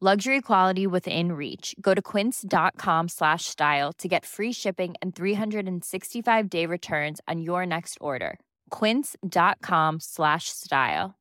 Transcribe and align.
Luxury 0.00 0.40
quality 0.40 0.86
within 0.86 1.32
reach. 1.32 1.74
Go 1.80 1.94
to 1.94 2.02
quince.com 2.02 3.08
slash 3.08 3.44
style 3.44 3.92
to 3.94 4.08
get 4.08 4.26
free 4.26 4.52
shipping 4.52 4.94
and 5.00 5.14
365 5.14 6.50
day 6.50 6.66
returns 6.66 7.20
on 7.26 7.40
your 7.40 7.64
next 7.64 7.96
order. 8.00 8.38
Quince.com 8.70 10.00
slash 10.00 10.50
style. 10.50 11.14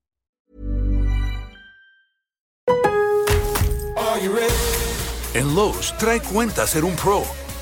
En 5.35 5.55
Lowe's, 5.55 5.91
trae 5.97 6.19
cuenta 6.19 6.67
ser 6.67 6.83
un 6.83 6.95
pro. 6.95 7.42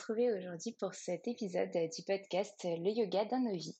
Retrouver 0.00 0.32
aujourd'hui 0.32 0.74
pour 0.80 0.94
cet 0.94 1.28
épisode 1.28 1.70
du 1.72 2.02
podcast 2.06 2.64
Le 2.64 2.90
yoga 2.90 3.26
dans 3.26 3.38
nos 3.38 3.54
vies. 3.54 3.76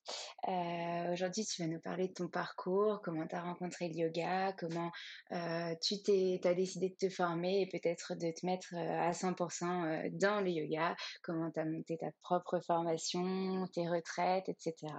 Euh, 0.48 1.12
aujourd'hui, 1.14 1.46
tu 1.46 1.62
vas 1.62 1.68
nous 1.68 1.80
parler 1.80 2.08
de 2.08 2.12
ton 2.12 2.28
parcours, 2.28 3.00
comment 3.02 3.26
tu 3.26 3.34
as 3.34 3.40
rencontré 3.40 3.88
le 3.88 3.94
yoga, 3.94 4.52
comment 4.58 4.90
euh, 5.32 5.74
tu 5.80 6.02
t'es, 6.02 6.38
as 6.44 6.52
décidé 6.52 6.90
de 6.90 7.08
te 7.08 7.08
former 7.08 7.62
et 7.62 7.66
peut-être 7.66 8.16
de 8.16 8.30
te 8.38 8.44
mettre 8.44 8.74
euh, 8.74 9.08
à 9.08 9.12
100% 9.12 9.64
euh, 9.64 10.10
dans 10.12 10.42
le 10.42 10.50
yoga, 10.50 10.94
comment 11.22 11.50
tu 11.50 11.58
as 11.58 11.64
monté 11.64 11.96
ta 11.96 12.10
propre 12.20 12.60
formation, 12.66 13.66
tes 13.72 13.88
retraites, 13.88 14.50
etc. 14.50 14.92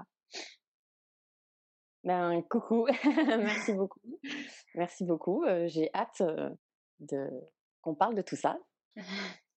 Ben, 2.03 2.41
coucou, 2.49 2.87
merci 3.37 3.73
beaucoup. 3.73 4.01
Merci 4.73 5.05
beaucoup. 5.05 5.45
J'ai 5.67 5.91
hâte 5.93 6.23
de 6.99 7.29
qu'on 7.81 7.93
parle 7.93 8.15
de 8.15 8.23
tout 8.23 8.35
ça. 8.35 8.57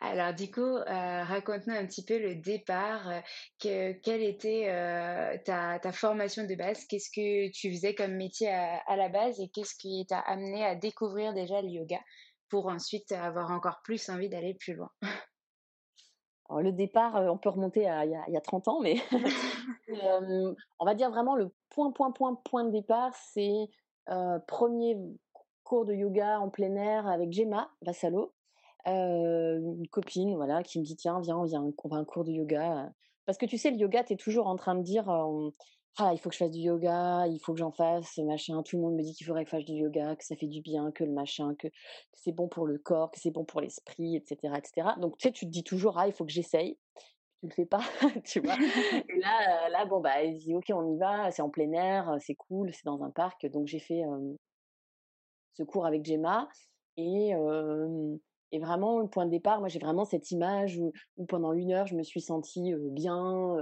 Alors 0.00 0.32
du 0.32 0.50
coup, 0.50 0.60
euh, 0.60 1.24
raconte-nous 1.24 1.74
un 1.74 1.86
petit 1.86 2.04
peu 2.04 2.18
le 2.18 2.36
départ, 2.36 3.08
euh, 3.08 3.20
que, 3.60 3.92
quelle 4.00 4.22
était 4.22 4.68
euh, 4.68 5.36
ta, 5.44 5.78
ta 5.80 5.92
formation 5.92 6.44
de 6.46 6.54
base, 6.54 6.84
qu'est-ce 6.86 7.10
que 7.10 7.50
tu 7.50 7.72
faisais 7.72 7.94
comme 7.94 8.14
métier 8.14 8.48
à, 8.50 8.78
à 8.86 8.96
la 8.96 9.08
base 9.08 9.40
et 9.40 9.48
qu'est-ce 9.48 9.74
qui 9.74 10.06
t'a 10.08 10.20
amené 10.20 10.64
à 10.64 10.76
découvrir 10.76 11.34
déjà 11.34 11.62
le 11.62 11.68
yoga 11.68 11.98
pour 12.48 12.68
ensuite 12.68 13.10
avoir 13.12 13.50
encore 13.50 13.80
plus 13.82 14.08
envie 14.08 14.28
d'aller 14.28 14.54
plus 14.54 14.74
loin? 14.74 14.90
Alors, 16.48 16.62
le 16.62 16.72
départ, 16.72 17.14
on 17.14 17.36
peut 17.36 17.50
remonter 17.50 17.88
à 17.88 18.04
il 18.04 18.10
y 18.28 18.32
y 18.32 18.36
a 18.36 18.40
30 18.40 18.68
ans, 18.68 18.80
mais 18.80 18.96
on 19.90 20.84
va 20.84 20.94
dire 20.94 21.10
vraiment 21.10 21.34
le 21.34 21.52
point, 21.70 21.90
point, 21.90 22.12
point, 22.12 22.36
point 22.36 22.64
de 22.64 22.70
départ, 22.70 23.12
c'est 23.14 23.68
premier 24.46 24.96
cours 25.64 25.84
de 25.84 25.92
yoga 25.92 26.40
en 26.40 26.48
plein 26.48 26.74
air 26.76 27.06
avec 27.06 27.30
Gemma 27.30 27.70
Vassalo, 27.82 28.32
euh, 28.86 29.58
une 29.58 29.88
copine, 29.88 30.34
voilà, 30.36 30.62
qui 30.62 30.78
me 30.78 30.84
dit 30.84 30.96
tiens, 30.96 31.20
viens, 31.20 31.44
viens, 31.44 31.62
on 31.62 31.88
va 31.88 31.96
à 31.96 32.00
un 32.00 32.04
cours 32.04 32.24
de 32.24 32.32
yoga. 32.32 32.90
Parce 33.26 33.38
que 33.38 33.46
tu 33.46 33.58
sais, 33.58 33.70
le 33.70 33.76
yoga, 33.76 34.04
tu 34.04 34.14
es 34.14 34.16
toujours 34.16 34.46
en 34.46 34.56
train 34.56 34.74
de 34.74 34.82
dire 34.82 35.08
euh, 35.10 35.50
ah, 35.98 36.12
il 36.14 36.18
faut 36.18 36.28
que 36.28 36.34
je 36.34 36.38
fasse 36.38 36.52
du 36.52 36.60
yoga, 36.60 37.26
il 37.26 37.40
faut 37.40 37.52
que 37.52 37.58
j'en 37.58 37.72
fasse, 37.72 38.18
machin. 38.18 38.62
Tout 38.62 38.76
le 38.76 38.82
monde 38.82 38.94
me 38.94 39.02
dit 39.02 39.14
qu'il 39.14 39.26
faudrait 39.26 39.44
que 39.44 39.50
je 39.50 39.56
fasse 39.56 39.64
du 39.64 39.72
yoga, 39.72 40.14
que 40.16 40.24
ça 40.24 40.36
fait 40.36 40.46
du 40.46 40.60
bien, 40.60 40.92
que 40.92 41.02
le 41.02 41.10
machin, 41.10 41.54
que, 41.56 41.66
que 41.66 41.72
c'est 42.14 42.32
bon 42.32 42.48
pour 42.48 42.66
le 42.66 42.78
corps, 42.78 43.10
que 43.10 43.18
c'est 43.18 43.32
bon 43.32 43.44
pour 43.44 43.60
l'esprit, 43.60 44.14
etc., 44.16 44.54
etc. 44.56 44.90
Donc, 45.00 45.18
tu 45.18 45.28
sais, 45.28 45.32
tu 45.32 45.44
te 45.46 45.50
dis 45.50 45.64
toujours, 45.64 45.98
ah, 45.98 46.06
il 46.06 46.12
faut 46.12 46.24
que 46.24 46.30
j'essaye. 46.32 46.78
Tu 47.40 47.48
le 47.48 47.54
fais 47.54 47.66
pas, 47.66 47.80
tu 48.24 48.40
vois? 48.40 48.56
Et 49.08 49.18
là, 49.18 49.68
là, 49.70 49.84
bon, 49.86 50.00
bah, 50.00 50.22
elle 50.22 50.36
dit, 50.36 50.54
ok, 50.54 50.66
on 50.70 50.94
y 50.94 50.98
va, 50.98 51.30
c'est 51.32 51.42
en 51.42 51.50
plein 51.50 51.72
air, 51.72 52.16
c'est 52.20 52.34
cool, 52.36 52.72
c'est 52.72 52.84
dans 52.84 53.02
un 53.02 53.10
parc. 53.10 53.46
Donc, 53.46 53.66
j'ai 53.66 53.80
fait 53.80 54.04
euh, 54.04 54.36
ce 55.54 55.64
cours 55.64 55.84
avec 55.86 56.04
Gemma. 56.04 56.48
Et, 56.96 57.34
euh, 57.34 58.16
et 58.52 58.58
vraiment, 58.58 58.98
le 58.98 59.08
point 59.08 59.26
de 59.26 59.30
départ, 59.30 59.60
moi, 59.60 59.68
j'ai 59.68 59.78
vraiment 59.78 60.04
cette 60.04 60.30
image 60.30 60.78
où, 60.78 60.92
où 61.16 61.26
pendant 61.26 61.52
une 61.52 61.72
heure, 61.72 61.86
je 61.86 61.94
me 61.94 62.02
suis 62.02 62.20
sentie 62.20 62.72
euh, 62.72 62.88
bien. 62.90 63.56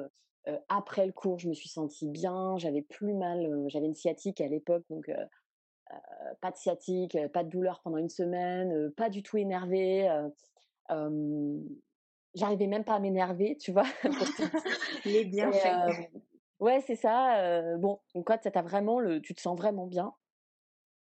euh, 0.48 0.58
après 0.68 1.06
le 1.06 1.12
cours, 1.12 1.38
je 1.38 1.48
me 1.48 1.54
suis 1.54 1.68
sentie 1.68 2.08
bien. 2.08 2.56
J'avais 2.58 2.82
plus 2.82 3.12
mal. 3.14 3.44
euh, 3.46 3.64
j'avais 3.68 3.86
une 3.86 3.94
sciatique 3.94 4.40
à 4.40 4.46
l'époque, 4.48 4.84
donc 4.90 5.10
pas 6.40 6.50
de 6.50 6.56
sciatique, 6.56 7.16
pas 7.32 7.44
de 7.44 7.48
douleur 7.48 7.80
pendant 7.82 7.96
une 7.96 8.08
semaine, 8.08 8.90
pas 8.92 9.08
du 9.08 9.22
tout 9.22 9.36
énervée. 9.38 10.08
J'arrivais 12.34 12.66
même 12.66 12.84
pas 12.84 12.94
à 12.94 13.00
m'énerver, 13.00 13.56
tu 13.56 13.72
vois. 13.72 13.86
Les 15.06 15.24
bienfaits. 15.24 16.10
ouais, 16.60 16.80
c'est 16.86 16.96
ça. 16.96 17.76
bon, 17.78 18.00
donc 18.14 18.26
quand 18.26 18.42
ça 18.42 18.50
t'a 18.50 18.62
vraiment 18.62 19.00
le, 19.00 19.20
tu 19.20 19.34
te 19.34 19.40
sens 19.40 19.56
vraiment 19.56 19.86
bien. 19.86 20.12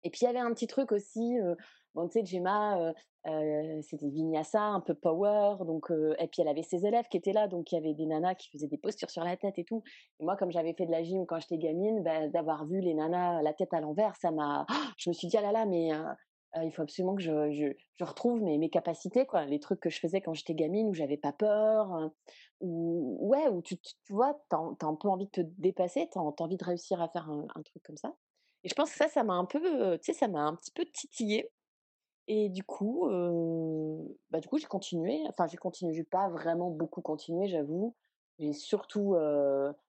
Et 0.03 0.09
puis 0.09 0.21
il 0.23 0.25
y 0.25 0.27
avait 0.27 0.39
un 0.39 0.51
petit 0.53 0.67
truc 0.67 0.91
aussi. 0.91 1.39
euh, 1.39 1.55
bon, 1.93 2.07
tu 2.07 2.19
sais, 2.19 2.25
Gemma, 2.25 2.79
euh, 2.79 2.93
euh, 3.27 3.81
c'était 3.81 4.09
vinyasa, 4.09 4.61
un 4.61 4.79
peu 4.81 4.93
power. 4.93 5.57
Donc, 5.65 5.91
euh, 5.91 6.15
et 6.19 6.27
puis 6.27 6.41
elle 6.41 6.47
avait 6.47 6.63
ses 6.63 6.85
élèves 6.85 7.07
qui 7.09 7.17
étaient 7.17 7.33
là, 7.33 7.47
donc 7.47 7.71
il 7.71 7.75
y 7.75 7.77
avait 7.77 7.93
des 7.93 8.05
nanas 8.05 8.35
qui 8.35 8.49
faisaient 8.49 8.67
des 8.67 8.77
postures 8.77 9.09
sur 9.09 9.23
la 9.23 9.37
tête 9.37 9.57
et 9.57 9.63
tout. 9.63 9.83
Et 10.19 10.23
moi, 10.23 10.35
comme 10.35 10.51
j'avais 10.51 10.73
fait 10.73 10.85
de 10.85 10.91
la 10.91 11.03
gym 11.03 11.25
quand 11.25 11.39
j'étais 11.39 11.57
gamine, 11.57 12.03
ben, 12.03 12.29
d'avoir 12.31 12.65
vu 12.65 12.79
les 12.79 12.93
nanas 12.93 13.41
la 13.41 13.53
tête 13.53 13.73
à 13.73 13.81
l'envers, 13.81 14.15
ça 14.15 14.31
m'a. 14.31 14.65
je 14.97 15.09
me 15.09 15.13
suis 15.13 15.27
dit 15.27 15.37
ah 15.37 15.41
là 15.41 15.51
là, 15.51 15.65
mais 15.65 15.91
euh, 16.57 16.65
il 16.65 16.71
faut 16.71 16.81
absolument 16.81 17.15
que 17.15 17.21
je, 17.21 17.73
je, 17.97 18.03
retrouve 18.03 18.41
mes, 18.41 18.57
mes, 18.57 18.69
capacités, 18.69 19.25
quoi, 19.25 19.45
les 19.45 19.59
trucs 19.59 19.79
que 19.79 19.89
je 19.89 19.99
faisais 19.99 20.21
quand 20.21 20.33
j'étais 20.33 20.53
gamine, 20.53 20.89
où 20.89 20.93
j'avais 20.93 21.17
pas 21.17 21.31
peur, 21.31 21.91
hein, 21.93 22.11
ou 22.59 23.17
ouais, 23.21 23.47
où 23.47 23.61
tu, 23.61 23.77
tu 23.77 23.93
vois, 24.09 24.37
tu 24.49 24.55
as, 24.55 24.87
un 24.87 24.95
peu 24.95 25.07
envie 25.07 25.27
de 25.27 25.31
te 25.31 25.41
dépasser, 25.41 26.09
tu 26.11 26.19
as, 26.19 26.21
envie 26.21 26.57
de 26.57 26.65
réussir 26.65 27.01
à 27.01 27.07
faire 27.07 27.29
un, 27.29 27.61
truc 27.63 27.83
comme 27.83 27.97
ça. 27.97 28.13
Et 28.63 28.69
je 28.69 28.75
pense 28.75 28.91
que 28.91 28.97
ça, 28.97 29.07
ça 29.07 29.23
m'a 29.23 29.33
un 29.33 29.45
peu, 29.45 29.97
tu 29.99 30.11
sais, 30.11 30.13
ça 30.13 30.27
m'a 30.27 30.41
un 30.41 30.55
petit 30.55 30.71
peu 30.71 30.85
titillé. 30.85 31.49
Et 32.27 32.49
du 32.49 32.63
coup, 32.63 33.07
bah 34.29 34.39
du 34.39 34.47
coup, 34.47 34.57
j'ai 34.57 34.67
continué. 34.67 35.21
Enfin, 35.29 35.47
j'ai 35.47 35.57
continué. 35.57 35.93
J'ai 35.93 36.03
pas 36.03 36.29
vraiment 36.29 36.69
beaucoup 36.69 37.01
continué, 37.01 37.47
j'avoue. 37.47 37.95
J'ai 38.39 38.53
surtout 38.53 39.15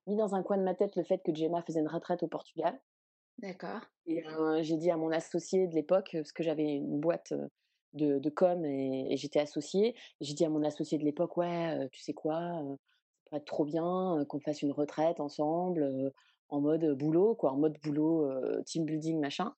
mis 0.07 0.17
dans 0.17 0.35
un 0.35 0.43
coin 0.43 0.57
de 0.57 0.63
ma 0.63 0.75
tête 0.75 0.97
le 0.97 1.05
fait 1.05 1.19
que 1.19 1.35
Gemma 1.35 1.63
faisait 1.63 1.81
une 1.81 1.89
retraite 1.89 2.23
au 2.23 2.29
Portugal. 2.29 2.81
D'accord. 3.39 3.81
Et 4.07 4.23
j'ai 4.61 4.77
dit 4.77 4.91
à 4.91 4.97
mon 4.97 5.11
associé 5.11 5.67
de 5.67 5.75
l'époque, 5.75 6.11
parce 6.13 6.33
que 6.33 6.43
j'avais 6.43 6.77
une 6.77 7.01
boîte 7.01 7.33
de, 7.93 8.19
de 8.19 8.31
com 8.31 8.65
et, 8.65 9.17
j'étais 9.17 9.41
associée, 9.41 9.95
j'ai 10.21 10.35
dit 10.35 10.45
à 10.45 10.49
mon 10.49 10.63
associé 10.65 10.99
de 10.99 11.05
l'époque, 11.05 11.37
ouais, 11.37 11.89
tu 11.93 12.01
sais 12.01 12.13
quoi, 12.13 12.39
ça 12.39 13.25
pourrait 13.25 13.39
être 13.39 13.45
trop 13.45 13.65
bien 13.65 14.25
qu'on 14.29 14.41
fasse 14.41 14.63
une 14.63 14.73
retraite 14.73 15.21
ensemble, 15.21 16.13
en 16.49 16.61
mode 16.61 16.85
boulot, 16.97 17.35
quoi, 17.35 17.53
en 17.53 17.57
mode 17.57 17.79
boulot, 17.83 18.29
team 18.65 18.85
building, 18.85 19.21
machin. 19.21 19.55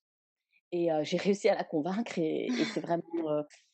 Et 0.73 0.89
j'ai 1.03 1.17
réussi 1.17 1.49
à 1.49 1.55
la 1.55 1.65
convaincre 1.65 2.19
et, 2.19 2.49
c'est 2.73 2.81
vraiment 2.81 3.03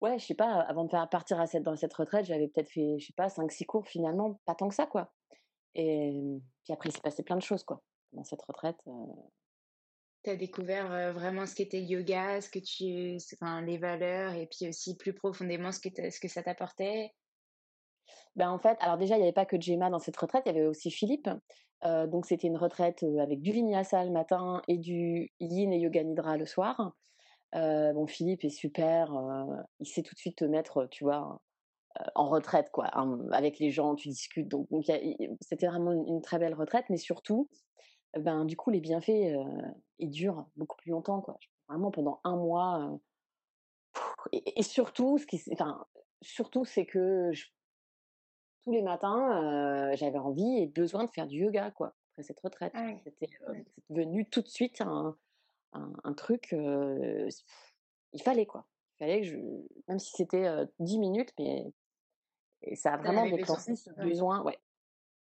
ouais, 0.00 0.18
je 0.18 0.26
sais 0.26 0.34
pas, 0.34 0.60
avant 0.60 0.84
de 0.84 0.90
faire 0.90 1.08
partir 1.08 1.40
à 1.40 1.46
cette, 1.46 1.62
dans 1.62 1.76
cette 1.76 1.94
retraite, 1.94 2.26
j'avais 2.26 2.48
peut-être 2.48 2.70
fait, 2.70 2.98
je 2.98 3.06
sais 3.06 3.14
pas, 3.16 3.28
5-6 3.28 3.64
cours 3.64 3.86
finalement, 3.86 4.40
pas 4.44 4.54
tant 4.54 4.68
que 4.68 4.74
ça, 4.74 4.86
quoi. 4.86 5.12
Et 5.74 6.40
puis 6.62 6.72
après, 6.72 6.90
il 6.90 6.92
s'est 6.92 7.00
passé 7.00 7.22
plein 7.22 7.36
de 7.36 7.42
choses, 7.42 7.64
quoi, 7.64 7.82
dans 8.12 8.24
cette 8.24 8.42
retraite. 8.42 8.76
Tu 10.22 10.30
as 10.30 10.36
découvert 10.36 11.12
vraiment 11.12 11.46
ce 11.46 11.54
qu'était 11.54 11.80
le 11.80 11.86
yoga, 11.86 12.40
ce 12.40 12.48
que 12.48 12.58
tu, 12.58 13.16
enfin, 13.34 13.62
les 13.62 13.78
valeurs, 13.78 14.34
et 14.34 14.46
puis 14.46 14.68
aussi 14.68 14.96
plus 14.96 15.14
profondément 15.14 15.72
ce 15.72 15.80
que, 15.80 15.88
ce 16.10 16.20
que 16.20 16.28
ça 16.28 16.42
t'apportait? 16.42 17.12
Ben 18.36 18.50
en 18.50 18.58
fait, 18.58 18.76
alors 18.80 18.98
déjà, 18.98 19.16
il 19.16 19.18
n'y 19.18 19.24
avait 19.24 19.32
pas 19.32 19.46
que 19.46 19.60
Gemma 19.60 19.90
dans 19.90 19.98
cette 19.98 20.16
retraite, 20.16 20.44
il 20.46 20.54
y 20.54 20.56
avait 20.56 20.66
aussi 20.66 20.90
Philippe. 20.90 21.28
donc 21.84 22.26
c'était 22.26 22.48
une 22.48 22.56
retraite 22.56 23.04
avec 23.20 23.40
du 23.40 23.52
vinyasa 23.52 24.04
le 24.04 24.10
matin 24.10 24.62
et 24.68 24.78
du 24.78 25.30
yin 25.40 25.72
et 25.72 25.78
yoga 25.78 26.02
nidra 26.02 26.36
le 26.36 26.46
soir. 26.46 26.94
bon, 27.52 28.06
Philippe 28.06 28.44
est 28.44 28.50
super, 28.50 29.12
il 29.80 29.86
sait 29.86 30.02
tout 30.02 30.14
de 30.14 30.18
suite 30.18 30.38
te 30.38 30.44
mettre, 30.44 30.86
tu 30.90 31.04
vois, 31.04 31.40
en 32.14 32.28
retraite, 32.28 32.70
quoi. 32.72 32.86
avec 33.32 33.58
les 33.58 33.70
gens, 33.70 33.94
tu 33.94 34.08
discutes. 34.08 34.48
Donc, 34.48 34.68
donc 34.70 34.84
c'était 35.40 35.66
vraiment 35.66 35.92
une, 35.92 36.22
très 36.22 36.38
belle 36.38 36.54
retraite, 36.54 36.86
mais 36.90 36.96
surtout, 36.96 37.48
ben, 38.18 38.44
du 38.44 38.56
coup, 38.56 38.70
les 38.70 38.80
bienfaits, 38.80 39.34
ils 39.98 40.10
durent 40.10 40.46
beaucoup 40.56 40.76
plus 40.76 40.90
longtemps, 40.90 41.20
quoi. 41.20 41.38
Vraiment 41.68 41.90
pendant 41.90 42.20
un 42.24 42.36
mois. 42.36 42.98
Et, 44.32 44.62
surtout, 44.62 45.18
ce 45.18 45.26
qui, 45.26 45.42
enfin, 45.52 45.84
surtout, 46.22 46.64
c'est 46.64 46.86
que 46.86 47.30
tous 48.64 48.72
les 48.72 48.82
matins, 48.82 49.94
j'avais 49.94 50.18
envie 50.18 50.62
et 50.62 50.66
besoin 50.66 51.04
de 51.04 51.10
faire 51.10 51.26
du 51.26 51.38
yoga, 51.38 51.70
quoi, 51.70 51.94
après 52.12 52.22
cette 52.22 52.40
retraite. 52.40 52.72
Ah 52.74 52.90
c'était 53.04 53.28
devenu 53.90 54.28
tout 54.28 54.42
de 54.42 54.48
suite 54.48 54.80
un, 54.80 55.16
un, 55.72 56.12
truc. 56.14 56.48
il 56.52 58.22
fallait, 58.22 58.46
quoi. 58.46 58.66
Il 58.94 58.98
fallait 58.98 59.20
que 59.20 59.26
je. 59.26 59.36
Même 59.88 59.98
si 59.98 60.12
c'était 60.16 60.48
10 60.78 60.98
minutes, 60.98 61.32
mais. 61.38 61.72
Et 62.62 62.76
ça 62.76 62.94
a 62.94 62.96
vraiment 62.96 63.28
déclenché 63.28 63.76
ce 63.76 63.90
besoin, 63.90 64.42
ouais. 64.42 64.58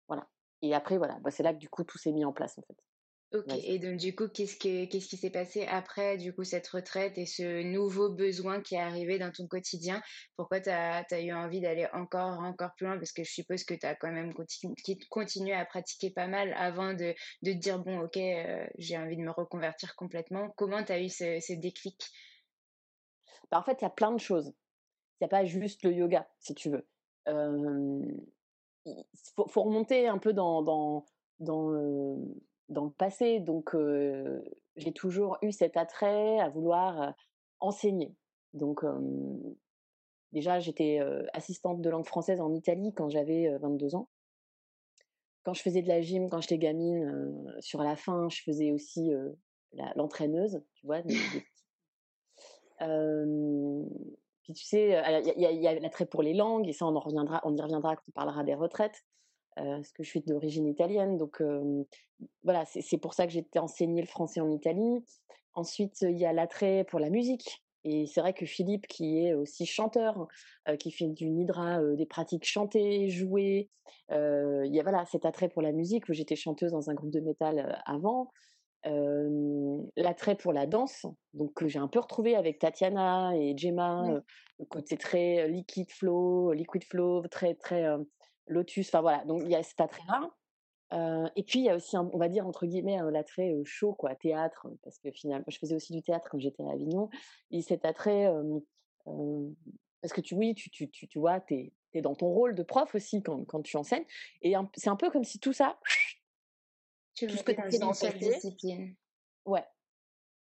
Voilà. 0.08 0.28
Et 0.62 0.74
après, 0.74 0.98
voilà, 0.98 1.18
bah, 1.20 1.32
c'est 1.32 1.44
là 1.44 1.54
que 1.54 1.60
du 1.60 1.70
coup 1.70 1.84
tout 1.84 1.98
s'est 1.98 2.12
mis 2.12 2.26
en 2.26 2.34
place 2.34 2.58
en 2.58 2.62
fait. 2.62 2.78
Ok, 3.34 3.52
et 3.64 3.80
donc 3.80 3.98
du 3.98 4.16
coup, 4.16 4.28
qu'est-ce, 4.30 4.56
que, 4.56 4.86
qu'est-ce 4.86 5.08
qui 5.08 5.18
s'est 5.18 5.32
passé 5.32 5.66
après 5.68 6.18
du 6.18 6.34
coup 6.34 6.44
cette 6.44 6.68
retraite 6.68 7.18
et 7.18 7.26
ce 7.26 7.64
nouveau 7.64 8.10
besoin 8.10 8.62
qui 8.62 8.76
est 8.76 8.80
arrivé 8.80 9.18
dans 9.18 9.32
ton 9.32 9.48
quotidien? 9.48 10.02
Pourquoi 10.38 10.62
tu 10.62 10.70
as, 10.70 11.04
eu 11.22 11.34
envie 11.34 11.60
d'aller 11.60 11.88
encore, 11.94 12.40
encore 12.40 12.74
plus 12.76 12.86
loin? 12.86 12.98
Parce 12.98 13.12
que 13.12 13.24
je 13.24 13.32
suppose 13.32 13.64
que 13.64 13.74
tu 13.74 13.86
as 13.86 13.96
quand 13.96 14.12
même 14.12 14.34
continué 15.10 15.54
à 15.54 15.66
pratiquer 15.66 16.12
pas 16.12 16.28
mal 16.28 16.54
avant 16.56 16.94
de, 16.94 17.14
de 17.42 17.52
te 17.52 17.58
dire, 17.58 17.80
bon, 17.80 18.00
ok, 18.02 18.16
euh, 18.16 18.66
j'ai 18.78 18.98
envie 18.98 19.18
de 19.18 19.24
me 19.24 19.32
reconvertir 19.32 19.96
complètement. 19.96 20.52
Comment 20.56 20.84
tu 20.84 20.92
as 20.92 21.02
eu 21.02 21.10
ce, 21.10 21.40
ce 21.42 21.54
déclic? 21.54 22.00
Bah, 23.52 23.60
En 23.60 23.64
fait, 23.64 23.82
il 23.82 23.84
y 23.84 23.88
a 23.88 23.90
plein 23.90 24.12
de 24.12 24.20
choses. 24.20 24.54
Il 25.20 25.24
n'y 25.24 25.26
a 25.26 25.30
pas 25.30 25.46
juste 25.46 25.84
le 25.84 25.92
yoga, 25.92 26.30
si 26.40 26.54
tu 26.54 26.70
veux. 26.70 26.88
Il 27.28 29.04
faut, 29.36 29.48
faut, 29.48 29.64
remonter 29.64 30.08
un 30.08 30.20
peu 30.20 30.32
dans, 30.32 30.62
dans, 30.62 31.06
dans 31.40 31.72
dans 32.70 32.86
le 32.86 32.92
passé. 32.92 33.40
Donc, 33.40 33.76
j'ai 34.76 34.94
toujours 34.94 35.38
eu 35.42 35.52
cet 35.52 35.78
attrait 35.78 36.40
à 36.40 36.50
vouloir 36.50 37.14
enseigner. 37.60 38.16
Donc, 38.54 38.84
déjà, 40.32 40.60
j'étais 40.60 41.00
assistante 41.34 41.82
de 41.82 41.90
langue 41.90 42.06
française 42.06 42.42
en 42.42 42.54
Italie 42.54 42.94
quand 42.94 43.10
j'avais 43.10 43.58
22 43.60 43.96
ans. 43.96 44.10
Quand 45.44 45.54
je 45.54 45.62
faisais 45.62 45.84
de 45.84 45.88
la 45.88 46.02
gym, 46.02 46.30
quand 46.30 46.42
j'étais 46.42 46.58
gamine, 46.58 47.54
sur 47.60 47.84
la 47.84 47.96
fin, 47.96 48.30
je 48.30 48.42
faisais 48.42 48.72
aussi 48.72 49.12
l'entraîneuse, 49.96 50.64
tu 50.76 50.88
vois. 50.88 51.02
puis 54.44 54.54
tu 54.54 54.64
sais, 54.64 55.02
il 55.36 55.42
y 55.42 55.68
a, 55.68 55.80
l'attrait 55.80 56.06
pour 56.06 56.24
les 56.24 56.34
langues, 56.34 56.68
et 56.68 56.74
ça, 56.74 56.86
on, 56.86 56.96
en 56.96 57.00
reviendra, 57.00 57.42
on 57.44 57.56
y 57.56 57.62
reviendra 57.62 57.96
quand 57.96 58.04
on 58.10 58.12
parlera 58.12 58.44
des 58.44 58.56
retraites 58.56 59.04
parce 59.56 59.92
que 59.92 60.04
je 60.04 60.10
suis 60.10 60.22
d'origine 60.22 60.68
italienne. 60.68 61.18
Donc 61.18 61.42
voilà, 62.44 62.66
c'est 62.66 62.98
pour 62.98 63.14
ça 63.14 63.26
que 63.26 63.32
j'ai 63.32 63.40
été 63.40 63.60
enseigner 63.60 64.02
le 64.02 64.08
français 64.08 64.40
en 64.40 64.50
Italie. 64.52 65.04
Ensuite, 65.54 66.02
il 66.02 66.18
y 66.18 66.26
a 66.26 66.34
l'attrait 66.34 66.86
pour 66.90 67.00
la 67.00 67.10
musique. 67.10 67.64
Et 67.88 68.08
c'est 68.08 68.20
vrai 68.20 68.34
que 68.34 68.46
Philippe, 68.46 68.88
qui 68.88 69.20
est 69.20 69.34
aussi 69.36 69.66
chanteur, 69.66 70.28
qui 70.80 70.92
fait 70.92 71.08
du 71.08 71.30
nidra, 71.30 71.80
des 71.96 72.06
pratiques 72.08 72.46
chantées, 72.46 73.10
jouées, 73.10 73.70
il 74.10 74.72
y 74.72 74.80
a 74.80 74.84
voilà, 74.84 75.06
cet 75.06 75.26
attrait 75.26 75.50
pour 75.50 75.62
la 75.62 75.72
musique, 75.72 76.10
où 76.10 76.14
j'étais 76.14 76.36
chanteuse 76.36 76.72
dans 76.72 76.90
un 76.90 76.94
groupe 76.96 77.12
de 77.12 77.20
métal 77.20 77.82
avant. 77.86 78.32
l'attrait 79.96 80.36
pour 80.36 80.54
la 80.54 80.68
danse, 80.68 81.06
donc 81.34 81.54
que 81.54 81.68
j'ai 81.68 81.80
un 81.80 81.88
peu 81.88 82.00
retrouvé 82.00 82.36
avec 82.36 82.60
Tatiana 82.60 83.36
et 83.36 83.58
Gemma, 83.58 84.22
le 84.60 84.66
côté 84.66 84.98
très 84.98 85.48
liquid 85.48 85.92
flow, 85.92 86.54
liquid 86.54 86.84
flow, 86.84 87.28
très 87.28 87.56
très 87.56 87.86
Lotus, 88.48 88.90
enfin 88.90 89.02
voilà, 89.02 89.24
donc 89.26 89.42
il 89.44 89.50
y 89.50 89.56
a 89.56 89.64
cet 89.64 89.82
attrait-là. 89.82 91.32
et 91.36 91.44
puis 91.44 91.60
il 91.60 91.66
y 91.66 91.70
a 91.70 91.76
aussi, 91.76 91.98
on 91.98 92.18
va 92.18 92.30
dire 92.30 92.46
entre 92.48 92.66
guillemets, 92.66 93.00
l'attrait 93.12 93.54
chaud, 93.64 93.94
quoi, 93.94 94.16
théâtre, 94.16 94.68
parce 94.84 95.00
que 95.00 95.12
finalement, 95.12 95.46
je 95.48 95.58
faisais 95.58 95.76
aussi 95.76 95.94
du 95.94 96.02
théâtre 96.02 96.28
quand 96.30 96.40
j'étais 96.40 96.64
à 96.64 96.72
Avignon. 96.72 97.10
Et 97.52 97.62
cet 97.62 97.86
attrait, 97.86 98.32
parce 100.02 100.14
que 100.14 100.22
tu, 100.22 100.36
oui, 100.36 100.54
tu, 100.54 100.70
tu, 100.70 100.90
tu, 100.90 101.08
tu 101.08 101.20
vois, 101.20 101.40
tu 101.42 101.72
es, 101.94 102.02
dans 102.02 102.14
ton 102.14 102.28
rôle 102.28 102.56
de 102.56 102.64
prof 102.64 102.94
aussi 102.94 103.24
quand, 103.24 103.46
quand 103.46 103.62
tu 103.62 103.78
enseignes. 103.78 104.06
Et 104.42 104.54
c'est 104.76 104.90
un 104.90 104.96
peu 104.98 105.10
comme 105.10 105.24
si 105.24 105.40
tout 105.40 105.54
ça, 105.54 105.80
tu 107.16 107.26
tout 107.28 107.38
ce 107.38 107.44
que 107.44 107.54
tu 107.54 107.62
as 107.62 107.72
fait 107.72 107.80
dans 107.80 107.92
le 107.92 108.00
passé, 108.00 108.40
ouais, 109.46 109.64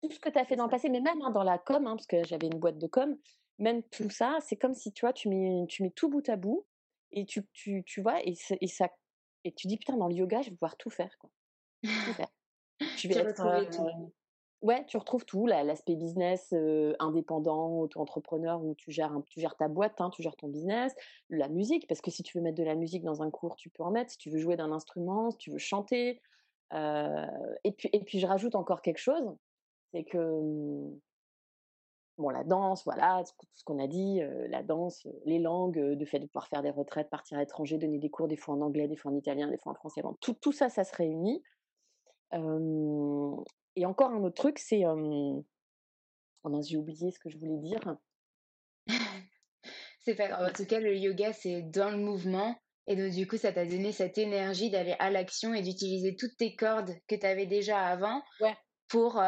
tout 0.02 0.10
ce 0.10 0.18
que 0.18 0.30
tu 0.30 0.38
as 0.38 0.44
fait 0.44 0.56
dans 0.56 0.64
le 0.64 0.70
passé, 0.70 0.88
mais 0.88 1.00
même 1.00 1.20
hein, 1.22 1.30
dans 1.30 1.42
la 1.42 1.58
com, 1.58 1.86
hein, 1.86 1.96
parce 1.96 2.06
que 2.06 2.24
j'avais 2.24 2.46
une 2.46 2.58
boîte 2.58 2.78
de 2.78 2.86
com, 2.86 3.16
même 3.58 3.82
tout 3.84 4.10
ça, 4.10 4.38
c'est 4.40 4.56
comme 4.56 4.74
si 4.74 4.92
tu 4.92 5.02
vois, 5.02 5.12
tu 5.12 5.28
mets, 5.28 5.66
tu 5.68 5.82
mets 5.82 5.90
tout 5.90 6.08
bout 6.08 6.28
à 6.28 6.36
bout 6.36 6.66
et 7.12 7.24
tu, 7.24 7.46
tu, 7.52 7.82
tu 7.84 8.02
vois, 8.02 8.20
et, 8.24 8.34
et, 8.60 8.66
ça, 8.66 8.90
et 9.44 9.52
tu 9.52 9.66
dis, 9.66 9.76
putain, 9.76 9.96
dans 9.96 10.08
le 10.08 10.14
yoga, 10.14 10.42
je 10.42 10.50
vais 10.50 10.56
pouvoir 10.56 10.76
tout 10.76 10.90
faire. 10.90 11.16
Quoi. 11.18 11.30
Tout 11.82 12.12
faire. 12.14 12.28
Tu 12.98 13.08
vais 13.08 13.16
être, 13.16 13.70
tout. 13.74 14.12
Ouais, 14.60 14.84
tu 14.84 14.98
retrouves 14.98 15.24
tout, 15.24 15.46
l'aspect 15.46 15.96
business 15.96 16.52
indépendant, 16.98 17.78
auto-entrepreneur, 17.78 18.62
où 18.62 18.74
tu 18.74 18.90
gères, 18.90 19.14
tu 19.28 19.40
gères 19.40 19.56
ta 19.56 19.68
boîte, 19.68 19.98
hein, 20.00 20.10
tu 20.10 20.22
gères 20.22 20.36
ton 20.36 20.48
business, 20.48 20.94
la 21.30 21.48
musique, 21.48 21.86
parce 21.88 22.02
que 22.02 22.10
si 22.10 22.22
tu 22.22 22.36
veux 22.36 22.42
mettre 22.42 22.58
de 22.58 22.64
la 22.64 22.74
musique 22.74 23.02
dans 23.02 23.22
un 23.22 23.30
cours, 23.30 23.56
tu 23.56 23.70
peux 23.70 23.82
en 23.82 23.90
mettre, 23.90 24.10
si 24.10 24.18
tu 24.18 24.28
veux 24.28 24.38
jouer 24.38 24.56
d'un 24.56 24.72
instrument, 24.72 25.30
si 25.30 25.38
tu 25.38 25.50
veux 25.50 25.58
chanter. 25.58 26.20
et, 26.72 27.72
puis, 27.78 27.88
et 27.94 28.00
puis, 28.04 28.18
je 28.18 28.26
rajoute 28.26 28.54
encore 28.54 28.82
quelque 28.82 28.98
chose, 28.98 29.34
c'est 29.94 30.04
que 30.04 30.18
mmh, 30.18 31.00
bon, 32.18 32.30
la 32.30 32.44
danse, 32.44 32.84
voilà, 32.84 33.22
ce 33.54 33.64
qu'on 33.64 33.78
a 33.78 33.86
dit, 33.86 34.20
la 34.48 34.62
danse, 34.62 35.06
les 35.24 35.38
langues, 35.38 35.76
le 35.76 36.04
fait 36.06 36.18
de 36.18 36.26
pouvoir 36.26 36.48
faire 36.48 36.62
des 36.62 36.70
retraites, 36.70 37.10
partir 37.10 37.38
à 37.38 37.40
l'étranger, 37.40 37.78
donner 37.78 37.98
des 37.98 38.10
cours, 38.10 38.28
des 38.28 38.36
fois 38.36 38.54
en 38.54 38.60
anglais, 38.60 38.88
des 38.88 38.96
fois 38.96 39.12
en 39.12 39.16
italien, 39.16 39.48
des 39.48 39.58
fois 39.58 39.72
en 39.72 39.74
français. 39.74 40.02
tout, 40.20 40.34
tout 40.34 40.52
ça, 40.52 40.68
ça 40.68 40.84
se 40.84 40.94
réunit. 40.94 41.42
et 42.32 43.86
encore 43.86 44.10
un 44.10 44.22
autre 44.24 44.36
truc, 44.36 44.58
c'est... 44.58 44.84
Oh 44.86 45.42
j'ai 46.62 46.76
oublié 46.76 47.10
ce 47.10 47.18
que 47.18 47.28
je 47.28 47.38
voulais 47.38 47.58
dire. 47.58 47.80
c'est 50.00 50.14
pas 50.14 50.28
grave. 50.28 50.48
En 50.48 50.52
tout 50.52 50.64
cas, 50.64 50.78
le 50.78 50.96
yoga, 50.96 51.32
c'est 51.32 51.62
dans 51.62 51.90
le 51.90 51.96
mouvement. 51.96 52.54
Et 52.86 52.94
donc, 52.94 53.10
du 53.10 53.26
coup, 53.26 53.36
ça 53.36 53.52
t'a 53.52 53.66
donné 53.66 53.90
cette 53.90 54.16
énergie 54.16 54.70
d'aller 54.70 54.94
à 55.00 55.10
l'action 55.10 55.54
et 55.54 55.62
d'utiliser 55.62 56.14
toutes 56.14 56.36
tes 56.36 56.54
cordes 56.54 56.94
que 57.08 57.16
tu 57.16 57.26
avais 57.26 57.46
déjà 57.46 57.80
avant 57.80 58.22
pour, 58.88 59.20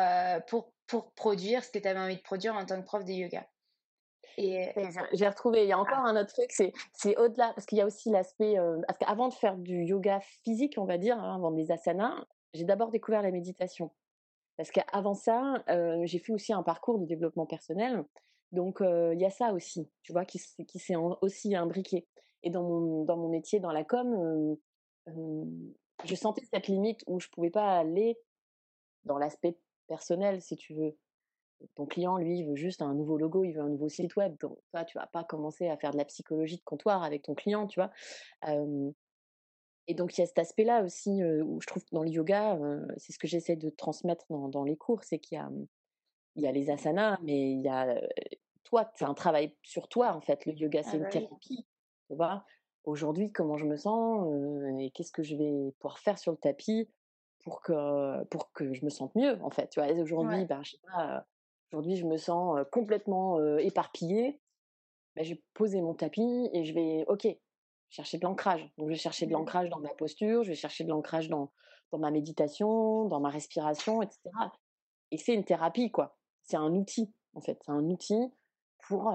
pour 0.49 0.73
pour 0.88 1.12
produire 1.12 1.62
ce 1.62 1.71
que 1.71 1.78
tu 1.78 1.87
avais 1.87 2.00
envie 2.00 2.16
de 2.16 2.23
produire 2.23 2.57
en 2.57 2.66
tant 2.66 2.80
que 2.80 2.87
prof 2.87 3.04
de 3.04 3.12
yoga. 3.12 3.47
Et 4.37 4.73
j'ai 5.12 5.28
retrouvé, 5.28 5.64
il 5.64 5.68
y 5.68 5.73
a 5.73 5.78
encore 5.78 5.99
un 5.99 6.21
autre 6.21 6.33
truc, 6.33 6.52
c'est 6.52 7.16
au-delà, 7.16 7.52
parce 7.54 7.66
qu'il 7.66 7.78
y 7.78 7.80
a 7.80 7.87
aussi 7.87 8.11
l'aspect, 8.11 8.57
euh, 8.59 8.80
parce 8.87 8.99
qu'avant 8.99 9.28
de 9.28 9.35
faire 9.35 9.57
du 9.57 9.85
yoga 9.85 10.21
physique, 10.45 10.75
on 10.78 10.85
va 10.85 10.97
dire, 10.97 11.18
hein, 11.18 11.35
avant 11.35 11.50
des 11.50 11.73
asanas, 11.73 12.25
j'ai 12.54 12.64
d'abord 12.64 12.90
découvert 12.90 13.23
la 13.23 13.33
méditation. 13.33 13.90
Parce 14.57 14.71
qu'avant 14.71 15.14
ça, 15.14 15.62
j'ai 16.04 16.18
fait 16.18 16.33
aussi 16.33 16.52
un 16.52 16.64
parcours 16.64 16.99
de 16.99 17.04
développement 17.04 17.47
personnel. 17.47 18.04
Donc, 18.50 18.78
il 18.80 19.18
y 19.21 19.25
a 19.25 19.30
ça 19.30 19.52
aussi, 19.52 19.88
tu 20.02 20.12
vois, 20.12 20.25
qui, 20.25 20.40
qui 20.66 20.78
s'est 20.80 20.97
aussi 20.97 21.54
imbriqué. 21.54 22.09
Et 22.42 22.50
dans 22.50 22.64
mon, 22.64 23.04
dans 23.04 23.16
mon 23.16 23.28
métier, 23.28 23.61
dans 23.61 23.71
la 23.71 23.85
com, 23.85 24.57
je 25.07 26.14
sentais 26.14 26.45
cette 26.52 26.66
limite 26.66 27.04
où 27.07 27.21
je 27.21 27.28
pouvais 27.28 27.50
pas 27.50 27.78
aller 27.78 28.18
dans 29.04 29.18
l'aspect 29.18 29.57
personnel, 29.88 30.40
si 30.40 30.57
tu 30.57 30.75
veux. 30.75 30.97
Ton 31.75 31.87
client, 31.87 32.18
lui, 32.18 32.38
il 32.38 32.47
veut 32.47 32.54
juste 32.54 32.83
un 32.83 32.95
nouveau 32.95 33.18
logo, 33.18 33.42
il 33.42 33.52
veut 33.52 33.62
un 33.62 33.68
nouveau 33.68 33.88
site 33.88 34.14
web. 34.14 34.37
Donc, 34.38 34.59
toi, 34.71 34.85
tu 34.85 34.97
vas 34.97 35.09
pas 35.09 35.25
commencer 35.25 35.68
à 35.68 35.76
faire 35.76 35.90
de 35.90 35.97
la 35.97 36.04
psychologie 36.04 36.57
de 36.57 36.62
comptoir 36.62 37.02
avec 37.02 37.23
ton 37.23 37.35
client, 37.35 37.66
tu 37.66 37.80
vois. 37.80 37.90
et 39.88 39.95
donc, 39.95 40.16
il 40.16 40.21
y 40.21 40.23
a 40.23 40.26
cet 40.26 40.38
aspect-là 40.38 40.85
aussi 40.85 41.21
où 41.25 41.61
je 41.61 41.66
trouve 41.66 41.83
que 41.83 41.90
dans 41.90 42.04
le 42.04 42.11
yoga, 42.11 42.57
c'est 42.97 43.12
ce 43.12 43.18
que 43.18 43.26
j'essaie 43.26 43.57
de 43.57 43.71
transmettre 43.71 44.25
dans, 44.30 44.49
dans 44.49 44.62
les 44.62 44.76
cours, 44.76 45.02
c'est 45.02 45.18
qu'il 45.18 45.37
y 45.37 45.40
a, 45.40 45.50
il 46.37 46.45
y 46.45 46.47
a 46.47 46.52
les 46.52 46.71
asanas, 46.71 47.18
mais 47.25 47.50
il 47.50 47.62
y 47.62 47.68
a 47.68 48.00
toi, 48.62 48.90
c'est 48.95 49.07
un 49.07 49.14
travail 49.14 49.57
sur 49.62 49.88
toi, 49.88 50.14
en 50.14 50.21
fait. 50.21 50.45
Le 50.47 50.52
yoga, 50.52 50.83
c'est 50.85 50.90
ah 50.90 50.97
une 50.97 51.02
bah 51.02 51.09
thérapie. 51.09 51.66
Tu 52.09 52.14
vois 52.14 52.45
aujourd'hui 52.85 53.30
comment 53.30 53.57
je 53.57 53.66
me 53.66 53.76
sens 53.76 54.26
et 54.80 54.90
qu'est-ce 54.90 55.12
que 55.12 55.23
je 55.23 55.37
vais 55.37 55.73
pouvoir 55.78 55.99
faire 55.99 56.18
sur 56.18 56.33
le 56.33 56.38
tapis 56.38 56.88
pour 57.45 57.62
que 57.62 58.25
pour 58.25 58.52
que 58.52 58.73
je 58.73 58.85
me 58.85 58.90
sente 58.90 59.14
mieux 59.14 59.38
en 59.42 59.50
fait 59.50 59.68
tu 59.68 59.80
vois? 59.80 59.90
Aujourd'hui 59.92 60.45
ben 60.45 60.62
je 60.62 60.73
sais 60.73 60.80
pas 60.92 61.26
aujourd'hui 61.71 61.97
je 61.97 62.07
me 62.07 62.16
sens 62.16 62.59
complètement 62.73 63.38
éparpillée. 63.59 64.40
Ben, 65.16 65.25
je 65.25 65.35
vais 65.35 65.42
poser 65.54 65.80
mon 65.80 65.95
tapis 65.95 66.49
et 66.52 66.64
je 66.64 66.75
vais 66.75 67.04
ok 67.09 67.26
chercher 67.90 68.18
de 68.18 68.25
l'ancrage. 68.25 68.71
Donc 68.76 68.88
je 68.88 68.92
vais 68.92 68.99
chercher 68.99 69.26
de 69.26 69.30
mmh. 69.30 69.35
l'ancrage 69.35 69.71
dans 69.71 69.80
ma 69.80 69.95
posture 69.95 70.45
je 70.45 70.50
vais 70.50 70.54
chercher 70.54 70.85
de 70.85 70.90
l'ancrage 70.90 71.28
dans 71.28 71.50
dans 71.90 71.99
ma 71.99 72.11
méditation 72.11 73.07
dans 73.07 73.21
ma 73.21 73.30
respiration 73.30 74.02
etc 74.02 74.18
et 75.11 75.16
c'est 75.16 75.35
une 75.35 75.45
thérapie 75.45 75.90
quoi. 75.90 76.16
C'est 76.42 76.57
un 76.57 76.73
outil 76.75 77.12
en 77.35 77.40
fait. 77.40 77.59
C'est 77.64 77.73
un 77.73 77.85
outil 77.85 78.33
pour 78.87 79.12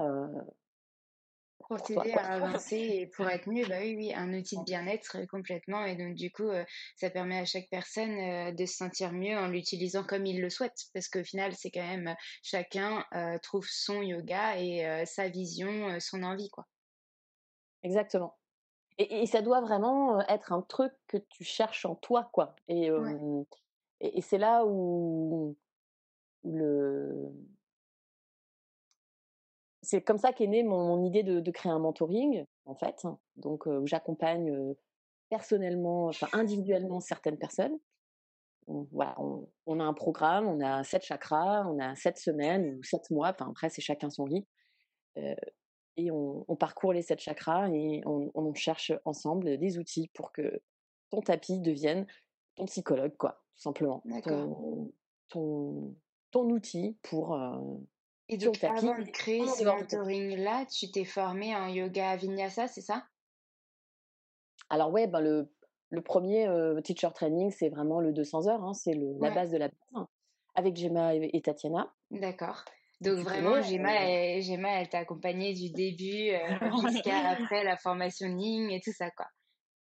pour 1.68 1.82
t'aider 1.82 2.12
à 2.12 2.34
avancer 2.34 2.76
et 2.76 3.06
pour 3.06 3.28
être 3.28 3.48
mieux, 3.48 3.66
bah 3.66 3.78
oui, 3.80 3.94
oui, 3.96 4.14
un 4.14 4.32
outil 4.32 4.56
de 4.56 4.64
bien-être 4.64 5.18
euh, 5.18 5.26
complètement. 5.26 5.84
Et 5.84 5.96
donc, 5.96 6.14
du 6.14 6.30
coup, 6.30 6.48
euh, 6.48 6.64
ça 6.96 7.10
permet 7.10 7.38
à 7.38 7.44
chaque 7.44 7.68
personne 7.70 8.18
euh, 8.18 8.52
de 8.52 8.66
se 8.66 8.76
sentir 8.76 9.12
mieux 9.12 9.36
en 9.36 9.48
l'utilisant 9.48 10.04
comme 10.04 10.26
il 10.26 10.40
le 10.40 10.50
souhaite. 10.50 10.86
Parce 10.92 11.08
qu'au 11.08 11.24
final, 11.24 11.54
c'est 11.54 11.70
quand 11.70 11.86
même 11.86 12.14
chacun 12.42 13.04
trouve 13.42 13.66
son 13.68 14.02
yoga 14.02 14.58
et 14.58 15.04
sa 15.06 15.28
vision, 15.28 15.98
son 16.00 16.22
envie, 16.22 16.48
quoi. 16.50 16.66
Exactement. 17.82 18.36
Et, 18.98 19.26
ça 19.26 19.42
doit 19.42 19.60
vraiment 19.60 20.20
être 20.28 20.52
un 20.52 20.62
truc 20.62 20.92
que 21.08 21.16
tu 21.16 21.44
cherches 21.44 21.84
en 21.84 21.94
toi, 21.94 22.30
quoi. 22.32 22.54
Et, 22.68 22.88
et, 24.00 24.18
et 24.18 24.20
c'est 24.20 24.38
là 24.38 24.64
où 24.64 25.56
le 26.44 27.32
c'est 29.84 30.02
comme 30.02 30.18
ça 30.18 30.32
qu'est 30.32 30.46
née 30.46 30.62
mon, 30.62 31.04
idée 31.04 31.22
de, 31.22 31.50
créer 31.50 31.70
un 31.70 31.78
mentoring, 31.78 32.44
en 32.64 32.74
fait. 32.74 33.06
Donc, 33.36 33.66
où 33.66 33.86
j'accompagne 33.86 34.74
personnellement, 35.28 36.06
enfin 36.06 36.28
individuellement 36.32 37.00
certaines 37.00 37.38
personnes. 37.38 37.78
On, 38.66 38.86
voilà, 38.92 39.14
on, 39.18 39.80
a 39.80 39.84
un 39.84 39.92
programme, 39.92 40.46
on 40.46 40.60
a 40.60 40.82
sept 40.84 41.04
chakras, 41.04 41.66
on 41.66 41.78
a 41.78 41.94
sept 41.96 42.18
semaines 42.18 42.78
ou 42.78 42.82
sept 42.82 43.10
mois. 43.10 43.30
Enfin, 43.30 43.50
après, 43.50 43.68
c'est 43.68 43.82
chacun 43.82 44.10
son 44.10 44.24
rythme. 44.24 44.48
et 45.96 46.10
on, 46.10 46.56
parcourt 46.56 46.92
les 46.92 47.02
sept 47.02 47.20
chakras 47.20 47.68
et 47.70 48.02
on, 48.06 48.54
cherche 48.54 48.92
ensemble 49.04 49.58
des 49.58 49.78
outils 49.78 50.08
pour 50.14 50.32
que 50.32 50.62
ton 51.10 51.20
tapis 51.20 51.60
devienne 51.60 52.06
ton 52.54 52.64
psychologue, 52.64 53.16
quoi, 53.18 53.42
tout 53.54 53.62
simplement. 53.62 54.02
Ton, 55.28 55.94
ton, 56.30 56.50
outil 56.50 56.96
pour, 57.02 57.36
et 58.28 58.38
donc, 58.38 58.62
avant 58.64 58.98
de 58.98 59.10
créer 59.10 59.46
ce 59.46 59.64
mentoring-là, 59.64 60.64
tu 60.66 60.90
t'es 60.90 61.04
formé 61.04 61.54
en 61.54 61.68
yoga 61.68 62.16
vinyasa, 62.16 62.68
c'est 62.68 62.80
ça? 62.80 63.04
Alors, 64.70 64.90
ouais, 64.90 65.06
ben 65.06 65.20
le, 65.20 65.52
le 65.90 66.00
premier 66.00 66.46
euh, 66.46 66.80
teacher 66.80 67.10
training, 67.14 67.50
c'est 67.50 67.68
vraiment 67.68 68.00
le 68.00 68.12
200 68.12 68.48
heures, 68.48 68.64
hein, 68.64 68.72
c'est 68.72 68.94
la 68.94 69.30
base 69.30 69.50
de 69.50 69.58
la 69.58 69.68
base, 69.68 70.06
avec 70.54 70.76
Gemma 70.76 71.14
et, 71.14 71.40
Tatiana. 71.42 71.92
D'accord. 72.10 72.64
Donc 73.00 73.18
vraiment, 73.18 73.60
Gemma, 73.60 73.92
elle, 73.92 74.42
Gemma, 74.42 74.80
elle 74.80 74.88
t'a 74.88 75.00
accompagnée 75.00 75.52
du 75.52 75.70
début 75.70 76.30
euh, 76.30 76.70
jusqu'à 76.88 77.28
après 77.28 77.62
la 77.62 77.76
formation 77.76 78.28
Ning 78.28 78.70
et 78.70 78.80
tout 78.80 78.92
ça, 78.92 79.10
quoi. 79.10 79.26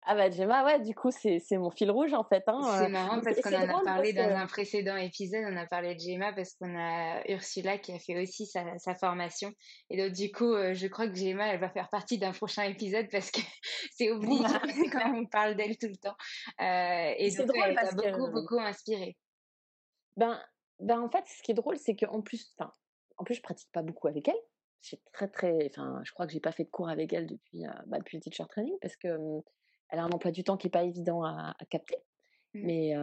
Ah 0.04 0.16
bah 0.16 0.30
Gemma, 0.30 0.64
ouais, 0.64 0.80
du 0.80 0.96
coup, 0.96 1.12
c'est, 1.12 1.40
mon 1.52 1.70
fil 1.70 1.88
rouge 1.88 2.12
en 2.12 2.24
fait. 2.24 2.42
Hein. 2.48 2.60
C'est 2.78 2.88
marrant 2.88 3.20
parce 3.20 3.40
qu'on 3.40 3.54
en 3.54 3.68
a 3.68 3.84
parlé 3.84 4.12
dans 4.12 4.34
un 4.34 4.46
précédent 4.46 4.96
épisode, 4.96 5.44
on 5.46 5.56
a 5.56 5.66
parlé 5.66 5.94
de 5.94 6.00
Gemma 6.00 6.32
parce 6.32 6.54
qu'on 6.54 6.76
a 6.76 7.22
Ursula 7.28 7.78
qui 7.78 7.92
a 7.92 8.00
fait 8.00 8.20
aussi 8.20 8.46
sa, 8.46 8.78
sa 8.78 8.96
formation. 8.96 9.52
Et 9.90 9.96
donc 9.96 10.12
du 10.12 10.32
coup, 10.32 10.52
euh, 10.52 10.74
je 10.74 10.88
crois 10.88 11.06
que 11.06 11.14
Gemma, 11.14 11.54
elle 11.54 11.60
va 11.60 11.70
faire 11.70 11.88
partie 11.88 12.18
d'un 12.18 12.32
prochain 12.32 12.64
épisode 12.64 13.06
parce 13.12 13.30
que 13.30 13.40
c'est 13.92 14.10
obligé 14.10 14.42
quand 14.92 15.14
on 15.14 15.26
parle 15.26 15.54
d'elle 15.54 15.78
tout 15.78 15.88
le 15.88 15.96
temps. 15.96 16.16
Euh, 16.60 17.14
et 17.16 17.30
donc, 17.36 17.46
drôle 17.46 17.62
elle 17.68 17.76
t'a 17.76 17.92
beaucoup, 17.92 18.32
beaucoup 18.32 18.58
inspiré. 18.58 19.16
Ben, 20.16 20.42
ben 20.80 21.00
en 21.00 21.10
fait, 21.10 21.24
ce 21.28 21.42
qui 21.42 21.52
est 21.52 21.54
drôle, 21.54 21.78
c'est 21.78 21.94
qu'en 21.94 22.22
plus, 22.22 22.52
enfin, 22.58 22.72
en 23.18 23.24
plus, 23.24 23.36
je 23.36 23.42
pratique 23.42 23.70
pas 23.70 23.82
beaucoup 23.82 24.08
avec 24.08 24.26
elle. 24.26 24.40
J'ai 24.80 25.00
très 25.12 25.28
très, 25.28 25.70
enfin, 25.70 26.00
je 26.02 26.10
crois 26.10 26.26
que 26.26 26.32
j'ai 26.32 26.40
pas 26.40 26.50
fait 26.50 26.64
de 26.64 26.70
cours 26.70 26.88
avec 26.88 27.12
elle 27.12 27.28
depuis, 27.28 27.64
euh, 27.64 27.70
bah, 27.86 27.98
depuis 27.98 28.16
le 28.16 28.22
teacher 28.22 28.44
training 28.48 28.74
parce 28.80 28.96
que 28.96 29.16
elle 29.92 29.98
a 29.98 30.04
un 30.04 30.10
emploi 30.10 30.32
du 30.32 30.42
temps 30.42 30.56
qui 30.56 30.66
est 30.66 30.70
pas 30.70 30.82
évident 30.82 31.22
à, 31.22 31.54
capter. 31.70 31.98
Mmh. 32.54 32.60
Mais 32.64 32.94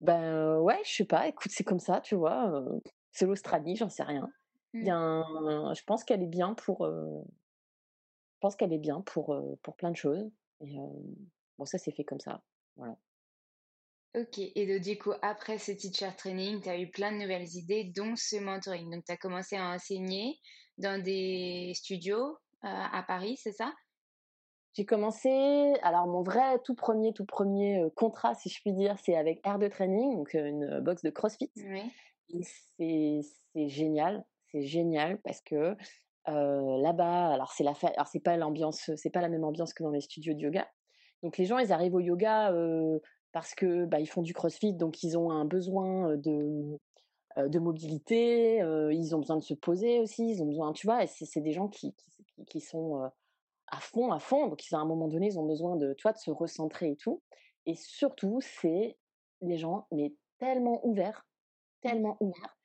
ben 0.00 0.58
ouais, 0.58 0.80
je 0.84 0.92
sais 0.92 1.04
pas. 1.04 1.28
Écoute, 1.28 1.52
c'est 1.54 1.64
comme 1.64 1.78
ça, 1.78 2.00
tu 2.00 2.16
vois. 2.16 2.64
c'est 3.12 3.24
l'Australie, 3.24 3.76
j'en 3.76 3.88
sais 3.88 4.02
rien. 4.02 4.28
Il 4.74 4.84
y 4.84 4.90
a 4.90 4.96
mmh. 4.98 5.74
je 5.74 5.84
pense 5.84 6.04
qu'elle 6.04 6.22
est 6.22 6.26
bien 6.26 6.54
pour. 6.54 6.84
je 6.86 8.38
pense 8.40 8.56
qu'elle 8.56 8.72
est 8.72 8.78
bien 8.78 9.00
pour 9.00 9.40
pour 9.62 9.76
plein 9.76 9.92
de 9.92 9.96
choses. 9.96 10.28
Et 10.60 10.76
bon, 11.56 11.64
ça 11.64 11.78
c'est 11.78 11.92
fait 11.92 12.04
comme 12.04 12.20
ça. 12.20 12.42
Voilà. 12.76 12.96
Ok, 14.14 14.38
et 14.38 14.66
donc, 14.66 14.82
du 14.82 14.98
coup, 14.98 15.12
après 15.22 15.56
ce 15.56 15.72
teacher 15.72 16.10
training, 16.18 16.60
tu 16.60 16.68
as 16.68 16.78
eu 16.78 16.90
plein 16.90 17.12
de 17.12 17.16
nouvelles 17.16 17.48
idées, 17.56 17.84
dont 17.96 18.14
ce 18.14 18.36
mentoring. 18.36 18.90
Donc, 18.90 19.04
tu 19.06 19.12
as 19.12 19.16
commencé 19.16 19.56
à 19.56 19.70
enseigner 19.70 20.38
dans 20.76 21.02
des 21.02 21.72
studios 21.74 22.36
à 22.60 23.02
Paris, 23.08 23.38
c'est 23.42 23.52
ça? 23.52 23.72
J'ai 24.74 24.86
commencé, 24.86 25.74
alors 25.82 26.06
mon 26.06 26.22
vrai 26.22 26.58
tout 26.64 26.74
premier, 26.74 27.12
tout 27.12 27.26
premier 27.26 27.86
contrat, 27.94 28.34
si 28.34 28.48
je 28.48 28.60
puis 28.60 28.72
dire, 28.72 28.96
c'est 29.02 29.14
avec 29.16 29.46
Air 29.46 29.58
de 29.58 29.68
Training, 29.68 30.16
donc 30.16 30.32
une 30.34 30.80
box 30.80 31.02
de 31.02 31.10
CrossFit. 31.10 31.50
Et 32.78 33.20
c'est 33.54 33.68
génial, 33.68 34.24
c'est 34.50 34.62
génial 34.62 35.20
parce 35.20 35.42
que 35.42 35.76
là-bas, 36.26 37.34
alors 37.34 37.52
c'est 37.52 37.64
la, 37.64 37.74
alors 37.82 38.06
c'est 38.06 38.20
pas 38.20 38.36
l'ambiance, 38.38 38.90
c'est 38.96 39.10
pas 39.10 39.20
la 39.20 39.28
même 39.28 39.44
ambiance 39.44 39.74
que 39.74 39.82
dans 39.82 39.90
les 39.90 40.00
studios 40.00 40.32
de 40.32 40.40
yoga. 40.40 40.66
Donc 41.22 41.36
les 41.36 41.44
gens, 41.44 41.58
ils 41.58 41.72
arrivent 41.72 41.94
au 41.94 42.00
yoga 42.00 42.54
parce 43.32 43.54
que 43.54 43.84
bah, 43.84 44.00
ils 44.00 44.06
font 44.06 44.22
du 44.22 44.32
CrossFit, 44.32 44.72
donc 44.72 45.02
ils 45.02 45.18
ont 45.18 45.30
un 45.30 45.44
besoin 45.44 46.16
de 46.16 46.78
de 47.36 47.58
mobilité, 47.58 48.58
ils 48.92 49.14
ont 49.14 49.18
besoin 49.18 49.36
de 49.36 49.42
se 49.42 49.54
poser 49.54 50.00
aussi, 50.00 50.30
ils 50.30 50.42
ont 50.42 50.46
besoin, 50.46 50.72
tu 50.72 50.86
vois, 50.86 51.06
c'est 51.06 51.40
des 51.40 51.52
gens 51.52 51.68
qui, 51.68 51.94
qui, 51.94 52.44
qui 52.46 52.60
sont 52.60 53.10
à 53.72 53.80
fond, 53.80 54.12
à 54.12 54.20
fond. 54.20 54.46
Donc, 54.48 54.62
à 54.70 54.76
un 54.76 54.84
moment 54.84 55.08
donné, 55.08 55.26
ils 55.26 55.38
ont 55.38 55.46
besoin 55.46 55.76
de, 55.76 55.94
toi, 55.94 56.12
de 56.12 56.18
se 56.18 56.30
recentrer 56.30 56.90
et 56.90 56.96
tout. 56.96 57.22
Et 57.66 57.74
surtout, 57.74 58.40
c'est 58.40 58.96
les 59.40 59.56
gens, 59.56 59.86
mais 59.90 60.14
tellement 60.38 60.86
ouverts, 60.86 61.26
mmh. 61.82 61.88
tellement 61.88 62.16
ouverts. 62.20 62.56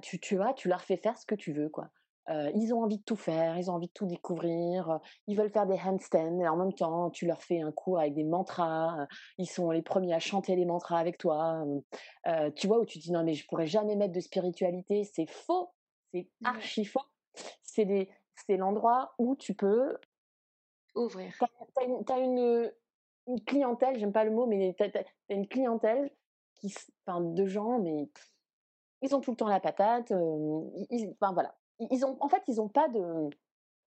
Tu, 0.00 0.18
tu 0.18 0.36
vois, 0.36 0.54
tu 0.54 0.68
leur 0.68 0.80
fais 0.80 0.96
faire 0.96 1.18
ce 1.18 1.26
que 1.26 1.34
tu 1.34 1.52
veux, 1.52 1.68
quoi. 1.68 1.90
ils 2.54 2.72
ont 2.72 2.82
envie 2.82 2.96
de 2.96 3.02
tout 3.02 3.16
faire, 3.16 3.58
ils 3.58 3.70
ont 3.70 3.74
envie 3.74 3.88
de 3.88 3.92
tout 3.92 4.06
découvrir, 4.06 4.98
ils 5.26 5.36
veulent 5.36 5.50
faire 5.50 5.66
des 5.66 5.78
handstands 5.78 6.40
et 6.40 6.48
en 6.48 6.56
même 6.56 6.72
temps 6.72 7.10
tu 7.10 7.26
leur 7.26 7.42
fais 7.42 7.60
un 7.60 7.70
cours 7.70 7.98
avec 7.98 8.14
des 8.14 8.24
mantras, 8.24 9.06
ils 9.36 9.46
sont 9.46 9.70
les 9.70 9.82
premiers 9.82 10.14
à 10.14 10.20
chanter 10.20 10.56
les 10.56 10.64
mantras 10.64 10.96
avec 10.96 11.18
toi. 11.18 11.66
tu 12.56 12.66
vois, 12.66 12.78
où 12.78 12.86
tu 12.86 12.98
dis 12.98 13.12
non 13.12 13.24
mais 13.24 13.34
je 13.34 13.46
pourrais 13.46 13.66
jamais 13.66 13.94
mettre 13.94 14.14
de 14.14 14.20
spiritualité, 14.20 15.04
c'est 15.04 15.28
faux, 15.28 15.74
c'est 16.14 16.30
archi 16.44 16.86
faux. 16.86 17.04
C'est 17.62 18.56
l'endroit 18.56 19.12
où 19.18 19.36
tu 19.36 19.52
peux 19.52 19.98
ouvrir. 20.94 21.32
Tu 21.38 22.12
as, 22.12 22.18
une, 22.18 22.72
une, 23.26 23.44
clientèle, 23.44 23.98
j'aime 23.98 24.12
pas 24.12 24.24
le 24.24 24.30
mot, 24.30 24.46
mais 24.46 24.74
tu 24.76 24.84
as, 24.84 25.04
une 25.30 25.48
clientèle 25.48 26.10
qui, 26.54 26.74
enfin, 27.06 27.20
de 27.20 27.46
gens, 27.46 27.78
mais 27.80 28.08
ils 29.02 29.14
ont 29.14 29.20
tout 29.20 29.32
le 29.32 29.36
temps 29.36 29.48
la 29.48 29.60
patate. 29.60 30.10
ils, 30.10 31.14
enfin 31.20 31.32
voilà, 31.32 31.54
ils 31.78 32.04
ont, 32.04 32.16
en 32.20 32.28
fait, 32.28 32.42
ils 32.48 32.60
ont 32.60 32.68
pas 32.68 32.88
de 32.88 33.28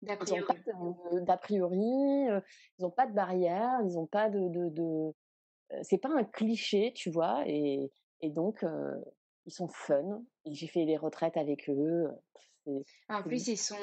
d'a 0.03 1.37
priori, 1.37 1.85
ils 1.85 2.83
n'ont 2.83 2.91
pas 2.91 3.07
de 3.07 3.15
barrière, 3.15 3.81
ils 3.85 3.95
n'ont 3.95 4.07
pas 4.07 4.29
de, 4.29 4.49
de, 4.49 4.69
de 4.69 5.15
c'est 5.83 5.99
pas 5.99 6.11
un 6.11 6.25
cliché, 6.25 6.93
tu 6.95 7.11
vois, 7.11 7.43
et, 7.47 7.91
et 8.21 8.31
donc 8.31 8.65
ils 9.47 9.53
sont 9.53 9.69
fun. 9.69 10.23
J'ai 10.45 10.67
fait 10.67 10.85
des 10.85 10.97
retraites 10.97 11.37
avec 11.37 11.69
eux, 11.69 12.09
En 13.09 13.23
plus, 13.23 13.49
ils 13.49 13.57
sont, 13.57 13.77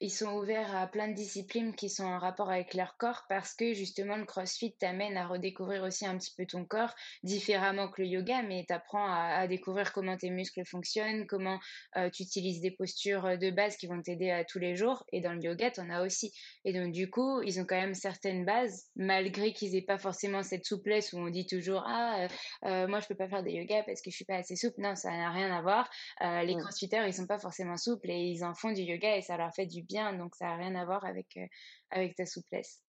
ils 0.00 0.10
sont 0.10 0.32
ouverts 0.34 0.76
à 0.76 0.86
plein 0.86 1.08
de 1.08 1.14
disciplines 1.14 1.74
qui 1.74 1.88
sont 1.88 2.04
en 2.04 2.18
rapport 2.18 2.50
avec 2.50 2.74
leur 2.74 2.96
corps 2.96 3.24
parce 3.28 3.54
que 3.54 3.72
justement, 3.72 4.16
le 4.16 4.24
CrossFit 4.24 4.74
t'amène 4.78 5.16
à 5.16 5.26
redécouvrir 5.26 5.82
aussi 5.82 6.06
un 6.06 6.16
petit 6.18 6.34
peu 6.36 6.46
ton 6.46 6.64
corps 6.64 6.94
différemment 7.22 7.88
que 7.88 8.02
le 8.02 8.08
yoga, 8.08 8.42
mais 8.42 8.64
t'apprends 8.66 9.06
à, 9.06 9.38
à 9.38 9.46
découvrir 9.48 9.92
comment 9.92 10.16
tes 10.16 10.30
muscles 10.30 10.64
fonctionnent, 10.64 11.26
comment 11.26 11.58
tu 12.12 12.22
utilises 12.22 12.60
des 12.60 12.70
postures 12.70 13.38
de 13.38 13.50
base 13.50 13.76
qui 13.76 13.86
vont 13.86 14.02
t'aider 14.02 14.30
à 14.30 14.44
tous 14.44 14.58
les 14.58 14.76
jours. 14.76 15.04
Et 15.12 15.20
dans 15.20 15.32
le 15.32 15.42
yoga, 15.42 15.70
t'en 15.70 15.88
as 15.90 16.02
aussi. 16.04 16.32
Et 16.64 16.72
donc, 16.72 16.92
du 16.92 17.10
coup, 17.10 17.42
ils 17.42 17.60
ont 17.60 17.64
quand 17.64 17.80
même 17.80 17.94
certaines 17.94 18.44
bases, 18.44 18.86
malgré 18.96 19.52
qu'ils 19.52 19.74
aient 19.76 19.82
pas 19.82 19.98
forcément 19.98 20.42
cette 20.42 20.64
souplesse 20.64 21.12
où 21.12 21.18
on 21.18 21.30
dit 21.30 21.46
toujours, 21.46 21.84
ah, 21.86 22.28
moi, 22.62 23.00
je 23.00 23.06
peux 23.06 23.14
pas 23.14 23.28
faire 23.28 23.42
des 23.42 23.52
yoga 23.52 23.82
parce 23.84 24.00
que 24.02 24.10
je 24.10 24.16
suis 24.16 24.24
pas 24.24 24.36
assez 24.36 24.56
souple. 24.56 24.80
Non, 24.80 24.94
ça 24.94 25.10
n'a 25.10 25.30
rien 25.30 25.54
à 25.54 25.62
voir. 25.62 25.88
les 26.44 26.56
crossfitters, 26.56 27.06
ils 27.06 27.14
sont 27.14 27.26
pas 27.26 27.37
forcément 27.38 27.76
souples 27.76 28.10
et 28.10 28.18
ils 28.18 28.44
en 28.44 28.54
font 28.54 28.72
du 28.72 28.82
yoga 28.82 29.16
et 29.16 29.22
ça 29.22 29.36
leur 29.36 29.52
fait 29.54 29.66
du 29.66 29.82
bien. 29.82 30.12
Donc, 30.12 30.34
ça 30.34 30.46
n'a 30.46 30.56
rien 30.56 30.74
à 30.74 30.84
voir 30.84 31.04
avec, 31.04 31.36
euh, 31.36 31.46
avec 31.90 32.16
ta 32.16 32.26
souplesse. 32.26 32.82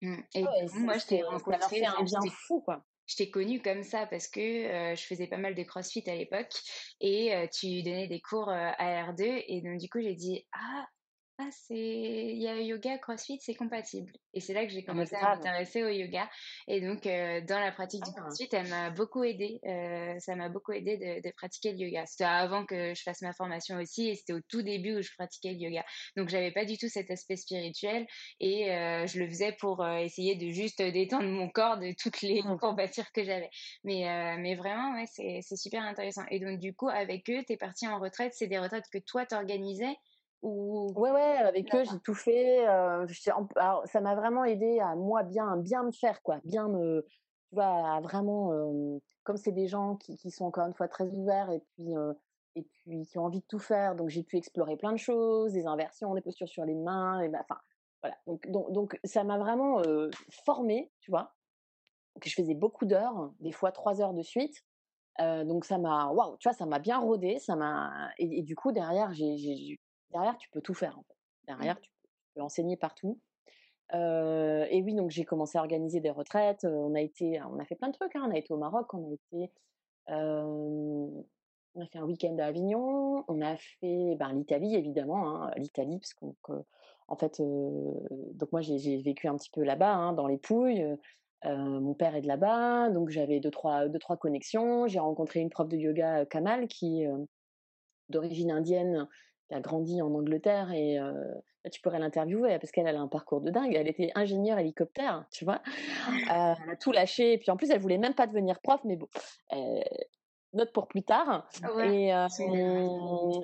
Mmh. 0.00 0.16
Et 0.34 0.44
moi, 0.74 0.98
je 0.98 1.06
t'ai 1.06 1.22
rencontré. 1.22 1.84
un 1.84 2.02
bien 2.02 2.20
fou, 2.46 2.60
quoi. 2.60 2.84
Je 3.06 3.16
t'ai 3.16 3.30
connue 3.30 3.60
comme 3.60 3.82
ça 3.82 4.06
parce 4.06 4.28
que 4.28 4.40
euh, 4.40 4.94
je 4.94 5.02
faisais 5.02 5.26
pas 5.26 5.36
mal 5.36 5.54
de 5.54 5.62
crossfit 5.64 6.08
à 6.08 6.14
l'époque 6.14 6.52
et 7.00 7.34
euh, 7.34 7.46
tu 7.52 7.82
donnais 7.82 8.06
des 8.06 8.20
cours 8.20 8.48
à 8.48 9.12
R2 9.12 9.44
et 9.48 9.60
donc 9.60 9.78
du 9.78 9.88
coup 9.88 10.00
j'ai 10.00 10.14
dit 10.14 10.46
ah 10.52 10.86
ah, 11.38 11.48
c'est 11.50 11.74
il 11.74 12.42
y 12.42 12.46
a 12.46 12.60
yoga, 12.60 12.98
CrossFit, 12.98 13.38
c'est 13.40 13.54
compatible. 13.54 14.12
Et 14.34 14.40
c'est 14.40 14.52
là 14.52 14.66
que 14.66 14.70
j'ai 14.70 14.84
ah, 14.86 14.90
commencé 14.90 15.16
à 15.16 15.34
m'intéresser 15.34 15.82
au 15.82 15.88
yoga. 15.88 16.28
Et 16.68 16.80
donc, 16.80 17.06
euh, 17.06 17.40
dans 17.40 17.58
la 17.58 17.72
pratique 17.72 18.04
du 18.04 18.10
ah. 18.14 18.20
CrossFit, 18.20 18.48
elle 18.52 18.68
m'a 18.68 18.90
beaucoup 18.90 19.24
aidé. 19.24 19.58
Euh, 19.64 20.18
ça 20.18 20.36
m'a 20.36 20.50
beaucoup 20.50 20.72
aidé 20.72 20.98
de, 20.98 21.30
pratiquer 21.32 21.72
le 21.72 21.78
yoga. 21.78 22.04
C'était 22.04 22.24
avant 22.24 22.66
que 22.66 22.94
je 22.94 23.02
fasse 23.02 23.22
ma 23.22 23.32
formation 23.32 23.76
aussi, 23.78 24.10
et 24.10 24.14
c'était 24.14 24.34
au 24.34 24.40
tout 24.46 24.62
début 24.62 24.98
où 24.98 25.02
je 25.02 25.10
pratiquais 25.16 25.52
le 25.52 25.58
yoga. 25.58 25.84
Donc, 26.16 26.28
j'avais 26.28 26.52
pas 26.52 26.66
du 26.66 26.76
tout 26.76 26.88
cet 26.88 27.10
aspect 27.10 27.36
spirituel, 27.36 28.06
et 28.38 28.70
euh, 28.70 29.06
je 29.06 29.18
le 29.18 29.26
faisais 29.26 29.52
pour 29.52 29.86
essayer 29.86 30.36
de 30.36 30.50
juste 30.50 30.82
détendre 30.82 31.28
mon 31.28 31.48
corps 31.48 31.78
de 31.78 31.94
toutes 31.98 32.20
les 32.20 32.42
mmh. 32.42 32.58
courbatures 32.58 33.10
que 33.12 33.24
j'avais. 33.24 33.50
Mais, 33.84 34.36
mais 34.38 34.54
vraiment, 34.54 34.94
ouais, 34.94 35.06
c'est 35.06 35.56
super 35.56 35.82
intéressant. 35.82 36.24
Et 36.30 36.40
donc, 36.40 36.60
du 36.60 36.74
coup, 36.74 36.90
avec 36.90 37.28
eux, 37.30 37.42
tu 37.46 37.54
es 37.54 37.56
parti 37.56 37.88
en 37.88 37.98
retraite. 37.98 38.34
C'est 38.34 38.48
des 38.48 38.58
retraites 38.58 38.88
que 38.92 38.98
toi, 38.98 39.24
t'organisais? 39.24 39.96
Ou... 40.42 40.92
Ouais, 40.96 41.12
ouais, 41.12 41.36
avec 41.38 41.72
eux, 41.74 41.84
j'ai 41.84 41.98
tout 42.00 42.14
fait. 42.14 42.66
alors, 42.66 43.86
ça 43.86 44.00
m'a 44.00 44.14
vraiment 44.14 44.44
aidé 44.44 44.80
à 44.80 44.96
moi 44.96 45.22
bien, 45.22 45.56
bien 45.56 45.84
me 45.84 45.92
faire, 45.92 46.22
quoi. 46.22 46.40
Bien 46.44 46.68
me. 46.68 47.06
Tu 47.48 47.54
vois, 47.54 47.96
à 47.96 48.00
vraiment. 48.00 48.50
comme 49.22 49.36
c'est 49.36 49.52
des 49.52 49.68
gens 49.68 49.96
qui, 49.96 50.16
qui, 50.16 50.30
sont 50.30 50.44
encore 50.44 50.66
une 50.66 50.74
fois 50.74 50.88
très 50.88 51.04
ouverts 51.04 51.50
et 51.50 51.60
puis, 51.60 51.92
et 52.56 52.62
puis 52.62 53.06
qui 53.06 53.18
ont 53.18 53.24
envie 53.24 53.40
de 53.40 53.46
tout 53.46 53.58
faire, 53.58 53.94
donc 53.94 54.08
j'ai 54.08 54.22
pu 54.22 54.36
explorer 54.36 54.76
plein 54.76 54.92
de 54.92 54.98
choses, 54.98 55.52
des 55.52 55.66
inversions, 55.66 56.14
des 56.14 56.22
postures 56.22 56.48
sur 56.48 56.64
les 56.64 56.74
mains, 56.74 57.20
et 57.20 57.28
enfin, 57.28 57.60
voilà. 58.02 58.16
Donc, 58.26 58.48
donc, 58.50 58.72
donc 58.72 59.00
ça 59.04 59.22
m'a 59.24 59.38
vraiment 59.38 59.80
formé, 60.44 60.90
tu 61.00 61.10
vois. 61.10 61.34
Donc, 62.14 62.26
je 62.26 62.34
faisais 62.34 62.54
beaucoup 62.54 62.84
d'heures, 62.84 63.32
des 63.40 63.52
fois 63.52 63.70
trois 63.70 64.00
heures 64.00 64.14
de 64.14 64.22
suite. 64.22 64.64
donc 65.18 65.64
ça 65.64 65.78
m'a, 65.78 66.08
waouh, 66.08 66.36
tu 66.38 66.48
vois, 66.48 66.56
ça 66.56 66.66
m'a 66.66 66.78
bien 66.78 66.98
rodé, 66.98 67.38
ça 67.38 67.54
m'a, 67.54 68.10
et, 68.18 68.38
et, 68.38 68.42
du 68.42 68.56
coup 68.56 68.72
derrière 68.72 69.12
j'ai 69.12 69.78
derrière, 70.12 70.36
tu 70.38 70.48
peux 70.50 70.60
tout 70.60 70.74
faire. 70.74 70.98
En 70.98 71.02
fait. 71.02 71.14
Mmh. 71.14 71.46
Derrière, 71.46 71.80
tu, 71.80 71.90
peux, 72.34 72.42
enseigner 72.42 72.76
partout. 72.76 73.18
et 73.92 74.82
oui, 74.84 74.94
donc 74.94 75.10
j'ai 75.10 75.24
commencé 75.24 75.58
à 75.58 75.60
organiser 75.60 76.00
des 76.00 76.10
retraites. 76.10 76.64
On 76.64 76.94
a 76.94 77.00
été, 77.00 77.40
on 77.42 77.58
a 77.58 77.64
fait 77.64 77.76
plein 77.76 77.88
de 77.88 77.94
trucs. 77.94 78.16
Hein. 78.16 78.24
On 78.26 78.30
a 78.30 78.38
été 78.38 78.52
au 78.52 78.58
Maroc, 78.58 78.92
on 78.94 79.10
a 79.10 79.12
été, 79.12 79.50
on 80.08 81.80
a 81.80 81.86
fait 81.86 81.98
un 81.98 82.04
week-end 82.04 82.36
à 82.38 82.46
Avignon. 82.46 83.24
On 83.28 83.40
a 83.40 83.56
fait 83.56 84.16
ben, 84.16 84.32
l'Italie 84.32 84.76
évidemment, 84.76 85.44
hein, 85.44 85.50
l'Italie 85.56 85.98
parce 85.98 86.14
qu'on, 86.14 86.34
en 87.08 87.16
fait, 87.16 87.40
donc 87.40 88.52
moi 88.52 88.60
j'ai 88.60 88.98
vécu 88.98 89.28
un 89.28 89.36
petit 89.36 89.50
peu 89.50 89.62
là-bas, 89.62 89.94
hein, 89.94 90.12
dans 90.14 90.26
les 90.26 90.38
Pouilles. 90.38 90.86
mon 91.44 91.94
père 91.94 92.14
est 92.14 92.22
de 92.22 92.28
là-bas, 92.28 92.88
donc 92.90 93.10
j'avais 93.10 93.40
deux 93.40 93.50
trois, 93.50 93.88
deux, 93.88 93.98
trois 93.98 94.16
connexions. 94.16 94.86
J'ai 94.86 95.00
rencontré 95.00 95.40
une 95.40 95.50
prof 95.50 95.68
de 95.68 95.76
yoga, 95.76 96.24
Kamal, 96.26 96.68
qui 96.68 97.06
d'origine 98.08 98.52
indienne, 98.52 99.08
a 99.52 99.60
grandi 99.60 100.00
en 100.02 100.14
Angleterre 100.14 100.72
et 100.72 100.98
tu 101.70 101.80
pourrais 101.80 101.98
l'interviewer 101.98 102.58
parce 102.58 102.72
qu'elle 102.72 102.86
a 102.88 103.00
un 103.00 103.08
parcours 103.08 103.40
de 103.40 103.50
dingue. 103.50 103.74
Elle 103.74 103.88
était 103.88 104.10
ingénieure 104.14 104.58
hélicoptère, 104.58 105.24
tu 105.30 105.44
vois? 105.44 105.62
elle 106.28 106.70
a 106.70 106.76
tout 106.80 106.92
lâché. 106.92 107.34
Et 107.34 107.38
puis 107.38 107.50
en 107.50 107.56
plus, 107.56 107.70
elle 107.70 107.80
voulait 107.80 107.98
même 107.98 108.14
pas 108.14 108.26
devenir 108.26 108.60
prof, 108.60 108.80
mais 108.84 108.96
bon, 108.96 109.08
note 110.52 110.72
pour 110.72 110.88
plus 110.88 111.02
tard. 111.02 111.48
Et, 111.84 112.08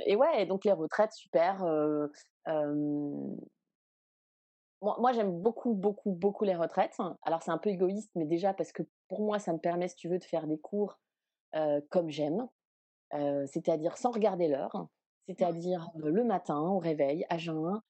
et, 0.07 0.17
ouais, 0.17 0.47
donc 0.47 0.65
les 0.65 0.73
retraites, 0.73 1.13
super. 1.13 1.65
moi, 4.81 5.13
j'aime 5.13 5.41
beaucoup, 5.41 5.75
beaucoup, 5.75 6.13
beaucoup 6.13 6.45
les 6.45 6.57
retraites. 6.57 6.97
Alors, 7.23 7.43
c'est 7.43 7.53
un 7.53 7.59
peu 7.59 7.71
égoïste, 7.71 8.11
mais 8.15 8.25
déjà 8.25 8.53
parce 8.53 8.73
que 8.73 8.83
pour 9.09 9.21
moi, 9.21 9.39
ça 9.39 9.53
me 9.53 9.59
permet, 9.59 9.89
si 9.89 9.97
tu 9.97 10.09
veux, 10.09 10.19
de 10.19 10.25
faire 10.25 10.47
des 10.47 10.59
cours 10.59 10.99
comme 11.91 12.11
j'aime, 12.11 12.49
c'est-à-dire 13.13 13.97
sans 13.97 14.11
regarder 14.11 14.49
l'heure 14.49 14.89
c'est-à-dire 15.29 15.91
le 15.95 16.25
matin 16.25 16.59
au 16.59 16.79
réveil, 16.79 17.27
à 17.29 17.37
jeun, 17.37 17.81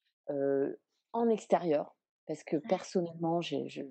en 1.13 1.29
extérieur, 1.29 1.95
parce 2.27 2.43
que 2.43 2.57
personnellement, 2.57 3.41
j'ai, 3.41 3.67
je, 3.69 3.81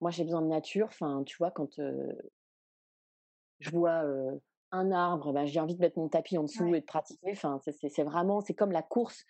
moi 0.00 0.10
j'ai 0.10 0.24
besoin 0.24 0.42
de 0.42 0.48
nature. 0.48 0.88
Enfin, 0.88 1.22
tu 1.24 1.36
vois, 1.38 1.52
quand 1.52 1.80
je 3.60 3.70
vois 3.70 4.02
un 4.72 4.90
arbre, 4.90 5.32
ben, 5.32 5.46
j'ai 5.46 5.60
envie 5.60 5.76
de 5.76 5.80
mettre 5.80 5.98
mon 5.98 6.08
tapis 6.08 6.36
en 6.36 6.42
dessous 6.42 6.74
et 6.74 6.80
de 6.80 6.84
pratiquer. 6.84 7.30
Enfin, 7.30 7.60
c'est, 7.62 8.02
vraiment, 8.02 8.40
c'est 8.40 8.54
comme 8.54 8.72
la 8.72 8.82
course. 8.82 9.24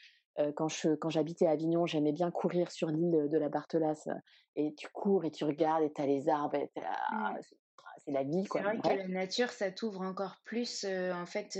quand 0.56 0.68
je 0.68 0.94
quand 0.94 1.10
j'habitais 1.10 1.46
à 1.46 1.50
Avignon, 1.50 1.84
j'aimais 1.84 2.12
bien 2.12 2.30
courir 2.30 2.70
sur 2.70 2.88
l'île 2.88 3.28
de 3.30 3.38
la 3.38 3.50
Barthelasse 3.50 4.08
et 4.56 4.74
tu 4.74 4.88
cours 4.88 5.24
et 5.24 5.30
tu 5.30 5.44
regardes 5.44 5.82
et 5.84 5.92
tu 5.92 6.00
as 6.00 6.06
les 6.06 6.28
arbres 6.28 6.56
et 6.56 6.70
«Ah, 7.12 7.36
c'est 8.06 8.12
la 8.12 8.22
vie. 8.22 8.44
C'est 8.50 8.60
vrai 8.60 8.78
que 8.78 8.88
la 8.88 9.08
nature, 9.08 9.50
ça 9.50 9.70
t'ouvre 9.70 10.00
encore 10.00 10.36
plus, 10.44 10.84
en 10.84 11.26
fait, 11.26 11.52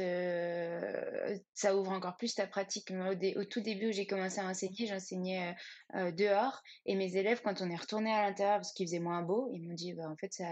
ça 1.55 1.77
ouvre 1.77 1.93
encore 1.93 2.17
plus 2.17 2.35
ta 2.35 2.47
pratique. 2.47 2.91
au, 3.37 3.45
tout 3.45 3.61
début 3.61 3.89
où 3.89 3.93
j'ai 3.93 4.07
commencé 4.07 4.41
à 4.41 4.47
enseigner, 4.47 4.87
j'enseignais 4.87 5.55
dehors 5.95 6.63
et 6.87 6.97
mes 6.97 7.17
élèves, 7.17 7.41
quand 7.43 7.63
on 7.63 7.71
est 7.71 7.77
retourné 7.77 8.13
à 8.13 8.23
l'intérieur 8.23 8.57
parce 8.57 8.73
qu'il 8.73 8.87
faisait 8.87 9.01
moins 9.01 9.23
beau, 9.23 9.51
ils 9.53 9.67
m'ont 9.67 9.75
dit, 9.75 9.95
bah, 9.95 10.09
en 10.09 10.17
fait, 10.17 10.33
ça, 10.33 10.45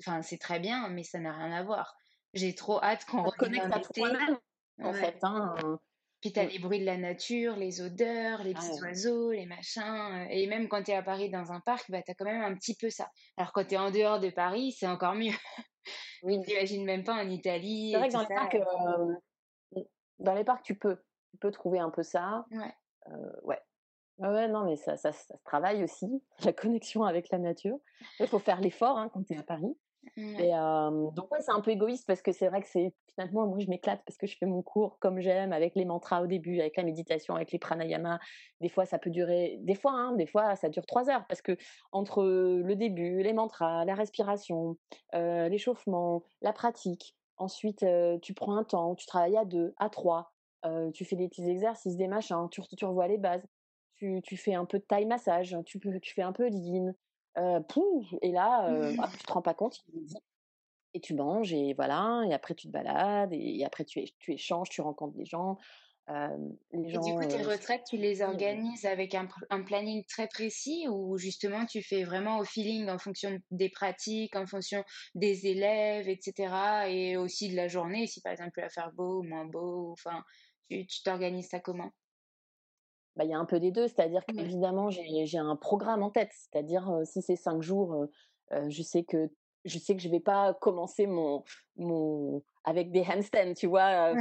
enfin, 0.00 0.22
c'est 0.22 0.38
très 0.38 0.60
bien, 0.60 0.88
mais 0.88 1.02
ça 1.02 1.18
n'a 1.18 1.36
rien 1.36 1.52
à 1.52 1.62
voir. 1.62 1.96
J'ai 2.34 2.54
trop 2.54 2.82
hâte 2.82 3.04
qu'on 3.04 3.22
reconnecte 3.22 3.66
à 3.72 3.80
toi-même, 3.80 4.38
en 4.82 4.92
fait. 4.92 5.16
Hein, 5.22 5.54
puis 6.26 6.32
tu 6.32 6.40
as 6.40 6.44
les 6.44 6.58
bruits 6.58 6.80
de 6.80 6.84
la 6.84 6.96
nature, 6.96 7.56
les 7.56 7.80
odeurs, 7.80 8.42
les 8.42 8.52
petits 8.52 8.82
oiseaux, 8.82 9.30
les 9.30 9.46
machins. 9.46 9.82
Euh, 9.82 10.26
et 10.30 10.46
même 10.48 10.68
quand 10.68 10.82
tu 10.82 10.90
es 10.90 10.94
à 10.94 11.02
Paris 11.02 11.30
dans 11.30 11.52
un 11.52 11.60
parc, 11.60 11.88
bah, 11.90 12.02
tu 12.02 12.10
as 12.10 12.14
quand 12.14 12.24
même 12.24 12.42
un 12.42 12.54
petit 12.56 12.74
peu 12.74 12.90
ça. 12.90 13.08
Alors 13.36 13.52
quand 13.52 13.64
tu 13.64 13.74
es 13.74 13.78
en 13.78 13.92
dehors 13.92 14.18
de 14.18 14.30
Paris, 14.30 14.72
c'est 14.72 14.86
encore 14.86 15.14
mieux. 15.14 15.32
Oui. 16.24 16.40
T'imagines 16.40 16.84
même 16.84 17.04
pas 17.04 17.14
en 17.14 17.28
Italie. 17.28 17.92
C'est 17.92 17.98
vrai 17.98 18.08
que 18.08 18.12
dans 18.14 18.22
les, 18.22 18.34
parcs, 18.34 18.54
euh, 18.56 19.14
dans 20.18 20.34
les 20.34 20.42
parcs, 20.42 20.64
tu 20.64 20.74
peux, 20.74 20.96
tu 21.30 21.36
peux 21.36 21.52
trouver 21.52 21.78
un 21.78 21.90
peu 21.90 22.02
ça. 22.02 22.44
Ouais. 22.50 22.74
Euh, 23.08 23.40
ouais. 23.44 23.60
Ouais, 24.18 24.48
non, 24.48 24.64
mais 24.64 24.74
ça, 24.74 24.96
ça, 24.96 25.12
ça, 25.12 25.36
se 25.36 25.44
travaille 25.44 25.84
aussi, 25.84 26.08
la 26.44 26.52
connexion 26.52 27.04
avec 27.04 27.30
la 27.30 27.38
nature. 27.38 27.78
Il 28.18 28.26
faut 28.26 28.40
faire 28.40 28.60
l'effort 28.60 28.98
hein, 28.98 29.08
quand 29.12 29.22
tu 29.22 29.34
es 29.34 29.38
à 29.38 29.44
Paris. 29.44 29.76
Et 30.16 30.50
donc 30.50 31.30
ouais, 31.32 31.40
c'est 31.40 31.52
un 31.52 31.60
peu 31.60 31.70
égoïste 31.70 32.06
parce 32.06 32.22
que 32.22 32.32
c'est 32.32 32.48
vrai 32.48 32.60
que 32.60 32.68
c'est 32.68 32.94
finalement 33.14 33.46
moi 33.46 33.58
je 33.58 33.68
m'éclate 33.68 34.02
parce 34.06 34.16
que 34.16 34.26
je 34.26 34.36
fais 34.36 34.46
mon 34.46 34.62
cours 34.62 34.98
comme 34.98 35.20
j'aime 35.20 35.52
avec 35.52 35.74
les 35.74 35.84
mantras 35.84 36.22
au 36.22 36.26
début, 36.26 36.60
avec 36.60 36.76
la 36.76 36.82
méditation, 36.82 37.34
avec 37.34 37.52
les 37.52 37.58
pranayama. 37.58 38.18
Des 38.60 38.68
fois 38.68 38.86
ça 38.86 38.98
peut 38.98 39.10
durer, 39.10 39.58
des 39.62 39.74
fois, 39.74 39.92
hein, 39.92 40.12
des 40.16 40.26
fois 40.26 40.56
ça 40.56 40.68
dure 40.68 40.86
trois 40.86 41.10
heures 41.10 41.26
parce 41.28 41.42
que 41.42 41.56
entre 41.92 42.24
le 42.24 42.76
début, 42.76 43.22
les 43.22 43.32
mantras, 43.32 43.84
la 43.84 43.94
respiration, 43.94 44.76
l'échauffement, 45.12 46.22
la 46.42 46.52
pratique, 46.52 47.16
ensuite 47.36 47.84
tu 48.22 48.34
prends 48.34 48.56
un 48.56 48.64
temps, 48.64 48.94
tu 48.94 49.06
travailles 49.06 49.36
à 49.36 49.44
deux, 49.44 49.74
à 49.78 49.88
trois, 49.90 50.32
tu 50.92 51.04
fais 51.04 51.16
des 51.16 51.28
petits 51.28 51.48
exercices, 51.48 51.96
des 51.96 52.08
machins, 52.08 52.48
tu, 52.50 52.84
revois 52.84 53.08
les 53.08 53.18
bases. 53.18 53.46
Tu, 53.96 54.20
tu, 54.22 54.36
fais 54.36 54.52
un 54.52 54.66
peu 54.66 54.78
de 54.78 54.84
taille 54.84 55.06
massage, 55.06 55.56
tu, 55.64 55.80
tu 55.80 56.14
fais 56.14 56.20
un 56.20 56.32
peu 56.32 56.50
de 56.50 56.56
yin, 57.36 58.18
et 58.22 58.32
là, 58.32 58.68
euh, 58.70 58.94
ah, 58.98 59.10
tu 59.18 59.24
te 59.24 59.32
rends 59.32 59.42
pas 59.42 59.54
compte, 59.54 59.84
et 60.94 61.00
tu 61.00 61.14
manges, 61.14 61.52
et 61.52 61.74
voilà, 61.74 62.22
et 62.26 62.32
après 62.32 62.54
tu 62.54 62.68
te 62.68 62.72
balades, 62.72 63.32
et, 63.32 63.64
après 63.64 63.84
tu, 63.84 64.02
tu 64.18 64.32
échanges, 64.32 64.68
tu 64.68 64.80
rencontres 64.80 65.16
des 65.16 65.24
gens. 65.24 65.58
les 66.08 66.88
gens 66.88 67.02
et 67.02 67.10
du 67.10 67.14
coup, 67.14 67.26
tes 67.26 67.42
retraites, 67.42 67.84
tu 67.88 67.96
les 67.96 68.22
organises 68.22 68.86
avec 68.86 69.14
un, 69.14 69.28
un, 69.50 69.62
planning 69.62 70.04
très 70.04 70.28
précis 70.28 70.86
ou 70.88 71.18
justement 71.18 71.66
tu 71.66 71.82
fais 71.82 72.04
vraiment 72.04 72.38
au 72.38 72.44
feeling 72.44 72.88
en 72.88 72.98
fonction 72.98 73.38
des 73.50 73.68
pratiques, 73.68 74.36
en 74.36 74.46
fonction 74.46 74.84
des 75.14 75.46
élèves, 75.46 76.08
etc. 76.08 76.88
Et 76.88 77.16
aussi 77.16 77.50
de 77.50 77.56
la 77.56 77.68
journée, 77.68 78.06
si 78.06 78.20
par 78.20 78.32
exemple 78.32 78.52
il 78.58 78.62
va 78.62 78.70
faire 78.70 78.92
beau 78.92 79.20
ou 79.20 79.22
moins 79.22 79.44
beau, 79.44 79.92
enfin, 79.92 80.22
tu 80.68 81.02
t'organises 81.04 81.48
ça 81.48 81.60
comment? 81.60 81.92
Bah, 83.16 83.24
il 83.24 83.30
y 83.30 83.34
a 83.34 83.38
un 83.38 83.44
peu 83.44 83.58
des 83.58 83.70
deux, 83.70 83.88
c'est-à-dire 83.88 84.24
qu'évidemment, 84.26 84.90
j'ai 84.90 85.38
un 85.38 85.56
programme 85.56 86.02
en 86.02 86.10
tête, 86.10 86.32
c'est-à-dire 86.32 87.00
si 87.04 87.22
c'est 87.22 87.36
cinq 87.36 87.62
jours, 87.62 88.06
je 88.50 88.82
sais 88.82 89.04
que 89.04 89.30
je 89.64 89.78
sais 89.78 89.96
que 89.96 90.02
je 90.02 90.08
vais 90.08 90.20
pas 90.20 90.54
commencer 90.54 91.06
mon 91.06 91.42
mon 91.76 92.42
avec 92.64 92.92
des 92.92 93.02
handstands, 93.02 93.54
tu 93.54 93.66
vois. 93.66 94.14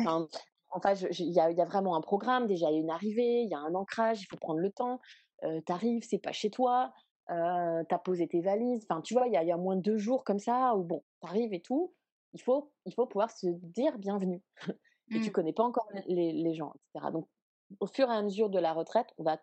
fait, 0.81 1.07
il 1.19 1.31
y 1.31 1.39
a, 1.39 1.51
y 1.51 1.61
a, 1.61 1.65
vraiment 1.65 1.95
un 1.95 2.01
programme. 2.01 2.47
Déjà, 2.47 2.69
il 2.69 2.75
y 2.75 2.77
a 2.77 2.81
une 2.81 2.89
arrivée, 2.89 3.41
il 3.41 3.49
y 3.49 3.53
a 3.53 3.59
un 3.59 3.75
ancrage, 3.75 4.21
il 4.21 4.25
faut 4.25 4.37
prendre 4.37 4.59
le 4.59 4.71
temps. 4.71 4.99
Euh, 5.43 5.61
T'arrives, 5.61 6.03
c'est 6.07 6.19
pas 6.19 6.31
chez 6.31 6.49
toi. 6.49 6.91
Euh, 7.31 7.83
t'as 7.89 7.97
posé 7.97 8.27
tes 8.27 8.41
valises. 8.41 8.85
Enfin, 8.89 9.01
tu 9.01 9.13
vois, 9.13 9.27
il 9.27 9.33
y 9.33 9.37
a, 9.37 9.43
y 9.43 9.51
a, 9.51 9.57
moins 9.57 9.75
de 9.75 9.81
deux 9.81 9.97
jours 9.97 10.23
comme 10.23 10.39
ça 10.39 10.75
où 10.75 10.83
bon, 10.83 11.03
t'arrives 11.21 11.53
et 11.53 11.61
tout. 11.61 11.93
Il 12.33 12.41
faut, 12.41 12.71
il 12.85 12.93
faut 12.93 13.07
pouvoir 13.07 13.31
se 13.31 13.47
dire 13.47 13.97
bienvenue. 13.97 14.43
et 15.11 15.21
tu 15.21 15.29
mmh. 15.29 15.31
connais 15.31 15.53
pas 15.53 15.63
encore 15.63 15.87
les, 16.07 16.33
les 16.33 16.53
gens, 16.53 16.73
etc. 16.93 17.11
Donc, 17.11 17.27
au 17.79 17.87
fur 17.87 18.09
et 18.09 18.15
à 18.15 18.21
mesure 18.21 18.49
de 18.49 18.59
la 18.59 18.73
retraite, 18.73 19.07
on 19.17 19.23
va 19.23 19.37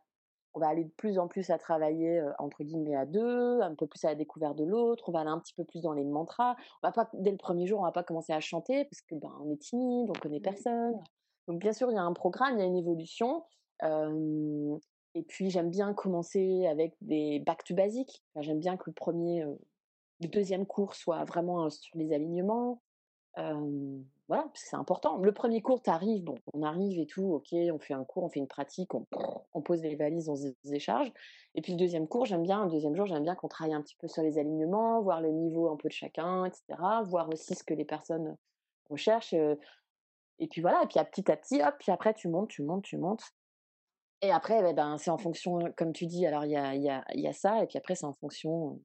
on 0.54 0.60
va 0.60 0.68
aller 0.68 0.84
de 0.84 0.90
plus 0.90 1.18
en 1.18 1.28
plus 1.28 1.50
à 1.50 1.58
travailler 1.58 2.22
entre 2.38 2.62
guillemets 2.62 2.94
à 2.94 3.06
deux, 3.06 3.60
un 3.62 3.74
peu 3.74 3.86
plus 3.86 4.04
à 4.04 4.08
la 4.08 4.14
découverte 4.14 4.56
de 4.56 4.64
l'autre, 4.64 5.08
on 5.08 5.12
va 5.12 5.20
aller 5.20 5.30
un 5.30 5.38
petit 5.38 5.54
peu 5.54 5.64
plus 5.64 5.80
dans 5.80 5.92
les 5.92 6.04
mantras. 6.04 6.56
On 6.82 6.88
va 6.88 6.92
pas 6.92 7.08
dès 7.14 7.30
le 7.30 7.38
premier 7.38 7.66
jour, 7.66 7.80
on 7.80 7.84
va 7.84 7.92
pas 7.92 8.02
commencer 8.02 8.32
à 8.32 8.40
chanter 8.40 8.84
parce 8.84 9.00
que 9.00 9.14
ben 9.14 9.32
on 9.42 9.50
est 9.50 9.58
timide, 9.58 10.10
on 10.10 10.20
connaît 10.20 10.40
personne. 10.40 11.00
Donc 11.48 11.60
bien 11.60 11.72
sûr, 11.72 11.90
il 11.90 11.94
y 11.94 11.98
a 11.98 12.02
un 12.02 12.12
programme, 12.12 12.56
il 12.56 12.60
y 12.60 12.62
a 12.62 12.66
une 12.66 12.76
évolution. 12.76 13.44
et 13.82 15.22
puis 15.22 15.50
j'aime 15.50 15.70
bien 15.70 15.94
commencer 15.94 16.66
avec 16.66 16.94
des 17.00 17.40
back 17.40 17.64
to 17.64 17.74
basic. 17.74 18.22
j'aime 18.36 18.60
bien 18.60 18.76
que 18.76 18.84
le 18.86 18.94
premier, 18.94 19.44
le 20.20 20.28
deuxième 20.28 20.66
cours 20.66 20.94
soit 20.94 21.24
vraiment 21.24 21.70
sur 21.70 21.96
les 21.96 22.12
alignements 22.12 22.82
voilà, 24.32 24.48
c'est 24.54 24.76
important. 24.76 25.18
Le 25.18 25.30
premier 25.32 25.60
cours, 25.60 25.82
t'arrives, 25.82 26.24
bon, 26.24 26.36
on 26.54 26.62
arrive 26.62 26.98
et 26.98 27.04
tout, 27.04 27.34
ok, 27.34 27.48
on 27.52 27.78
fait 27.78 27.92
un 27.92 28.02
cours, 28.02 28.24
on 28.24 28.30
fait 28.30 28.40
une 28.40 28.48
pratique, 28.48 28.94
on, 28.94 29.06
on 29.52 29.60
pose 29.60 29.82
les 29.82 29.94
valises, 29.94 30.30
on 30.30 30.36
se 30.36 30.46
décharge. 30.64 31.12
Et 31.54 31.60
puis 31.60 31.72
le 31.72 31.78
deuxième 31.78 32.08
cours, 32.08 32.24
j'aime 32.24 32.42
bien, 32.42 32.64
le 32.64 32.70
deuxième 32.70 32.96
jour, 32.96 33.04
j'aime 33.04 33.24
bien 33.24 33.34
qu'on 33.34 33.48
travaille 33.48 33.74
un 33.74 33.82
petit 33.82 33.96
peu 33.96 34.08
sur 34.08 34.22
les 34.22 34.38
alignements, 34.38 35.02
voir 35.02 35.20
le 35.20 35.32
niveau 35.32 35.70
un 35.70 35.76
peu 35.76 35.88
de 35.88 35.92
chacun, 35.92 36.46
etc. 36.46 36.62
Voir 37.08 37.28
aussi 37.28 37.54
ce 37.54 37.62
que 37.62 37.74
les 37.74 37.84
personnes 37.84 38.34
recherchent. 38.88 39.34
Et 39.34 40.48
puis 40.48 40.62
voilà, 40.62 40.82
et 40.82 40.86
puis 40.86 40.98
à 40.98 41.04
petit 41.04 41.30
à 41.30 41.36
petit, 41.36 41.62
hop, 41.62 41.74
puis 41.78 41.92
après 41.92 42.14
tu 42.14 42.28
montes, 42.28 42.48
tu 42.48 42.62
montes, 42.62 42.84
tu 42.84 42.96
montes. 42.96 43.34
Et 44.22 44.30
après, 44.30 44.64
eh 44.66 44.72
ben, 44.72 44.96
c'est 44.96 45.10
en 45.10 45.18
fonction, 45.18 45.58
comme 45.76 45.92
tu 45.92 46.06
dis, 46.06 46.24
alors 46.24 46.46
il 46.46 46.52
y 46.52 46.56
a, 46.56 46.74
y, 46.74 46.88
a, 46.88 47.04
y 47.12 47.28
a 47.28 47.34
ça, 47.34 47.62
et 47.62 47.66
puis 47.66 47.76
après, 47.76 47.96
c'est 47.96 48.06
en 48.06 48.14
fonction, 48.14 48.80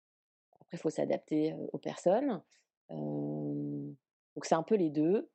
après, 0.56 0.74
il 0.74 0.80
faut 0.80 0.90
s'adapter 0.90 1.56
aux 1.72 1.78
personnes. 1.78 2.42
donc 2.90 4.44
c'est 4.44 4.56
un 4.56 4.64
peu 4.64 4.76
les 4.76 4.90
deux 4.90 5.30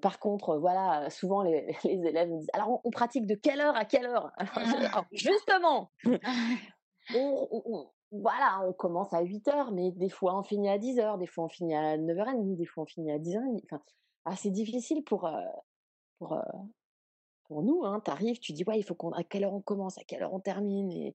par 0.00 0.18
contre, 0.18 0.56
voilà, 0.58 1.10
souvent 1.10 1.42
les, 1.44 1.76
élèves 1.84 2.30
me 2.30 2.38
disent 2.38 2.50
alors 2.52 2.80
on, 2.84 2.90
pratique 2.90 3.26
de 3.26 3.34
quelle 3.34 3.60
heure 3.60 3.76
à 3.76 3.84
quelle 3.84 4.06
heure? 4.06 4.32
Justement, 5.12 5.90
voilà, 8.12 8.62
on 8.66 8.72
commence 8.72 9.12
à 9.12 9.22
8 9.22 9.48
heures, 9.48 9.72
mais 9.72 9.90
des 9.92 10.08
fois 10.08 10.38
on 10.38 10.42
finit 10.42 10.68
à 10.68 10.78
10 10.78 10.98
heures, 11.00 11.18
des 11.18 11.26
fois 11.26 11.44
on 11.44 11.48
finit 11.48 11.74
à 11.74 11.96
9h30, 11.96 12.56
des 12.56 12.66
fois 12.66 12.84
on 12.84 12.86
finit 12.86 13.10
à 13.12 13.18
10h30. 13.18 13.60
Enfin, 13.64 13.82
ah, 14.24 14.36
c'est 14.36 14.50
difficile 14.50 15.04
pour, 15.04 15.30
pour, 16.18 16.40
pour 17.44 17.62
nous. 17.62 17.84
Hein. 17.84 18.00
Tu 18.04 18.10
arrives, 18.10 18.38
tu 18.38 18.52
dis 18.52 18.64
ouais, 18.66 18.78
il 18.78 18.82
faut 18.82 18.94
qu'on 18.94 19.12
à 19.12 19.24
quelle 19.24 19.44
heure 19.44 19.54
on 19.54 19.60
commence, 19.60 19.98
à 19.98 20.04
quelle 20.04 20.22
heure 20.22 20.34
on 20.34 20.40
termine. 20.40 20.90
Et 20.92 21.14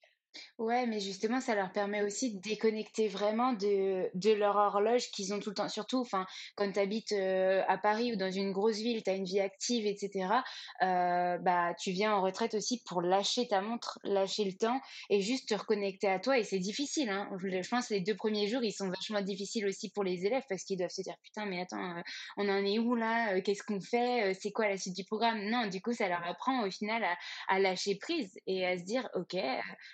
Ouais, 0.57 0.85
mais 0.85 0.99
justement, 0.99 1.41
ça 1.41 1.55
leur 1.55 1.71
permet 1.71 2.01
aussi 2.03 2.33
de 2.35 2.39
déconnecter 2.39 3.07
vraiment 3.09 3.51
de, 3.53 4.09
de 4.13 4.31
leur 4.31 4.55
horloge 4.55 5.09
qu'ils 5.11 5.33
ont 5.33 5.39
tout 5.39 5.49
le 5.49 5.55
temps. 5.55 5.67
Surtout, 5.69 5.99
enfin, 5.99 6.25
quand 6.55 6.71
tu 6.71 6.79
habites 6.79 7.11
euh, 7.11 7.63
à 7.67 7.77
Paris 7.77 8.13
ou 8.13 8.15
dans 8.15 8.31
une 8.31 8.51
grosse 8.51 8.77
ville, 8.77 9.03
tu 9.03 9.09
as 9.09 9.15
une 9.15 9.25
vie 9.25 9.39
active, 9.41 9.85
etc. 9.85 10.43
Euh, 10.83 11.37
bah, 11.39 11.73
tu 11.79 11.91
viens 11.91 12.13
en 12.15 12.21
retraite 12.21 12.53
aussi 12.53 12.81
pour 12.85 13.01
lâcher 13.01 13.47
ta 13.47 13.61
montre, 13.61 13.99
lâcher 14.03 14.45
le 14.45 14.53
temps 14.53 14.79
et 15.09 15.21
juste 15.21 15.49
te 15.49 15.53
reconnecter 15.55 16.07
à 16.07 16.19
toi. 16.19 16.37
Et 16.37 16.43
c'est 16.43 16.59
difficile. 16.59 17.09
Hein. 17.09 17.29
Je 17.41 17.69
pense 17.69 17.87
que 17.87 17.95
les 17.95 18.01
deux 18.01 18.15
premiers 18.15 18.47
jours, 18.47 18.63
ils 18.63 18.71
sont 18.71 18.87
vachement 18.89 19.21
difficiles 19.21 19.65
aussi 19.65 19.91
pour 19.91 20.03
les 20.03 20.25
élèves 20.25 20.43
parce 20.47 20.63
qu'ils 20.63 20.77
doivent 20.77 20.91
se 20.91 21.01
dire 21.01 21.15
putain, 21.23 21.45
mais 21.45 21.61
attends, 21.61 21.97
euh, 21.97 22.01
on 22.37 22.47
en 22.47 22.63
est 22.65 22.79
où 22.79 22.95
là? 22.95 23.41
Qu'est-ce 23.41 23.63
qu'on 23.63 23.81
fait? 23.81 24.33
C'est 24.39 24.51
quoi 24.51 24.69
la 24.69 24.77
suite 24.77 24.95
du 24.95 25.03
programme? 25.03 25.41
Non, 25.49 25.67
du 25.67 25.81
coup, 25.81 25.93
ça 25.93 26.07
leur 26.07 26.25
apprend 26.25 26.65
au 26.65 26.71
final 26.71 27.03
à, 27.03 27.17
à 27.49 27.59
lâcher 27.59 27.97
prise 27.99 28.33
et 28.47 28.65
à 28.65 28.77
se 28.77 28.83
dire 28.83 29.09
ok, 29.15 29.35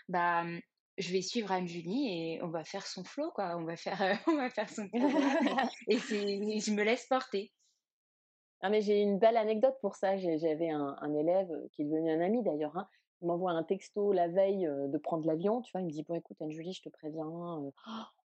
bah 0.09 0.26
bah, 0.27 0.43
mmh, 0.43 0.61
je 0.97 1.11
vais 1.13 1.21
suivre 1.21 1.51
Anne-Julie 1.51 2.07
et 2.07 2.43
on 2.43 2.49
va 2.49 2.63
faire 2.63 2.85
son 2.85 3.03
flow, 3.03 3.31
quoi. 3.31 3.55
On 3.57 3.63
va 3.63 3.75
faire, 3.75 3.97
on 4.27 4.35
va 4.35 4.49
faire 4.49 4.69
son 4.69 4.83
et, 5.87 5.97
je 5.99 6.71
me 6.73 6.83
laisse 6.83 7.05
porter. 7.07 7.51
Ah, 8.61 8.69
mais 8.69 8.81
j'ai 8.81 9.01
une 9.01 9.19
belle 9.19 9.37
anecdote 9.37 9.75
pour 9.81 9.95
ça. 9.95 10.17
J'avais 10.17 10.69
un, 10.69 11.13
élève 11.13 11.49
qui 11.71 11.83
est 11.83 11.85
devenu 11.85 12.11
un 12.11 12.21
ami 12.21 12.41
d'ailleurs. 12.43 12.75
Hein. 12.75 12.87
Il 13.21 13.27
m'envoie 13.27 13.51
un 13.51 13.63
texto 13.63 14.11
la 14.11 14.27
veille 14.27 14.67
de 14.67 14.97
prendre 14.97 15.27
l'avion. 15.27 15.61
Tu 15.61 15.71
vois, 15.71 15.81
il 15.81 15.85
me 15.85 15.91
dit 15.91 16.03
Bon, 16.03 16.15
écoute, 16.15 16.37
Anne-Julie, 16.41 16.73
je 16.73 16.81
te 16.81 16.89
préviens, 16.89 17.71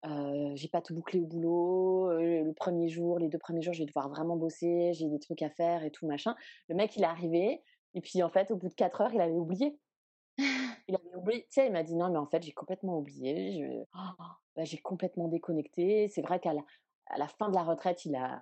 euh, 0.04 0.52
j'ai 0.54 0.68
pas 0.68 0.82
tout 0.82 0.94
bouclé 0.94 1.20
au 1.20 1.26
boulot. 1.26 2.10
le 2.12 2.52
premier 2.52 2.88
jour, 2.88 3.18
les 3.18 3.28
deux 3.28 3.38
premiers 3.38 3.62
jours, 3.62 3.72
je 3.72 3.80
vais 3.80 3.86
devoir 3.86 4.10
vraiment 4.10 4.36
bosser. 4.36 4.92
J'ai 4.92 5.08
des 5.08 5.18
trucs 5.18 5.42
à 5.42 5.48
faire 5.48 5.82
et 5.82 5.90
tout, 5.90 6.06
machin. 6.06 6.36
Le 6.68 6.74
mec, 6.74 6.94
il 6.96 7.02
est 7.02 7.06
arrivé. 7.06 7.62
Et 7.94 8.02
puis, 8.02 8.22
en 8.22 8.28
fait, 8.28 8.50
au 8.50 8.56
bout 8.56 8.68
de 8.68 8.74
quatre 8.74 9.00
heures, 9.00 9.14
il 9.14 9.20
avait 9.22 9.32
oublié 9.32 9.78
il 10.88 10.96
avait 10.96 11.14
oublié, 11.14 11.46
tu 11.50 11.60
il 11.60 11.70
m'a 11.70 11.82
dit 11.82 11.94
non, 11.94 12.10
mais 12.10 12.18
en 12.18 12.26
fait, 12.26 12.42
j'ai 12.42 12.52
complètement 12.52 12.98
oublié, 12.98 13.84
oh, 13.94 14.22
bah, 14.56 14.64
j'ai 14.64 14.78
complètement 14.78 15.28
déconnecté. 15.28 16.08
C'est 16.08 16.22
vrai 16.22 16.40
qu'à 16.40 16.54
la, 16.54 17.28
fin 17.28 17.50
de 17.50 17.54
la 17.54 17.62
retraite, 17.62 18.04
il 18.06 18.16
a, 18.16 18.40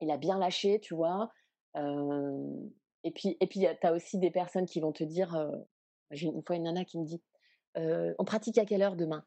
il 0.00 0.10
a 0.10 0.16
bien 0.16 0.38
lâché, 0.38 0.80
tu 0.80 0.94
vois. 0.94 1.30
et 1.76 3.10
puis, 3.14 3.36
et 3.40 3.46
puis, 3.46 3.60
tu 3.80 3.86
as 3.86 3.92
aussi 3.92 4.18
des 4.18 4.30
personnes 4.30 4.66
qui 4.66 4.80
vont 4.80 4.92
te 4.92 5.04
dire, 5.04 5.50
j'ai 6.10 6.26
une 6.26 6.42
fois 6.42 6.56
une 6.56 6.64
nana 6.64 6.84
qui 6.84 6.98
me 6.98 7.04
dit, 7.04 7.22
on 7.76 8.24
pratique 8.24 8.58
à 8.58 8.64
quelle 8.64 8.82
heure 8.82 8.96
demain? 8.96 9.24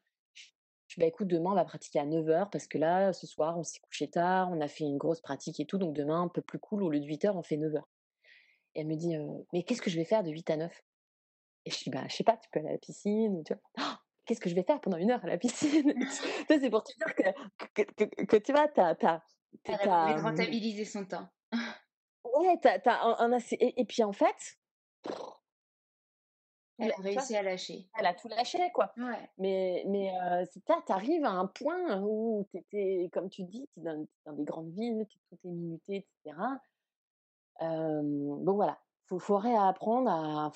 Je 0.87 0.99
bah 0.99 1.07
écoute, 1.07 1.27
demain 1.27 1.51
on 1.51 1.55
va 1.55 1.65
pratiquer 1.65 1.97
à 1.99 2.05
9h 2.05 2.51
parce 2.51 2.67
que 2.67 2.77
là, 2.77 3.13
ce 3.13 3.25
soir, 3.25 3.57
on 3.57 3.63
s'est 3.63 3.79
couché 3.79 4.09
tard, 4.09 4.51
on 4.51 4.61
a 4.61 4.67
fait 4.67 4.83
une 4.83 4.97
grosse 4.97 5.21
pratique 5.21 5.59
et 5.59 5.65
tout, 5.65 5.79
donc 5.79 5.95
demain, 5.95 6.21
un 6.21 6.27
peu 6.27 6.41
plus 6.41 6.59
cool, 6.59 6.83
au 6.83 6.89
lieu 6.89 6.99
de 6.99 7.07
8h, 7.07 7.31
on 7.35 7.41
fait 7.41 7.57
9h. 7.57 7.81
Et 8.75 8.81
elle 8.81 8.87
me 8.87 8.95
dit, 8.95 9.15
mais 9.53 9.63
qu'est-ce 9.63 9.81
que 9.81 9.89
je 9.89 9.95
vais 9.95 10.05
faire 10.05 10.23
de 10.23 10.29
8 10.29 10.49
à 10.51 10.57
9 10.57 10.83
et 11.65 11.71
je 11.71 11.83
dis, 11.83 11.89
bah, 11.89 12.03
je 12.09 12.15
sais 12.15 12.23
pas, 12.23 12.37
tu 12.37 12.49
peux 12.51 12.59
aller 12.59 12.69
à 12.69 12.73
la 12.73 12.77
piscine. 12.77 13.43
Tu 13.43 13.53
vois. 13.53 13.61
Oh, 13.79 13.95
qu'est-ce 14.25 14.39
que 14.39 14.49
je 14.49 14.55
vais 14.55 14.63
faire 14.63 14.81
pendant 14.81 14.97
une 14.97 15.11
heure 15.11 15.23
à 15.23 15.27
la 15.27 15.37
piscine? 15.37 15.93
C'est 16.49 16.69
pour 16.69 16.83
te 16.83 16.93
dire 16.97 17.15
que, 17.15 17.83
que, 17.83 18.25
que, 18.25 18.37
tu 18.37 18.51
vois, 18.51 18.67
tu 18.67 18.81
as. 18.81 18.95
as, 19.01 19.21
as, 19.67 20.21
rentabiliser 20.21 20.85
son 20.85 21.05
temps. 21.05 21.27
Ouais, 22.35 22.57
tu 22.61 22.67
as, 22.67 23.03
un, 23.03 23.31
assez. 23.33 23.57
Et, 23.59 23.85
puis 23.85 24.01
en 24.01 24.13
fait. 24.13 24.57
Elle 26.79 26.91
a 26.91 27.01
réussi 27.01 27.35
à 27.35 27.43
lâcher. 27.43 27.87
Elle 27.99 28.07
a 28.07 28.13
tout 28.13 28.27
lâché, 28.27 28.59
quoi. 28.73 28.91
Ouais. 28.97 29.29
Mais, 29.37 29.83
mais 29.87 30.11
euh, 30.19 30.45
tu 30.53 30.91
arrives 30.91 31.25
à 31.25 31.31
un 31.31 31.45
point 31.45 32.01
où 32.01 32.47
tu 32.49 32.57
étais, 32.57 33.09
comme 33.13 33.29
tu 33.29 33.43
dis, 33.43 33.67
tu 33.73 33.81
es 33.81 33.83
dans, 33.83 34.07
dans, 34.25 34.33
des 34.33 34.45
grandes 34.45 34.71
villes, 34.71 35.05
tout 35.29 35.35
est 35.35 35.47
minuté, 35.47 36.07
etc. 36.25 36.37
Euh, 37.61 38.01
donc 38.01 38.55
voilà, 38.55 38.79
il 38.81 39.07
faut, 39.09 39.19
faut 39.19 39.37
réapprendre 39.37 40.09
à 40.09 40.51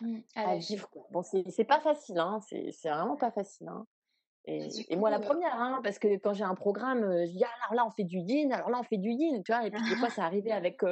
Mmh, 0.00 0.18
à, 0.34 0.56
vivre. 0.56 0.88
Quoi. 0.90 1.06
Bon, 1.10 1.22
c'est 1.22 1.64
pas 1.64 1.80
facile, 1.80 2.18
hein, 2.18 2.40
c'est 2.40 2.88
vraiment 2.88 3.16
pas 3.16 3.30
facile. 3.30 3.68
Hein. 3.68 3.86
Et, 4.48 4.94
moi, 4.94 5.10
la 5.10 5.18
première, 5.18 5.54
hein, 5.60 5.80
parce 5.82 5.98
que 5.98 6.16
quand 6.18 6.32
j'ai 6.32 6.44
un 6.44 6.54
programme, 6.54 7.00
je 7.26 7.32
dis 7.32 7.42
«Ah, 7.42 7.50
alors 7.64 7.74
là, 7.74 7.86
on 7.86 7.90
fait 7.90 8.04
du 8.04 8.18
yin, 8.18 8.52
alors 8.52 8.70
là, 8.70 8.78
on 8.78 8.84
fait 8.84 8.96
du 8.96 9.10
yin, 9.10 9.42
tu 9.42 9.52
vois. 9.52 9.66
Et 9.66 9.72
puis, 9.72 9.82
des 9.88 9.96
fois, 9.96 10.08
ça 10.22 10.24
arrivait 10.24 10.52
avec, 10.52 10.82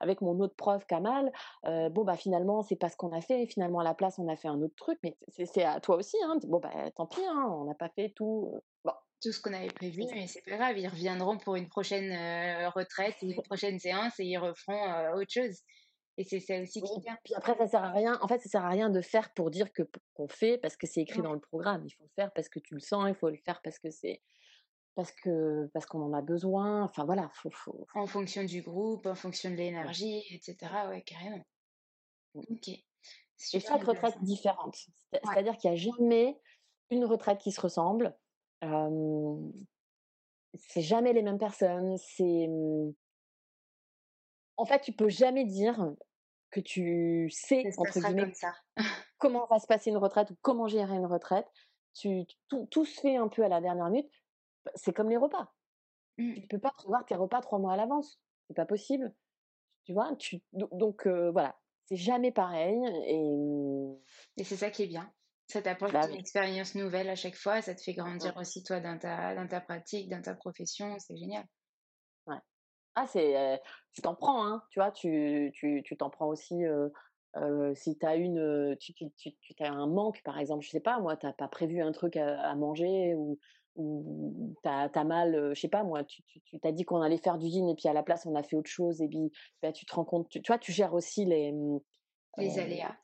avec 0.00 0.22
mon 0.22 0.40
autre 0.40 0.54
prof, 0.56 0.86
Kamal. 0.86 1.30
bon, 1.64 2.04
bah, 2.04 2.16
finalement, 2.16 2.62
c'est 2.62 2.76
pas 2.76 2.88
ce 2.88 2.96
qu'on 2.96 3.12
a 3.12 3.20
fait. 3.20 3.46
Finalement, 3.46 3.80
à 3.80 3.84
la 3.84 3.94
place, 3.94 4.18
on 4.18 4.28
a 4.28 4.36
fait 4.36 4.48
un 4.48 4.60
autre 4.62 4.74
truc. 4.76 4.98
Mais 5.02 5.18
c'est 5.28 5.64
à 5.64 5.80
toi 5.80 5.96
aussi. 5.96 6.16
Hein. 6.24 6.38
Bon, 6.48 6.60
bah, 6.60 6.72
tant 6.96 7.06
pis, 7.06 7.20
hein, 7.26 7.46
on 7.50 7.64
n'a 7.64 7.74
pas 7.74 7.90
fait 7.90 8.10
tout. 8.16 8.54
Bon. 8.84 8.92
Tout 9.22 9.32
ce 9.32 9.40
qu'on 9.40 9.54
avait 9.54 9.68
prévu, 9.68 10.02
mais 10.12 10.26
c'est 10.26 10.42
pas 10.42 10.56
grave. 10.56 10.78
Ils 10.78 10.88
reviendront 10.88 11.38
pour 11.38 11.56
une 11.56 11.68
prochaine 11.68 12.10
retraite, 12.74 13.16
une 13.22 13.34
prochaine 13.42 13.78
séance 13.78 14.18
et 14.18 14.24
ils 14.24 14.38
referont 14.38 15.14
autre 15.14 15.30
chose. 15.30 15.62
Et 16.16 16.24
c'est 16.24 16.40
ça 16.40 16.60
aussi 16.60 16.80
qui 16.80 17.00
vient. 17.00 17.18
Puis 17.24 17.34
après, 17.34 17.56
ça 17.56 17.66
sert 17.66 17.82
à 17.82 17.90
rien. 17.90 18.18
En 18.22 18.28
fait, 18.28 18.38
ça 18.40 18.48
sert 18.48 18.64
à 18.64 18.68
rien 18.68 18.88
de 18.88 19.00
faire 19.00 19.32
pour 19.34 19.50
dire 19.50 19.72
que 19.72 19.82
qu'on 20.14 20.28
fait 20.28 20.58
parce 20.58 20.76
que 20.76 20.86
c'est 20.86 21.00
écrit 21.00 21.22
dans 21.22 21.32
le 21.32 21.40
programme. 21.40 21.84
Il 21.86 21.90
faut 21.90 22.04
le 22.04 22.10
faire 22.14 22.32
parce 22.32 22.48
que 22.48 22.60
tu 22.60 22.74
le 22.74 22.80
sens. 22.80 23.06
Il 23.08 23.14
faut 23.14 23.30
le 23.30 23.36
faire 23.44 23.60
parce 23.62 23.78
que 23.78 23.90
c'est 23.90 24.22
parce 24.94 25.10
que 25.10 25.68
parce 25.74 25.86
qu'on 25.86 26.02
en 26.02 26.12
a 26.12 26.22
besoin. 26.22 26.84
Enfin 26.84 27.04
voilà, 27.04 27.30
faut, 27.34 27.50
faut, 27.50 27.86
En 27.94 28.06
fonction 28.06 28.44
du 28.44 28.62
groupe, 28.62 29.06
en 29.06 29.16
fonction 29.16 29.50
de 29.50 29.56
l'énergie, 29.56 30.22
etc. 30.30 30.56
Ouais, 30.88 31.02
carrément. 31.02 31.44
Mmh. 32.34 32.42
Ok. 32.50 32.68
Et 32.68 33.60
chaque 33.60 33.82
retraite 33.82 34.14
différente. 34.22 34.76
C'est-à-dire 35.12 35.56
qu'il 35.56 35.70
n'y 35.70 35.76
a 35.76 35.80
jamais 35.80 36.40
une 36.90 37.04
retraite 37.04 37.38
qui 37.38 37.50
se 37.50 37.60
ressemble. 37.60 38.16
c'est 40.54 40.82
jamais 40.82 41.12
les 41.12 41.22
mêmes 41.22 41.38
personnes. 41.38 41.96
C'est 41.98 42.46
mmh, 42.48 42.92
en 44.56 44.64
fait, 44.64 44.80
tu 44.80 44.92
peux 44.92 45.08
jamais 45.08 45.44
dire 45.44 45.94
que 46.50 46.60
tu 46.60 47.28
sais, 47.30 47.64
entre 47.76 48.00
guillemets, 48.00 48.32
comment 49.18 49.46
va 49.46 49.58
se 49.58 49.66
passer 49.66 49.90
une 49.90 49.96
retraite 49.96 50.30
ou 50.30 50.36
comment 50.42 50.68
gérer 50.68 50.94
une 50.94 51.06
retraite. 51.06 51.46
Tu, 51.94 52.24
tout, 52.70 52.84
se 52.84 53.00
fait 53.00 53.16
un 53.16 53.28
peu 53.28 53.44
à 53.44 53.48
la 53.48 53.60
dernière 53.60 53.88
minute. 53.88 54.10
Bah, 54.64 54.72
c'est 54.74 54.92
comme 54.92 55.10
les 55.10 55.16
repas. 55.16 55.52
Mmh. 56.18 56.34
Tu 56.34 56.40
ne 56.40 56.46
peux 56.46 56.58
pas 56.58 56.72
prévoir 56.72 57.04
tes 57.04 57.14
repas 57.14 57.40
trois 57.40 57.58
mois 57.58 57.74
à 57.74 57.76
l'avance. 57.76 58.20
C'est 58.48 58.54
pas 58.54 58.66
possible. 58.66 59.14
Tu 59.84 59.92
vois 59.92 60.14
tu, 60.16 60.42
Donc, 60.52 61.06
voilà. 61.06 61.56
C'est 61.86 61.96
jamais 61.96 62.32
pareil. 62.32 62.80
Et, 63.06 63.36
mmh 63.36 63.98
et 64.36 64.44
c'est 64.44 64.56
ça 64.56 64.70
qui 64.70 64.82
est 64.82 64.86
bien. 64.86 65.12
Ça 65.48 65.60
t'apporte 65.62 65.92
bah 65.92 66.08
une 66.08 66.16
expérience 66.16 66.74
nouvelle 66.74 67.08
à 67.08 67.14
chaque 67.14 67.36
fois. 67.36 67.60
Ça 67.62 67.74
te 67.74 67.82
fait 67.82 67.92
grandir 67.92 68.36
aussi, 68.36 68.62
toi, 68.64 68.80
dans 68.80 68.98
ta, 68.98 69.34
dans 69.34 69.46
ta 69.46 69.60
pratique, 69.60 70.08
dans 70.08 70.22
ta 70.22 70.34
profession. 70.34 70.98
C'est 70.98 71.16
génial. 71.16 71.44
Ah, 72.94 73.06
c'est, 73.06 73.60
tu 73.92 74.02
t'en 74.02 74.14
prends, 74.14 74.46
hein, 74.46 74.62
tu 74.70 74.78
vois, 74.78 74.90
tu, 74.90 75.50
tu, 75.54 75.82
tu 75.84 75.96
t'en 75.96 76.10
prends 76.10 76.28
aussi 76.28 76.62
si 77.74 77.98
tu 77.98 78.06
as 78.06 78.14
une, 78.16 78.76
tu, 78.80 78.94
tu, 78.94 79.10
tu, 79.16 79.62
as 79.62 79.72
un 79.72 79.86
manque, 79.86 80.22
par 80.22 80.38
exemple, 80.38 80.64
je 80.64 80.70
sais 80.70 80.80
pas, 80.80 81.00
moi, 81.00 81.16
tu 81.16 81.26
n'as 81.26 81.32
pas 81.32 81.48
prévu 81.48 81.82
un 81.82 81.92
truc 81.92 82.16
à, 82.16 82.54
manger 82.54 83.14
ou, 83.16 83.38
ou 83.76 84.54
tu 84.62 84.68
as, 84.68 85.04
mal, 85.04 85.52
je 85.54 85.60
sais 85.60 85.68
pas, 85.68 85.82
moi, 85.82 86.04
tu, 86.04 86.22
t'as 86.62 86.72
dit 86.72 86.84
qu'on 86.84 87.00
allait 87.00 87.18
faire 87.18 87.38
du 87.38 87.48
jean 87.48 87.68
et 87.68 87.74
puis 87.74 87.88
à 87.88 87.92
la 87.92 88.02
place, 88.02 88.26
on 88.26 88.34
a 88.36 88.42
fait 88.42 88.56
autre 88.56 88.70
chose 88.70 89.02
et 89.02 89.08
puis 89.08 89.32
bah, 89.62 89.72
tu 89.72 89.84
te 89.86 89.94
rends 89.94 90.04
compte, 90.04 90.28
tu, 90.28 90.40
vois, 90.46 90.58
tu 90.58 90.72
gères 90.72 90.94
aussi 90.94 91.24
les, 91.24 91.52
mmh, 91.52 91.80
les 92.38 92.58
aléas. 92.58 92.96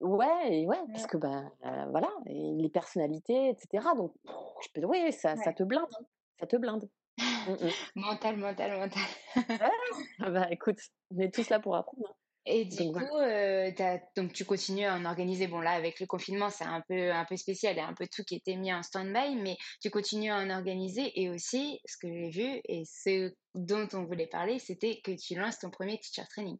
Ouais, 0.00 0.66
ouais, 0.66 0.80
parce 0.88 1.06
que 1.06 1.16
ben 1.16 1.50
voilà, 1.90 2.10
les 2.26 2.68
personnalités, 2.68 3.50
etc. 3.50 3.86
Donc, 3.96 4.12
je 4.24 4.68
peux, 4.74 4.84
oui, 4.84 5.12
ça, 5.12 5.36
ça 5.36 5.52
te 5.52 5.62
blinde, 5.62 5.86
hein, 5.92 6.04
ça 6.40 6.46
te 6.46 6.56
blinde. 6.56 6.88
Mmh, 7.18 7.68
mental, 7.96 8.36
mental, 8.36 8.78
mental. 8.78 9.02
Ah 10.20 10.30
bah 10.30 10.46
écoute, 10.50 10.78
on 11.10 11.18
est 11.20 11.34
tous 11.34 11.48
là 11.50 11.60
pour 11.60 11.76
apprendre. 11.76 12.08
Hein. 12.08 12.14
Et 12.44 12.64
du 12.64 12.90
coup, 12.90 13.18
euh, 13.18 13.70
donc 14.16 14.32
tu 14.32 14.44
continues 14.44 14.84
à 14.84 14.96
en 14.96 15.04
organiser. 15.04 15.46
Bon 15.46 15.60
là, 15.60 15.72
avec 15.72 16.00
le 16.00 16.06
confinement, 16.06 16.50
c'est 16.50 16.64
un 16.64 16.82
peu 16.88 17.12
un 17.12 17.24
peu 17.24 17.36
spécial, 17.36 17.74
il 17.74 17.78
y 17.78 17.80
a 17.80 17.86
un 17.86 17.94
peu 17.94 18.06
tout 18.12 18.24
qui 18.24 18.34
était 18.34 18.56
mis 18.56 18.72
en 18.72 18.82
stand-by, 18.82 19.36
mais 19.36 19.56
tu 19.80 19.90
continues 19.90 20.30
à 20.30 20.38
en 20.38 20.50
organiser. 20.50 21.12
Et 21.20 21.30
aussi, 21.30 21.78
ce 21.84 21.96
que 21.98 22.08
j'ai 22.08 22.30
vu 22.30 22.60
et 22.68 22.82
ce 22.84 23.32
dont 23.54 23.88
on 23.92 24.04
voulait 24.04 24.26
parler, 24.26 24.58
c'était 24.58 25.00
que 25.04 25.12
tu 25.12 25.36
lances 25.36 25.60
ton 25.60 25.70
premier 25.70 25.98
teacher 25.98 26.26
training. 26.30 26.58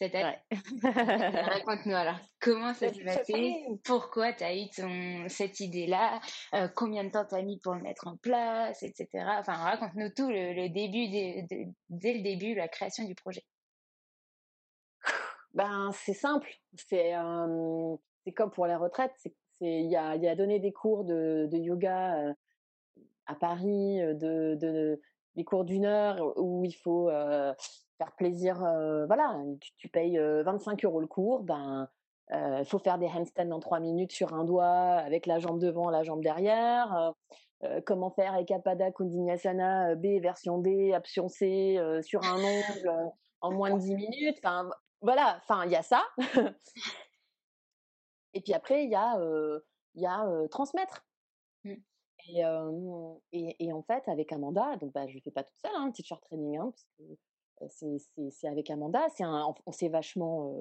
Cette 0.00 0.14
année. 0.14 0.38
Raconte-nous 0.82 1.94
alors, 1.94 2.18
comment 2.40 2.72
ça 2.72 2.90
s'est 2.90 3.04
passé? 3.04 3.66
Pourquoi 3.84 4.32
tu 4.32 4.44
as 4.44 4.56
eu 4.56 4.70
ton, 4.70 5.28
cette 5.28 5.60
idée-là? 5.60 6.20
Euh, 6.54 6.68
Combien 6.74 7.04
de 7.04 7.10
temps 7.10 7.26
tu 7.26 7.34
as 7.34 7.42
mis 7.42 7.58
pour 7.58 7.74
le 7.74 7.82
mettre 7.82 8.06
en 8.06 8.16
place, 8.16 8.82
etc. 8.82 9.08
Enfin, 9.38 9.52
raconte-nous 9.52 10.08
tout 10.16 10.30
le, 10.30 10.68
début, 10.68 11.08
dès 11.90 12.14
le 12.14 12.22
début, 12.22 12.54
la 12.54 12.68
création 12.68 13.04
du 13.04 13.14
projet. 13.14 13.44
Ben, 15.52 15.90
c'est 15.92 16.14
simple. 16.14 16.48
C'est 16.76 17.12
c'est 18.24 18.32
comme 18.32 18.50
pour 18.52 18.66
les 18.66 18.76
retraites. 18.76 19.12
C'est 19.16 19.34
il 19.60 19.90
y 19.90 19.96
a, 19.96 20.16
y 20.16 20.28
a 20.28 20.34
donné 20.34 20.60
des 20.60 20.72
cours 20.72 21.04
de, 21.04 21.46
de 21.52 21.58
yoga 21.58 22.34
à 23.26 23.34
Paris, 23.34 23.98
de, 23.98 24.54
de, 24.54 24.98
des 25.36 25.44
cours 25.44 25.64
d'une 25.64 25.84
heure 25.84 26.32
où 26.38 26.64
il 26.64 26.72
faut 26.72 27.10
faire 28.00 28.12
plaisir. 28.12 28.56
voilà, 29.06 29.38
tu, 29.60 29.70
tu 29.76 29.88
payes 29.88 30.18
25 30.18 30.84
euros 30.86 31.00
le 31.00 31.06
cours. 31.06 31.42
Ben, 31.42 31.88
il 32.32 32.64
faut 32.64 32.78
faire 32.78 32.98
des 32.98 33.08
handstands 33.08 33.50
en 33.50 33.60
3 33.60 33.80
minutes 33.80 34.12
sur 34.12 34.32
un 34.32 34.44
doigt 34.44 34.66
avec 34.66 35.26
la 35.26 35.38
jambe 35.38 35.60
devant, 35.60 35.90
la 35.90 36.02
jambe 36.02 36.22
derrière. 36.22 37.12
comment 37.84 38.10
faire 38.10 38.36
Ekapada 38.36 38.90
Kundinasana 38.92 39.96
B 39.96 40.20
version 40.20 40.58
D, 40.58 40.94
option 40.96 41.28
C 41.28 41.78
sur 42.02 42.24
un 42.24 42.38
ongle 42.38 43.12
en 43.42 43.52
moins 43.52 43.74
de 43.74 43.80
10 43.80 43.94
minutes. 43.96 44.38
Enfin, 44.42 44.70
voilà, 45.02 45.38
enfin, 45.42 45.66
il 45.66 45.72
y 45.72 45.76
a 45.76 45.82
ça. 45.82 46.02
et 48.34 48.40
puis 48.40 48.54
après, 48.54 48.84
il 48.84 48.90
y 48.90 48.96
a, 48.96 49.18
il 49.94 50.02
y 50.02 50.06
a 50.06 50.26
transmettre. 50.48 51.04
Mmh. 51.64 51.74
Et, 52.28 52.42
et, 53.32 53.64
et, 53.66 53.72
en 53.72 53.82
fait, 53.82 54.06
avec 54.08 54.32
Amanda, 54.32 54.76
donc 54.76 54.92
bah, 54.92 55.06
je 55.08 55.16
ne 55.16 55.20
fais 55.20 55.30
pas 55.30 55.42
toute 55.42 55.58
seule, 55.60 55.74
hein, 55.74 55.90
teacher 55.90 56.16
training, 56.22 56.58
hein, 56.58 56.70
parce 56.70 56.86
que 56.98 57.02
c'est 57.68 58.48
avec 58.48 58.70
Amanda, 58.70 59.08
c'est 59.10 59.24
on 59.24 59.72
s'est 59.72 59.88
vachement. 59.88 60.54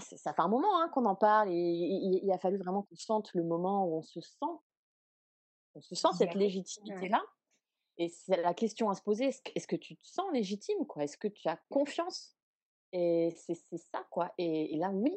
ça 0.00 0.32
fait 0.32 0.42
un 0.42 0.48
moment 0.48 0.80
hein, 0.80 0.88
qu'on 0.90 1.04
en 1.04 1.16
parle 1.16 1.50
et 1.50 2.20
il 2.22 2.30
a 2.32 2.38
fallu 2.38 2.58
vraiment 2.58 2.82
qu'on 2.82 2.96
sente 2.96 3.32
le 3.34 3.42
moment 3.42 3.86
où 3.86 3.96
on 3.98 4.02
se 4.02 4.20
sent, 4.20 4.54
on 5.74 5.80
se 5.80 5.94
sent 5.94 6.08
cette 6.18 6.34
légitimité-là. 6.34 7.22
Et 7.96 8.08
c'est 8.08 8.42
la 8.42 8.54
question 8.54 8.90
à 8.90 8.94
se 8.94 9.02
poser, 9.02 9.26
est-ce 9.26 9.66
que 9.66 9.76
tu 9.76 9.96
te 9.96 10.06
sens 10.06 10.26
légitime 10.32 10.84
quoi? 10.86 11.04
Est-ce 11.04 11.16
que 11.16 11.28
tu 11.28 11.48
as 11.48 11.60
confiance? 11.70 12.36
Et 12.92 13.30
c'est 13.36 13.76
ça, 13.76 14.06
quoi. 14.10 14.32
Et, 14.38 14.76
là, 14.76 14.90
oui, 14.90 15.16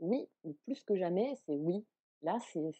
oui, 0.00 0.28
plus 0.64 0.82
que 0.82 0.96
jamais, 0.96 1.36
c'est 1.44 1.56
oui. 1.56 1.86
Là, 2.22 2.38
c'est. 2.52 2.70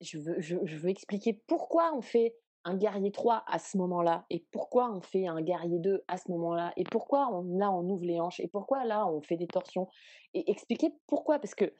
Je 0.00 0.18
veux, 0.18 0.40
je, 0.40 0.56
veux 0.56 0.88
expliquer 0.88 1.34
pourquoi 1.46 1.94
on 1.94 2.02
fait 2.02 2.34
un 2.64 2.76
guerrier 2.76 3.10
3 3.10 3.44
à 3.46 3.58
ce 3.58 3.76
moment-là, 3.78 4.26
et 4.30 4.44
pourquoi 4.50 4.92
on 4.92 5.00
fait 5.00 5.26
un 5.26 5.40
guerrier 5.40 5.78
2 5.78 6.04
à 6.08 6.16
ce 6.16 6.30
moment-là, 6.30 6.72
et 6.76 6.84
pourquoi 6.84 7.28
on, 7.32 7.42
là 7.58 7.70
on 7.70 7.88
ouvre 7.88 8.04
les 8.04 8.20
hanches, 8.20 8.40
et 8.40 8.48
pourquoi 8.48 8.84
là 8.84 9.06
on 9.06 9.20
fait 9.22 9.36
des 9.36 9.46
torsions, 9.46 9.88
et 10.34 10.50
expliquer 10.50 10.90
pourquoi, 11.06 11.38
parce 11.38 11.54
que 11.54 11.72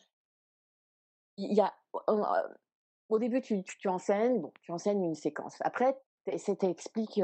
il 1.36 1.54
y 1.54 1.60
a, 1.60 1.74
au 3.08 3.18
début 3.18 3.40
tu, 3.40 3.62
tu, 3.62 3.88
enseignes, 3.88 4.40
bon, 4.40 4.52
tu 4.62 4.72
enseignes 4.72 5.04
une 5.04 5.14
séquence, 5.14 5.56
après 5.60 5.98
tu 6.26 6.66
expliques 6.66 7.22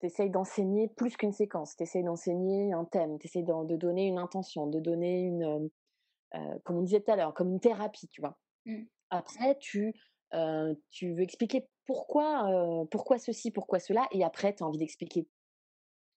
tu 0.00 0.06
essayes 0.06 0.30
d'enseigner 0.30 0.88
plus 0.88 1.16
qu'une 1.16 1.32
séquence, 1.32 1.76
tu 1.76 1.82
essayes 1.82 2.04
d'enseigner 2.04 2.72
un 2.72 2.84
thème, 2.84 3.18
tu 3.18 3.26
essayes 3.26 3.44
de, 3.44 3.76
donner 3.76 4.06
une 4.06 4.18
intention, 4.18 4.66
de 4.66 4.80
donner 4.80 5.22
une, 5.22 5.44
euh, 5.44 5.68
euh, 6.36 6.58
comme 6.64 6.76
on 6.78 6.82
disait 6.82 7.00
tout 7.00 7.10
à 7.10 7.16
l'heure, 7.16 7.34
comme 7.34 7.50
une 7.50 7.60
thérapie, 7.60 8.08
tu 8.08 8.20
vois? 8.20 8.38
Mmh. 8.66 8.84
Après, 9.10 9.56
tu, 9.58 9.94
euh, 10.34 10.74
tu 10.90 11.14
veux 11.14 11.22
expliquer 11.22 11.68
pourquoi, 11.88 12.86
pourquoi 12.90 13.18
ceci, 13.18 13.50
pourquoi 13.50 13.80
cela, 13.80 14.06
et 14.12 14.22
après, 14.22 14.54
tu 14.54 14.62
as 14.62 14.66
envie 14.66 14.76
d'expliquer. 14.76 15.26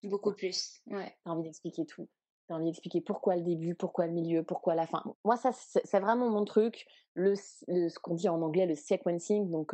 Beaucoup 0.03 0.33
plus, 0.33 0.81
ouais. 0.87 1.15
Tu 1.23 1.29
as 1.29 1.31
envie 1.31 1.43
d'expliquer 1.43 1.85
tout. 1.85 2.09
Tu 2.47 2.53
as 2.53 2.57
envie 2.57 2.65
d'expliquer 2.65 2.99
pourquoi 2.99 3.37
le 3.37 3.43
début, 3.43 3.73
pourquoi 3.73 4.05
le 4.05 4.11
milieu, 4.11 4.43
pourquoi 4.43 4.75
la 4.75 4.85
fin. 4.85 5.01
Moi, 5.23 5.37
ça, 5.37 5.53
c'est 5.53 5.99
vraiment 6.01 6.29
mon 6.29 6.43
truc, 6.43 6.85
le, 7.13 7.35
ce 7.35 7.99
qu'on 7.99 8.15
dit 8.15 8.27
en 8.27 8.41
anglais, 8.41 8.65
le 8.65 8.75
sequencing, 8.75 9.49
donc 9.49 9.73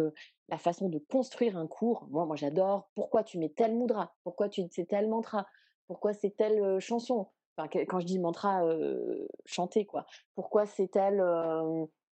la 0.50 0.60
façon 0.60 0.88
de 0.88 1.00
construire 1.00 1.58
un 1.58 1.66
cours. 1.66 2.08
Moi, 2.12 2.28
moi 2.28 2.36
j'adore. 2.36 2.92
Pourquoi 2.94 3.24
tu 3.24 3.40
mets 3.40 3.50
tel 3.50 3.74
moudra 3.74 4.14
Pourquoi 4.24 4.50
tu 4.50 4.62
c'est 4.70 4.86
tel 4.86 5.10
mantra? 5.10 5.48
Pourquoi 5.88 6.14
c'est 6.14 6.36
telle 6.38 6.80
chanson? 6.80 7.32
Enfin, 7.58 7.68
Quand 7.88 8.00
je 8.00 8.06
dis 8.06 8.20
mantra, 8.20 8.62
chanter 9.46 9.88
quoi. 9.88 10.06
Pourquoi 10.36 10.68
c'est 10.68 10.90
tel 10.90 11.24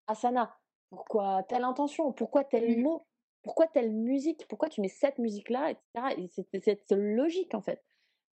asana? 0.08 0.58
Pourquoi 0.90 1.44
telle 1.44 1.64
intention? 1.64 2.12
Pourquoi 2.14 2.44
tel 2.44 2.80
mmh. 2.80 2.82
mot? 2.82 3.06
Pourquoi 3.46 3.68
telle 3.68 3.92
musique 3.92 4.48
Pourquoi 4.48 4.70
tu 4.70 4.82
mets 4.82 4.90
cette 4.90 5.20
musique 5.20 5.52
là, 5.52 5.70
etc. 5.70 6.16
Et 6.18 6.28
c'est 6.28 6.64
cette 6.64 6.92
logique 6.92 7.54
en 7.54 7.62
fait. 7.62 7.80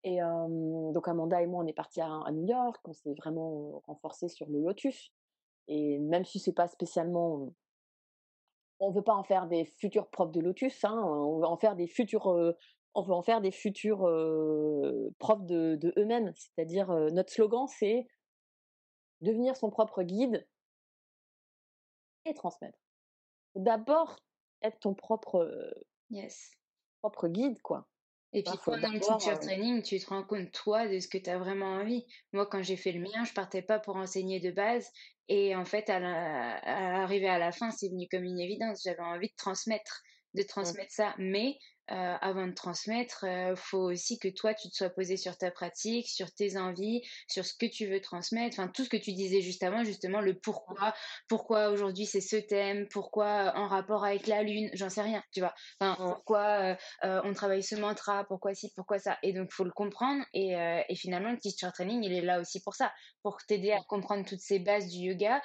Et 0.05 0.19
donc 0.19 1.05
Amanda 1.07 1.41
et 1.41 1.47
moi, 1.47 1.63
on 1.63 1.67
est 1.67 1.73
partis 1.73 1.99
à, 1.99 2.31
New 2.31 2.47
York. 2.47 2.81
On 2.85 2.93
s'est 2.93 3.13
vraiment 3.15 3.83
renforcé 3.85 4.29
sur 4.29 4.49
le 4.49 4.59
Lotus. 4.59 5.11
Et 5.67 5.99
même 5.99 6.23
si 6.23 6.39
c'est 6.39 6.53
pas 6.53 6.69
spécialement 6.69 7.53
on 8.79 8.89
veut 8.89 9.03
pas 9.03 9.13
en 9.13 9.23
faire 9.23 9.47
des 9.47 9.65
futurs 9.65 10.09
profs 10.09 10.31
de 10.31 10.39
Lotus, 10.39 10.83
hein, 10.85 10.97
on 11.05 11.39
veut 11.39 11.45
en 11.45 11.57
faire 11.57 11.75
des 11.75 11.87
futurs, 11.87 12.25
on 12.95 13.01
veut 13.03 13.13
en 13.13 13.21
faire 13.21 13.41
des 13.41 13.51
futurs 13.51 14.09
profs 15.19 15.45
de, 15.45 15.93
eux-mêmes. 15.97 16.31
C'est-à-dire 16.35 16.87
notre 17.11 17.33
slogan, 17.33 17.67
c'est 17.67 18.07
devenir 19.19 19.57
son 19.57 19.69
propre 19.69 20.03
guide 20.03 20.47
et 22.23 22.33
transmettre. 22.33 22.79
D'abord 23.55 24.15
être 24.61 24.79
ton 24.79 24.93
propre, 24.93 25.49
yes. 26.09 26.51
propre 27.01 27.27
guide, 27.27 27.61
quoi. 27.61 27.87
Et 28.33 28.43
puis 28.43 28.53
pendant 28.63 28.91
le 28.91 28.99
teacher 28.99 29.37
training, 29.39 29.81
tu 29.81 29.99
te 29.99 30.07
rends 30.07 30.23
compte, 30.23 30.51
toi, 30.53 30.87
de 30.87 30.99
ce 30.99 31.07
que 31.09 31.17
tu 31.17 31.29
as 31.29 31.37
vraiment 31.37 31.73
envie. 31.73 32.05
Moi, 32.31 32.45
quand 32.45 32.63
j'ai 32.63 32.77
fait 32.77 32.93
le 32.93 33.01
mien, 33.01 33.25
je 33.25 33.33
partais 33.33 33.61
pas 33.61 33.77
pour 33.77 33.97
enseigner 33.97 34.39
de 34.39 34.51
base. 34.51 34.89
Et 35.27 35.53
en 35.55 35.65
fait, 35.65 35.89
à, 35.89 35.97
à 35.97 37.01
arriver 37.03 37.27
à 37.27 37.37
la 37.37 37.51
fin, 37.51 37.71
c'est 37.71 37.89
venu 37.89 38.07
comme 38.09 38.23
une 38.23 38.39
évidence. 38.39 38.83
J'avais 38.83 39.01
envie 39.01 39.27
de 39.27 39.35
transmettre, 39.35 40.01
de 40.33 40.43
mmh. 40.43 40.45
transmettre 40.45 40.91
ça. 40.91 41.13
Mais 41.17 41.57
euh, 41.89 42.15
avant 42.21 42.47
de 42.47 42.53
transmettre, 42.53 43.25
il 43.25 43.51
euh, 43.51 43.55
faut 43.57 43.91
aussi 43.91 44.17
que 44.17 44.29
toi, 44.29 44.53
tu 44.53 44.69
te 44.69 44.75
sois 44.75 44.89
posé 44.89 45.17
sur 45.17 45.37
ta 45.37 45.51
pratique, 45.51 46.07
sur 46.07 46.31
tes 46.31 46.55
envies, 46.55 47.01
sur 47.27 47.43
ce 47.43 47.53
que 47.53 47.65
tu 47.65 47.87
veux 47.87 47.99
transmettre, 47.99 48.59
enfin 48.59 48.71
tout 48.73 48.85
ce 48.85 48.89
que 48.89 48.97
tu 48.97 49.11
disais 49.11 49.41
juste 49.41 49.61
avant, 49.63 49.83
justement 49.83 50.21
le 50.21 50.35
pourquoi, 50.39 50.93
pourquoi 51.27 51.69
aujourd'hui 51.69 52.05
c'est 52.05 52.21
ce 52.21 52.37
thème, 52.37 52.87
pourquoi 52.89 53.53
en 53.57 53.67
rapport 53.67 54.05
avec 54.05 54.27
la 54.27 54.41
lune, 54.43 54.69
j'en 54.73 54.89
sais 54.89 55.01
rien, 55.01 55.21
tu 55.33 55.41
vois. 55.41 55.53
Enfin, 55.81 55.95
pourquoi 55.97 56.77
euh, 57.03 57.21
on 57.25 57.33
travaille 57.33 57.63
ce 57.63 57.75
mantra, 57.75 58.23
pourquoi 58.25 58.53
ci, 58.53 58.71
pourquoi 58.73 58.99
ça? 58.99 59.17
Et 59.21 59.33
donc, 59.33 59.51
faut 59.51 59.65
le 59.65 59.71
comprendre. 59.71 60.23
Et, 60.33 60.53
et 60.87 60.95
finalement, 60.95 61.31
le 61.31 61.39
teacher 61.39 61.69
training, 61.73 62.03
il 62.03 62.13
est 62.13 62.21
là 62.21 62.39
aussi 62.39 62.61
pour 62.61 62.75
ça, 62.75 62.93
pour 63.21 63.37
t'aider 63.47 63.71
à 63.71 63.81
comprendre 63.83 64.25
toutes 64.25 64.39
ces 64.39 64.59
bases 64.59 64.87
du 64.87 64.99
yoga, 64.99 65.41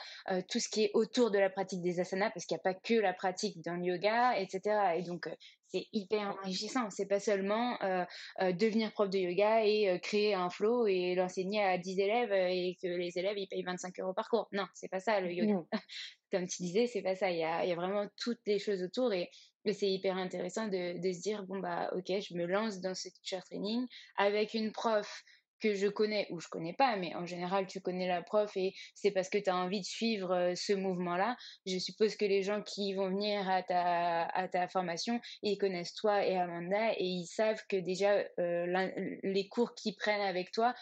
tout 0.48 0.60
ce 0.60 0.68
qui 0.68 0.84
est 0.84 0.90
autour 0.94 1.30
de 1.30 1.38
la 1.38 1.50
pratique 1.50 1.82
des 1.82 1.98
asanas, 1.98 2.30
parce 2.30 2.46
qu'il 2.46 2.54
n'y 2.56 2.60
a 2.60 2.72
pas 2.72 2.74
que 2.74 2.94
la 2.94 3.12
pratique 3.12 3.62
dans 3.64 3.74
le 3.74 3.84
yoga, 3.84 4.38
etc. 4.38 4.60
Et 4.96 5.02
donc, 5.02 5.28
c'est 5.68 5.86
hyper 5.92 6.36
enrichissant. 6.40 6.90
C'est 6.90 7.06
pas 7.06 7.20
seulement 7.20 7.80
euh, 7.82 8.04
euh, 8.40 8.52
devenir 8.52 8.92
prof 8.92 9.10
de 9.10 9.18
yoga 9.18 9.64
et 9.64 9.90
euh, 9.90 9.98
créer 9.98 10.34
un 10.34 10.50
flow 10.50 10.86
et 10.86 11.14
l'enseigner 11.14 11.62
à 11.62 11.78
10 11.78 12.00
élèves 12.00 12.32
et 12.32 12.76
que 12.80 12.88
les 12.88 13.18
élèves 13.18 13.38
ils 13.38 13.48
payent 13.48 13.62
25 13.62 13.98
euros 14.00 14.14
par 14.14 14.28
cours. 14.28 14.48
Non, 14.52 14.66
c'est 14.74 14.88
pas 14.88 15.00
ça 15.00 15.20
le 15.20 15.32
yoga. 15.32 15.62
Comme 16.32 16.46
tu 16.46 16.62
disais, 16.62 16.86
c'est 16.86 17.02
pas 17.02 17.14
ça. 17.14 17.30
Il 17.30 17.38
y 17.38 17.44
a, 17.44 17.64
y 17.64 17.72
a, 17.72 17.76
vraiment 17.76 18.06
toutes 18.16 18.40
les 18.46 18.58
choses 18.58 18.82
autour 18.82 19.12
et, 19.12 19.30
c'est 19.72 19.90
hyper 19.90 20.16
intéressant 20.16 20.68
de, 20.68 21.00
de, 21.00 21.12
se 21.12 21.22
dire 21.22 21.42
bon 21.42 21.58
bah 21.58 21.90
ok, 21.96 22.06
je 22.06 22.36
me 22.36 22.46
lance 22.46 22.80
dans 22.80 22.94
ce 22.94 23.08
teacher 23.08 23.40
training 23.44 23.84
avec 24.16 24.54
une 24.54 24.70
prof 24.70 25.24
que 25.60 25.74
je 25.74 25.86
connais 25.88 26.26
ou 26.30 26.40
je 26.40 26.48
connais 26.48 26.74
pas, 26.74 26.96
mais 26.96 27.14
en 27.14 27.26
général, 27.26 27.66
tu 27.66 27.80
connais 27.80 28.08
la 28.08 28.22
prof 28.22 28.50
et 28.56 28.74
c'est 28.94 29.10
parce 29.10 29.28
que 29.28 29.38
tu 29.38 29.50
as 29.50 29.56
envie 29.56 29.80
de 29.80 29.86
suivre 29.86 30.52
ce 30.54 30.72
mouvement-là. 30.72 31.36
Je 31.66 31.78
suppose 31.78 32.16
que 32.16 32.24
les 32.24 32.42
gens 32.42 32.62
qui 32.62 32.94
vont 32.94 33.08
venir 33.08 33.48
à 33.48 33.62
ta, 33.62 34.24
à 34.24 34.48
ta 34.48 34.68
formation, 34.68 35.20
ils 35.42 35.58
connaissent 35.58 35.94
toi 35.94 36.24
et 36.24 36.36
Amanda 36.36 36.92
et 36.92 37.04
ils 37.04 37.26
savent 37.26 37.62
que 37.68 37.76
déjà 37.76 38.24
les 38.38 39.48
cours 39.50 39.74
qu'ils 39.74 39.96
prennent 39.96 40.20
avec 40.20 40.52
toi, 40.52 40.74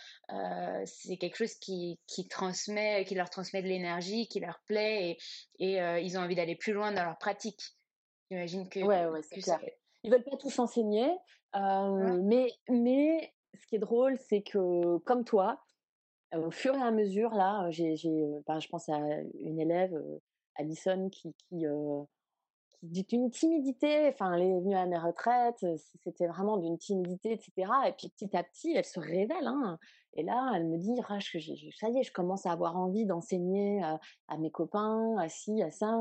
c'est 0.85 1.17
quelque 1.17 1.37
chose 1.37 1.55
qui, 1.55 1.99
qui, 2.07 2.29
transmet, 2.29 3.05
qui 3.05 3.15
leur 3.15 3.31
transmet 3.31 3.63
de 3.63 3.69
l'énergie, 3.69 4.29
qui 4.29 4.41
leur 4.41 4.61
plaît 4.67 5.19
et, 5.59 5.77
et 5.77 6.03
ils 6.03 6.19
ont 6.19 6.23
envie 6.23 6.35
d'aller 6.35 6.57
plus 6.57 6.73
loin 6.73 6.93
dans 6.93 7.05
leur 7.05 7.19
pratique. 7.19 7.61
J'imagine 8.31 8.69
que. 8.69 8.81
Ouais, 8.81 9.07
ouais, 9.07 9.23
c'est 9.23 9.41
clair. 9.41 9.61
Ils 10.03 10.11
veulent 10.11 10.25
pas 10.25 10.37
tous 10.37 10.59
enseigner, 10.59 11.11
mais, 11.55 12.53
mais 12.69 13.33
ce 13.61 13.67
qui 13.67 13.77
est 13.77 13.81
drôle, 13.81 14.19
c'est 14.19 14.43
que, 14.43 14.99
comme 14.99 15.25
toi, 15.25 15.61
au 16.35 16.51
fur 16.51 16.75
et 16.75 16.83
à 16.83 16.91
mesure, 16.91 17.35
là, 17.35 17.71
j'ai, 17.71 17.97
ben, 18.47 18.61
je 18.61 18.69
pense 18.69 18.89
à 18.89 18.99
une 19.41 19.61
élève, 19.61 19.95
Alison, 20.57 21.09
qui, 21.11 21.35
qui, 21.35 21.65
d'une 22.83 23.31
timidité, 23.31 24.09
enfin, 24.09 24.35
elle 24.35 24.43
est 24.43 24.61
venue 24.61 24.77
à 24.77 24.87
mes 24.87 24.99
retraites, 24.99 25.65
c'était 26.03 26.27
vraiment 26.27 26.59
d'une 26.59 26.79
timidité, 26.79 27.33
etc. 27.33 27.71
Et 27.87 27.93
puis 27.93 28.09
petit 28.09 28.37
à 28.37 28.43
petit, 28.43 28.73
elle 28.75 28.85
se 28.85 29.01
révèle. 29.01 29.47
Hein. 29.47 29.79
Et 30.17 30.23
là, 30.23 30.53
elle 30.55 30.67
me 30.67 30.79
dit, 30.79 30.95
ah, 31.09 31.19
ça 31.21 31.89
y 31.89 31.99
est, 31.99 32.03
je 32.03 32.13
commence 32.13 32.47
à 32.47 32.53
avoir 32.53 32.77
envie 32.77 33.05
d'enseigner 33.05 33.83
à, 34.29 34.39
mes 34.39 34.51
copains, 34.51 35.17
à 35.19 35.29
ci, 35.29 35.63
à 35.63 35.71
ça. 35.71 35.93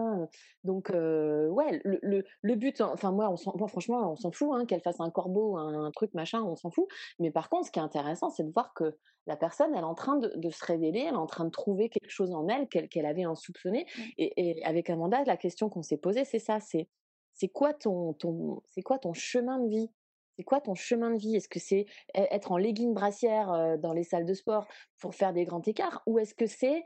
Donc, 0.63 0.89
ouais, 0.89 1.81
le, 1.83 2.23
le, 2.41 2.55
but, 2.55 2.81
enfin, 2.81 3.11
moi, 3.11 3.29
on 3.29 3.67
franchement, 3.67 4.11
on 4.11 4.15
s'en 4.15 4.31
fout 4.31 4.49
hein, 4.53 4.65
qu'elle 4.65 4.81
fasse 4.81 4.99
un 4.99 5.09
corbeau, 5.09 5.57
un, 5.57 5.91
truc, 5.91 6.13
machin, 6.13 6.41
on 6.43 6.55
s'en 6.55 6.69
fout. 6.69 6.87
Mais 7.19 7.31
par 7.31 7.49
contre, 7.49 7.67
ce 7.67 7.71
qui 7.71 7.79
est 7.79 7.83
intéressant, 7.83 8.29
c'est 8.29 8.43
de 8.43 8.51
voir 8.51 8.73
que 8.73 8.95
la 9.25 9.37
personne, 9.37 9.71
elle 9.73 9.81
est 9.81 9.83
en 9.83 9.95
train 9.95 10.17
de, 10.17 10.49
se 10.49 10.65
révéler, 10.65 11.05
elle 11.07 11.13
est 11.13 11.17
en 11.17 11.27
train 11.27 11.45
de 11.45 11.49
trouver 11.49 11.89
quelque 11.89 12.09
chose 12.09 12.33
en 12.33 12.47
elle 12.47 12.67
qu'elle 12.67 13.05
avait 13.05 13.23
insoupçonné. 13.23 13.85
Mmh. 13.85 14.01
Et, 14.17 14.59
et, 14.59 14.65
avec 14.65 14.89
Amanda, 14.89 15.23
la 15.25 15.37
question 15.37 15.69
qu'on 15.69 15.81
s'est 15.81 15.97
posée, 15.97 16.25
c'est 16.25 16.39
ça, 16.39 16.59
c'est 16.59 16.89
c'est 17.33 17.47
quoi 17.47 17.73
ton, 17.73 18.13
ton, 18.13 18.61
c'est 18.69 18.81
quoi 18.81 18.99
ton 18.99 19.13
chemin 19.13 19.59
de 19.59 19.67
vie? 19.67 19.89
C'est 20.37 20.43
quoi 20.43 20.61
ton 20.61 20.75
chemin 20.75 21.11
de 21.11 21.17
vie? 21.17 21.35
Est-ce 21.35 21.49
que 21.49 21.59
c'est 21.59 21.85
e-, 22.15 22.27
être 22.31 22.51
en 22.51 22.57
legging 22.57 22.93
brassière 22.93 23.77
dans 23.79 23.93
les 23.93 24.03
salles 24.03 24.25
de 24.25 24.33
sport 24.33 24.67
pour 24.99 25.15
faire 25.15 25.33
des 25.33 25.45
grands 25.45 25.61
écarts 25.61 26.01
Ou 26.05 26.19
est-ce 26.19 26.33
que 26.33 26.47
c'est 26.47 26.83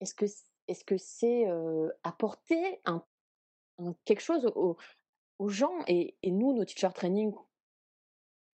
est-ce 0.00 0.14
que 0.14 0.26
est-ce 0.68 0.84
que 0.84 0.96
c'est 0.96 1.46
apporter 2.02 2.80
quelque 4.04 4.20
chose 4.20 4.50
aux, 4.54 4.76
gens 5.48 5.78
et, 5.88 6.16
nous, 6.24 6.54
nos 6.54 6.64
teacher 6.64 6.90
training, 6.94 7.34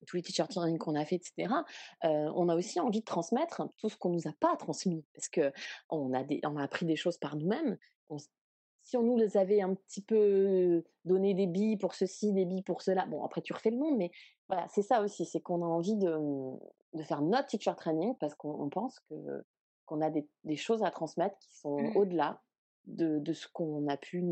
tous 0.06 0.16
les 0.16 0.22
teacher 0.22 0.46
training 0.48 0.78
qu'on 0.78 0.94
a 0.94 1.04
fait, 1.04 1.16
etc., 1.16 1.52
on 2.02 2.48
a 2.48 2.56
aussi 2.56 2.80
envie 2.80 3.00
de 3.00 3.04
transmettre 3.04 3.62
tout 3.78 3.88
ce 3.88 3.96
qu'on 3.96 4.10
nous 4.10 4.26
a 4.26 4.32
pas 4.40 4.56
transmis 4.56 5.04
parce 5.14 5.28
que 5.28 5.52
on 5.88 6.12
a, 6.14 6.20
a 6.20 6.62
appris 6.62 6.86
des 6.86 6.96
choses 6.96 7.18
par 7.18 7.36
nous-mêmes 7.36 7.76
si 8.90 8.96
on 8.96 9.04
nous 9.04 9.16
les 9.16 9.36
avait 9.36 9.60
un 9.60 9.74
petit 9.74 10.02
peu 10.02 10.82
donné 11.04 11.32
des 11.32 11.46
billes 11.46 11.76
pour 11.76 11.94
ceci, 11.94 12.32
des 12.32 12.44
billes 12.44 12.64
pour 12.64 12.82
cela, 12.82 13.06
bon, 13.06 13.22
après 13.22 13.40
tu 13.40 13.52
refais 13.52 13.70
le 13.70 13.76
monde, 13.76 13.96
mais 13.96 14.10
voilà, 14.48 14.66
c'est 14.68 14.82
ça 14.82 15.00
aussi, 15.00 15.24
c'est 15.24 15.40
qu'on 15.40 15.62
a 15.62 15.66
envie 15.66 15.94
de, 15.94 16.18
de, 16.94 17.02
faire 17.04 17.22
notre 17.22 17.46
teacher 17.46 17.74
training 17.76 18.16
parce 18.18 18.34
qu'on 18.34 18.68
pense 18.68 18.98
que 19.08 19.44
qu'on 19.86 20.00
a 20.00 20.10
des, 20.10 20.28
des, 20.42 20.56
choses 20.56 20.82
à 20.82 20.90
transmettre 20.90 21.38
qui 21.38 21.54
sont 21.56 21.78
mmh. 21.78 21.96
au-delà 21.96 22.42
de, 22.86 23.20
de, 23.20 23.32
ce 23.32 23.46
qu'on 23.46 23.86
a 23.86 23.96
pu 23.96 24.24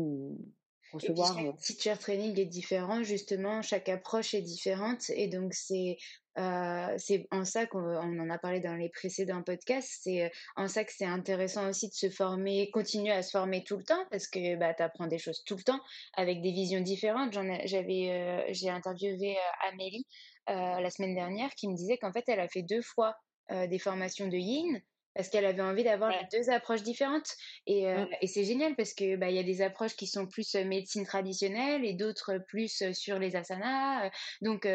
recevoir. 0.93 1.37
Et 1.39 1.45
chaque 1.45 1.57
teacher 1.57 1.97
training 1.99 2.39
est 2.39 2.45
différent, 2.45 3.03
justement, 3.03 3.61
chaque 3.61 3.89
approche 3.89 4.33
est 4.33 4.41
différente, 4.41 5.09
et 5.09 5.27
donc 5.27 5.53
c'est 5.53 5.97
euh, 6.39 6.95
c'est 6.97 7.27
en 7.31 7.43
ça 7.43 7.65
qu'on 7.65 7.97
en 7.97 8.29
a 8.29 8.37
parlé 8.37 8.61
dans 8.61 8.75
les 8.75 8.89
précédents 8.89 9.43
podcasts. 9.43 9.99
C'est 10.03 10.23
euh, 10.23 10.29
en 10.55 10.67
ça 10.67 10.85
que 10.85 10.91
c'est 10.95 11.05
intéressant 11.05 11.67
aussi 11.69 11.89
de 11.89 11.93
se 11.93 12.09
former, 12.09 12.69
continuer 12.71 13.11
à 13.11 13.23
se 13.23 13.31
former 13.31 13.63
tout 13.63 13.77
le 13.77 13.83
temps 13.83 14.05
parce 14.09 14.27
que 14.27 14.55
bah, 14.55 14.73
tu 14.73 14.81
apprends 14.81 15.07
des 15.07 15.17
choses 15.17 15.43
tout 15.45 15.57
le 15.57 15.63
temps 15.63 15.79
avec 16.15 16.41
des 16.41 16.51
visions 16.51 16.79
différentes. 16.79 17.33
J'avais, 17.65 18.11
euh, 18.11 18.43
j'ai 18.49 18.69
interviewé 18.69 19.37
Amélie 19.69 20.05
la 20.47 20.89
semaine 20.89 21.13
dernière 21.13 21.51
qui 21.51 21.67
me 21.67 21.75
disait 21.75 21.97
qu'en 21.97 22.11
fait 22.11 22.23
elle 22.27 22.39
a 22.39 22.47
fait 22.47 22.63
deux 22.63 22.81
fois 22.81 23.13
des 23.51 23.77
formations 23.77 24.27
de 24.27 24.35
Yin 24.35 24.81
parce 25.19 25.27
qu'elle 25.27 25.45
avait 25.45 25.61
envie 25.61 25.83
d'avoir 25.83 26.13
deux 26.31 26.49
approches 26.49 26.81
différentes. 26.81 27.35
Et, 27.67 27.89
euh, 27.89 28.05
mmh. 28.05 28.07
et 28.21 28.27
c'est 28.27 28.45
génial 28.45 28.73
parce 28.77 28.93
que 28.93 29.17
bah, 29.17 29.29
il 29.29 29.35
y 29.35 29.39
a 29.39 29.43
des 29.43 29.61
approches 29.61 29.97
qui 29.97 30.07
sont 30.07 30.25
plus 30.25 30.55
euh, 30.55 30.63
médecine 30.63 31.05
traditionnelle 31.05 31.83
et 31.83 31.93
d'autres 31.93 32.37
plus 32.47 32.83
euh, 32.83 32.93
sur 32.93 33.19
les 33.19 33.35
asanas. 33.35 34.09
Donc, 34.41 34.65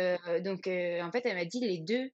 donc 0.43 0.67
en 0.67 1.11
fait, 1.11 1.25
elle 1.25 1.37
m'a 1.37 1.47
dit 1.47 1.61
les 1.61 1.79
deux 1.79 2.11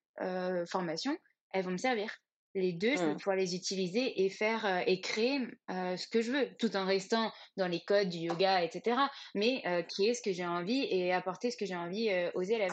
formations, 0.67 1.17
elles 1.53 1.65
vont 1.65 1.73
me 1.73 1.77
servir. 1.77 2.15
Les 2.55 2.73
deux, 2.73 2.93
je 2.93 3.03
vais 3.03 3.15
mmh. 3.15 3.17
pouvoir 3.17 3.37
les 3.37 3.57
utiliser 3.57 4.23
et 4.23 4.31
faire 4.31 4.85
et 4.87 5.01
créer 5.01 5.41
ce 5.69 6.07
que 6.07 6.23
je 6.23 6.31
veux, 6.31 6.49
tout 6.61 6.77
en 6.77 6.85
restant 6.85 7.33
dans 7.57 7.67
les 7.67 7.81
codes 7.81 8.11
du 8.11 8.19
yoga, 8.19 8.63
etc. 8.63 8.97
Mais 9.35 9.63
créer 9.89 10.15
ce 10.15 10.23
que 10.23 10.33
j'ai 10.33 10.47
envie 10.47 10.87
et 10.89 11.13
apporter 11.13 11.51
ce 11.51 11.57
que 11.57 11.67
j'ai 11.67 11.77
envie 11.77 12.11
aux 12.35 12.43
élèves. 12.43 12.71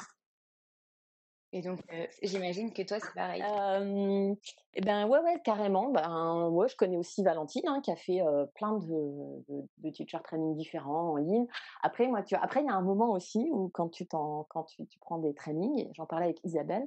Et 1.53 1.61
donc, 1.61 1.79
j'imagine 2.21 2.73
que 2.73 2.81
toi, 2.81 2.99
c'est 2.99 3.13
pareil. 3.13 3.41
Euh, 3.41 4.35
eh 4.73 4.81
ben 4.81 5.07
ouais, 5.07 5.19
ouais, 5.19 5.41
carrément. 5.43 5.89
Ben 5.91 6.49
ouais, 6.49 6.67
je 6.67 6.75
connais 6.75 6.97
aussi 6.97 7.23
Valentine 7.23 7.67
hein, 7.67 7.79
qui 7.81 7.89
a 7.89 7.95
fait 7.95 8.21
plein 8.55 8.73
de, 8.73 9.43
de, 9.77 9.89
teacher 9.89 10.19
training 10.23 10.55
différents 10.57 11.13
en 11.13 11.15
ligne. 11.15 11.47
Après, 11.81 12.07
moi, 12.07 12.21
tu 12.21 12.35
après, 12.35 12.61
il 12.61 12.65
y 12.65 12.69
a 12.69 12.73
un 12.73 12.81
moment 12.81 13.11
aussi 13.11 13.47
où 13.51 13.69
quand 13.69 13.87
tu 13.87 14.05
t'en, 14.05 14.45
quand 14.49 14.65
tu, 14.65 14.85
prends 14.99 15.19
des 15.19 15.33
trainings, 15.33 15.89
j'en 15.93 16.05
parlais 16.05 16.25
avec 16.25 16.43
Isabelle, 16.43 16.85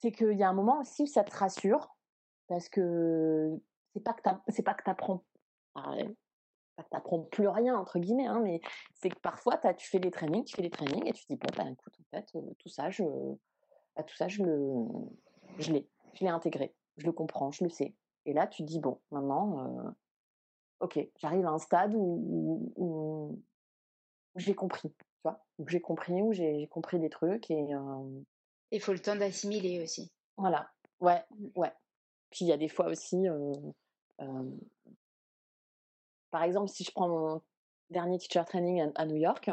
c'est 0.00 0.12
qu'il 0.12 0.38
y 0.38 0.42
a 0.42 0.48
un 0.48 0.54
moment 0.54 0.80
aussi 0.80 1.02
où 1.02 1.06
ça 1.06 1.22
te 1.22 1.36
rassure 1.36 1.94
parce 2.46 2.70
que 2.70 3.50
c'est 3.92 4.02
pas 4.02 4.14
que 4.14 4.22
c'est 4.48 4.62
pas 4.62 4.74
que 4.74 4.84
t'apprends, 4.84 5.24
que 5.76 6.82
t'apprends 6.90 7.20
plus 7.20 7.48
rien 7.48 7.76
entre 7.76 7.98
guillemets, 7.98 8.26
hein, 8.26 8.40
mais 8.42 8.60
c'est 8.94 9.10
que 9.10 9.18
parfois 9.18 9.58
tu 9.58 9.88
fais 9.88 9.98
des 9.98 10.10
trainings, 10.10 10.44
tu 10.44 10.56
fais 10.56 10.62
des 10.62 10.70
trainings 10.70 11.06
et 11.06 11.12
tu 11.12 11.26
dis 11.28 11.36
bon 11.36 11.48
ben 11.56 11.72
écoute 11.72 11.92
en 12.00 12.16
fait 12.16 12.26
tout 12.58 12.68
ça 12.68 12.88
je 12.90 13.04
bah, 13.98 14.04
tout 14.04 14.14
ça, 14.14 14.28
je 14.28 14.44
le, 14.44 14.86
je 15.58 15.72
l'ai, 15.72 15.88
je 16.14 16.24
l'ai 16.24 16.30
intégré, 16.30 16.72
je 16.98 17.06
le 17.06 17.12
comprends, 17.12 17.50
je 17.50 17.64
le 17.64 17.70
sais. 17.70 17.96
Et 18.26 18.32
là, 18.32 18.46
tu 18.46 18.62
te 18.62 18.68
dis 18.68 18.78
bon, 18.78 19.00
maintenant, 19.10 19.66
euh, 19.66 19.90
ok, 20.80 21.00
j'arrive 21.18 21.44
à 21.46 21.50
un 21.50 21.58
stade 21.58 21.94
où, 21.96 22.72
où, 22.76 23.42
j'ai 24.36 24.54
compris, 24.54 24.90
tu 24.90 25.04
vois, 25.24 25.44
où 25.58 25.68
j'ai 25.68 25.80
compris, 25.80 26.22
où 26.22 26.32
j'ai 26.32 26.68
compris 26.68 27.00
des 27.00 27.10
trucs 27.10 27.50
et. 27.50 27.74
Euh 27.74 28.22
il 28.70 28.82
faut 28.82 28.92
le 28.92 29.00
temps 29.00 29.16
d'assimiler 29.16 29.82
aussi. 29.82 30.12
Voilà, 30.36 30.70
ouais, 31.00 31.24
ouais. 31.56 31.72
Puis 32.28 32.44
il 32.44 32.48
y 32.48 32.52
a 32.52 32.58
des 32.58 32.68
fois 32.68 32.88
aussi, 32.88 33.26
euh, 33.26 33.54
par 36.30 36.42
exemple, 36.42 36.68
si 36.68 36.84
je 36.84 36.92
prends 36.92 37.08
mon 37.08 37.42
dernier 37.88 38.18
teacher 38.18 38.44
training 38.44 38.82
à, 38.82 38.90
à 38.94 39.06
New 39.06 39.16
York, 39.16 39.50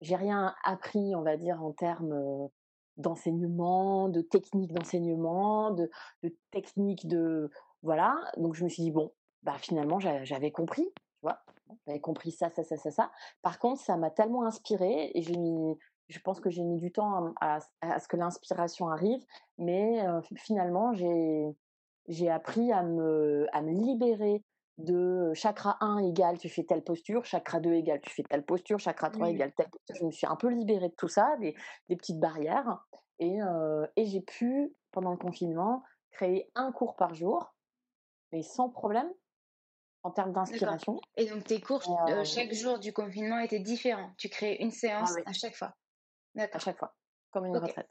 j'ai 0.00 0.16
rien 0.16 0.54
appris, 0.64 1.14
on 1.14 1.20
va 1.20 1.36
dire, 1.36 1.62
en 1.62 1.72
termes 1.72 2.48
d'enseignement, 2.96 4.08
de 4.08 4.20
techniques 4.20 4.72
d'enseignement, 4.72 5.70
de, 5.70 5.90
de 6.22 6.36
techniques 6.50 7.06
de 7.06 7.50
voilà. 7.82 8.14
Donc 8.36 8.54
je 8.54 8.64
me 8.64 8.68
suis 8.68 8.82
dit 8.82 8.90
bon, 8.90 9.12
bah 9.42 9.56
finalement 9.58 9.98
j'avais 9.98 10.50
compris, 10.50 10.84
tu 10.94 11.20
vois, 11.22 11.40
j'avais 11.86 12.00
compris 12.00 12.32
ça, 12.32 12.50
ça, 12.50 12.64
ça, 12.64 12.76
ça, 12.76 12.90
ça. 12.90 13.10
Par 13.42 13.58
contre, 13.58 13.80
ça 13.80 13.96
m'a 13.96 14.10
tellement 14.10 14.44
inspiré 14.44 15.10
et 15.14 15.22
je 15.22 16.18
pense 16.20 16.40
que 16.40 16.50
j'ai 16.50 16.62
mis 16.62 16.76
du 16.76 16.92
temps 16.92 17.32
à, 17.40 17.58
à, 17.80 17.98
ce 17.98 18.08
que 18.08 18.16
l'inspiration 18.16 18.88
arrive, 18.88 19.24
mais 19.58 20.04
finalement 20.36 20.92
j'ai 20.92 21.56
j'ai 22.08 22.28
appris 22.28 22.72
à 22.72 22.82
me 22.82 23.46
à 23.52 23.62
me 23.62 23.70
libérer 23.70 24.42
de 24.82 25.32
chakra 25.34 25.76
1 25.80 25.98
égale 26.08 26.38
tu 26.38 26.48
fais 26.48 26.64
telle 26.64 26.82
posture, 26.82 27.24
chakra 27.24 27.60
2 27.60 27.72
égale 27.72 28.00
tu 28.00 28.10
fais 28.10 28.22
telle 28.22 28.44
posture, 28.44 28.78
chakra 28.78 29.10
3 29.10 29.30
égale 29.30 29.52
telle 29.54 29.70
posture. 29.70 29.96
Je 29.96 30.04
me 30.04 30.10
suis 30.10 30.26
un 30.26 30.36
peu 30.36 30.48
libérée 30.48 30.88
de 30.88 30.94
tout 30.94 31.08
ça, 31.08 31.36
des, 31.40 31.54
des 31.88 31.96
petites 31.96 32.18
barrières. 32.18 32.84
Et, 33.18 33.38
et 33.96 34.06
j'ai 34.06 34.20
pu, 34.20 34.74
pendant 34.90 35.12
le 35.12 35.16
confinement, 35.16 35.82
créer 36.10 36.50
un 36.54 36.72
cours 36.72 36.96
par 36.96 37.14
jour, 37.14 37.54
mais 38.32 38.42
sans 38.42 38.68
problème 38.68 39.10
en 40.02 40.10
termes 40.10 40.32
d'inspiration. 40.32 41.00
Et 41.16 41.26
donc 41.26 41.44
tes 41.44 41.60
cours, 41.60 41.82
chaque 42.24 42.52
jour 42.52 42.78
du 42.78 42.92
confinement 42.92 43.38
étaient 43.38 43.60
différents. 43.60 44.12
Tu 44.18 44.28
crées 44.28 44.56
une 44.60 44.68
ah 44.68 44.76
séance 44.76 45.14
à 45.24 45.32
chaque 45.32 45.54
fois. 45.54 45.74
À 46.36 46.58
chaque 46.58 46.78
fois, 46.78 46.94
comme 47.30 47.46
une 47.46 47.56
retraite. 47.56 47.90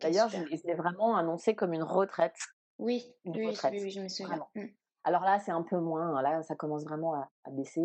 D'ailleurs, 0.00 0.28
je 0.28 0.38
l'ai 0.66 0.74
vraiment 0.74 1.16
annoncé 1.16 1.54
comme 1.54 1.72
une 1.72 1.82
retraite. 1.82 2.36
Oui, 2.78 3.12
oui, 3.24 3.56
oui, 3.72 3.90
je 3.90 4.00
me 4.00 4.08
souviens. 4.08 4.46
Mmh. 4.54 4.66
Alors 5.04 5.22
là, 5.22 5.38
c'est 5.38 5.52
un 5.52 5.62
peu 5.62 5.78
moins. 5.78 6.20
Là, 6.22 6.42
ça 6.42 6.54
commence 6.54 6.84
vraiment 6.84 7.14
à, 7.14 7.50
baisser. 7.50 7.80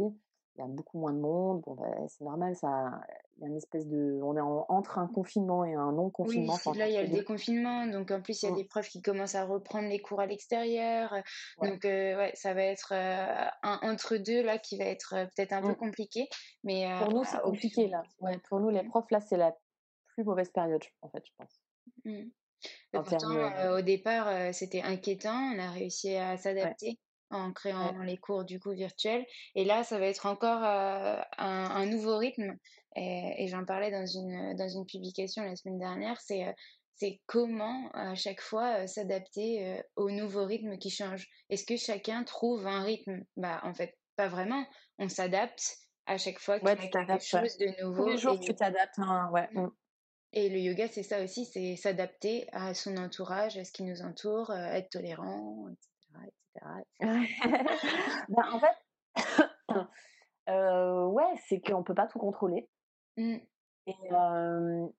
Il 0.56 0.60
y 0.60 0.62
a 0.62 0.68
beaucoup 0.68 1.00
moins 1.00 1.14
de 1.14 1.20
monde. 1.20 1.62
Bon, 1.66 1.74
ben, 1.74 2.08
c'est 2.08 2.24
normal. 2.24 2.56
Ça, 2.56 2.92
il 3.38 3.42
y 3.42 3.46
a 3.46 3.48
une 3.48 3.58
espèce 3.58 3.88
de. 3.88 4.20
On 4.22 4.36
est 4.38 4.42
entre 4.42 5.00
un 5.00 5.08
confinement 5.08 5.66
et 5.66 5.74
un 5.74 5.92
non-confinement. 5.92 6.58
Oui, 6.68 6.78
là, 6.78 6.88
il 6.88 6.94
y 6.94 6.98
a 6.98 7.02
le 7.02 7.10
déconfinement. 7.10 7.88
Donc, 7.88 8.12
en 8.12 8.22
plus, 8.22 8.44
il 8.44 8.46
y 8.46 8.50
a 8.50 8.52
mmh. 8.52 8.58
des 8.58 8.66
profs 8.66 8.90
qui 8.90 9.02
commencent 9.02 9.36
à 9.36 9.46
reprendre 9.46 9.90
les 9.90 10.00
cours 10.00 10.20
à 10.20 10.28
l'extérieur. 10.28 11.16
Donc, 11.62 11.84
ouais, 11.84 12.32
ça 12.36 12.54
va 12.54 12.64
être 12.64 12.94
un 12.94 13.80
entre-deux, 13.82 14.44
là, 14.44 14.60
qui 14.60 14.78
va 14.78 14.86
être 14.86 15.16
peut-être 15.36 15.54
un 15.54 15.62
peu 15.62 15.72
mmh. 15.72 15.76
compliqué. 15.76 16.30
Mais, 16.64 16.88
pour 17.00 17.14
nous, 17.14 17.24
c'est 17.24 17.42
compliqué, 17.42 17.88
là. 17.88 18.04
Ouais, 18.20 18.38
pour 18.50 18.60
nous, 18.60 18.70
les 18.70 18.84
profs, 18.84 19.10
là, 19.10 19.22
c'est 19.22 19.38
la 19.38 19.56
plus 20.14 20.24
mauvaise 20.24 20.52
période, 20.52 20.84
en 21.02 21.10
fait, 21.10 21.24
je 21.26 21.32
pense. 21.38 21.62
Mmh. 22.06 22.30
Pourtant, 22.92 23.74
au 23.76 23.82
départ, 23.82 24.54
c'était 24.54 24.82
inquiétant. 24.82 25.54
On 25.56 25.60
a 25.60 25.72
réussi 25.72 26.16
à 26.16 26.38
s'adapter 26.38 27.00
en 27.30 27.52
créant 27.52 27.98
les 28.04 28.18
cours 28.18 28.46
du 28.46 28.60
coup 28.60 28.72
virtuels. 28.72 29.26
Et 29.56 29.66
là, 29.66 29.84
ça 29.84 29.98
va 30.00 30.06
être 30.06 30.26
encore 30.26 30.64
un, 30.64 31.86
nouveau 31.86 32.18
rythme. 32.18 32.58
Et, 32.96 33.48
j'en 33.48 33.66
parlais 33.66 33.92
dans 33.92 34.06
une, 34.06 34.56
dans 34.56 34.70
une 34.70 34.86
publication 34.86 35.44
la 35.44 35.56
semaine 35.56 35.80
dernière. 35.80 36.20
C'est 36.22 36.54
c'est 36.96 37.22
comment 37.26 37.90
à 37.94 38.16
chaque 38.16 38.42
fois 38.42 38.88
s'adapter 38.88 39.82
au 39.96 40.12
nouveau 40.12 40.46
rythme 40.46 40.78
qui 40.78 40.90
change. 40.90 41.28
Est-ce 41.50 41.66
que 41.66 41.76
chacun 41.76 42.24
trouve 42.24 42.68
un 42.68 42.84
rythme? 42.84 43.24
Bah 43.36 43.60
en 43.64 43.74
fait 43.74 43.98
pas 44.16 44.28
vraiment. 44.28 44.66
On 45.00 45.10
s'adapte 45.10 45.78
à 46.06 46.18
chaque 46.18 46.40
fois 46.40 46.60
qu'il 46.60 46.70
y 46.70 46.72
a 46.72 47.06
quelque 47.06 47.20
chose 47.20 47.58
de 47.58 47.84
nouveau. 47.84 48.04
Tous 48.04 48.10
les 48.10 48.18
jours 48.18 48.40
tu 48.40 48.54
t'adaptes. 48.54 49.00
Hein, 49.00 49.30
ouais. 49.32 49.50
Mmh. 49.54 49.68
Et 50.36 50.50
le 50.50 50.58
yoga 50.58 50.88
c'est 50.88 51.04
ça 51.04 51.24
aussi, 51.24 51.46
c'est 51.46 51.76
s'adapter 51.76 52.48
à 52.52 52.74
son 52.74 52.98
entourage, 52.98 53.58
à 53.58 53.64
ce 53.64 53.72
qui 53.72 53.84
nous 53.84 54.02
entoure, 54.02 54.52
être 54.52 54.90
tolérant, 54.90 55.68
etc. 55.70 55.94
bah, 58.30 58.44
en 58.52 58.60
fait, 58.60 58.76
euh, 60.50 61.06
ouais, 61.06 61.36
c'est 61.48 61.62
qu'on 61.62 61.84
peut 61.84 61.94
pas 61.94 62.08
tout 62.08 62.20
contrôler. 62.20 62.68
Mmh. 63.18 63.38
Et, 63.86 63.96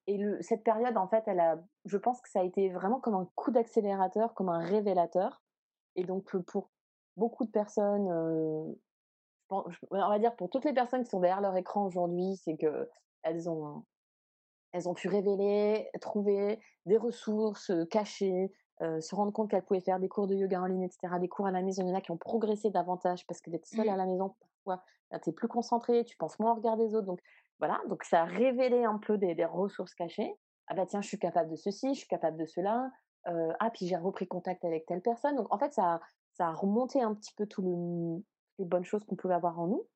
et 0.07 0.19
le, 0.19 0.41
cette 0.43 0.63
période, 0.63 0.97
en 0.97 1.09
fait, 1.09 1.25
elle 1.27 1.41
a, 1.41 1.59
je 1.87 1.97
pense 1.97 2.21
que 2.21 2.29
ça 2.29 2.41
a 2.41 2.45
été 2.45 2.71
vraiment 2.71 3.01
comme 3.01 3.15
un 3.15 3.29
coup 3.35 3.51
d'accélérateur, 3.51 4.35
comme 4.35 4.51
un 4.51 4.65
révélateur. 4.65 5.43
Et 5.97 6.05
donc, 6.05 6.37
pour 6.47 6.71
beaucoup 7.17 7.45
de 7.45 7.51
personnes, 7.51 8.09
on 9.51 9.65
va 9.91 10.19
dire 10.19 10.37
pour 10.37 10.51
toutes 10.51 10.65
les 10.65 10.75
personnes 10.75 11.03
qui 11.03 11.11
sont 11.11 11.21
derrière 11.21 11.41
leur 11.41 11.57
écran 11.57 11.87
aujourd'hui, 11.87 12.37
c'est 12.45 12.57
que 12.57 12.91
elles 13.23 13.49
ont, 13.49 13.85
elles 14.75 14.89
ont 14.89 14.95
pu 14.95 15.09
révéler, 15.09 15.89
trouver 16.01 16.59
des 16.85 16.97
ressources 16.97 17.71
cachées, 17.91 18.53
se 18.81 19.15
rendre 19.15 19.33
compte 19.33 19.51
qu'elles 19.51 19.63
pouvaient 19.63 19.81
faire 19.81 20.01
des 20.01 20.09
cours 20.09 20.27
de 20.27 20.35
yoga 20.35 20.61
en 20.61 20.67
ligne, 20.67 20.83
etc., 20.83 21.15
des 21.21 21.29
cours 21.29 21.47
à 21.47 21.53
la 21.53 21.63
maison. 21.63 21.83
Il 21.85 21.89
y 21.89 21.93
en 21.93 21.95
a 21.95 22.01
qui 22.01 22.11
ont 22.11 22.17
progressé 22.17 22.71
davantage 22.71 23.25
parce 23.29 23.41
que 23.41 23.51
d'être 23.51 23.67
seule 23.67 23.89
à 23.89 23.95
mmh. 23.95 23.99
la 23.99 24.07
maison, 24.07 24.35
parfois, 24.65 24.85
tu 25.23 25.31
es 25.31 25.33
plus 25.33 25.47
concentré, 25.47 26.05
tu 26.05 26.17
penses 26.17 26.39
moins 26.41 26.51
au 26.51 26.57
regard 26.57 26.77
des 26.77 26.93
autres. 26.97 27.07
Donc, 27.07 27.21
voilà, 27.61 27.81
donc 27.89 28.03
ça 28.03 28.23
a 28.23 28.25
révélé 28.25 28.85
un 28.85 28.99
peu 28.99 29.17
des, 29.17 29.45
ressources 29.45 29.95
cachées. 29.95 30.35
Ah 30.67 30.75
bah 30.75 30.87
tiens, 30.87 31.03
je 31.03 31.09
suis 31.09 31.21
capable 31.21 31.51
de 31.51 31.57
ceci, 31.57 31.95
je 31.95 32.01
suis 32.01 32.09
capable 32.09 32.37
de 32.37 32.47
cela. 32.47 32.91
ah, 33.25 33.71
puis 33.73 33.87
j'ai 33.87 33.97
repris 33.97 34.27
contact 34.27 34.65
avec 34.65 34.87
telle 34.87 35.03
personne. 35.03 35.37
Donc 35.37 35.55
en 35.55 35.59
fait, 35.59 35.73
ça, 35.73 36.01
ça 36.33 36.49
a 36.49 36.53
remonté 36.53 37.01
un 37.01 37.15
petit 37.15 37.33
peu 37.35 37.47
toutes 37.47 37.65
les 38.59 38.65
bonnes 38.65 38.85
choses 38.85 39.05
qu'on 39.05 39.15
pouvait 39.15 39.35
avoir 39.35 39.61
en 39.61 39.69
nous. 39.69 39.87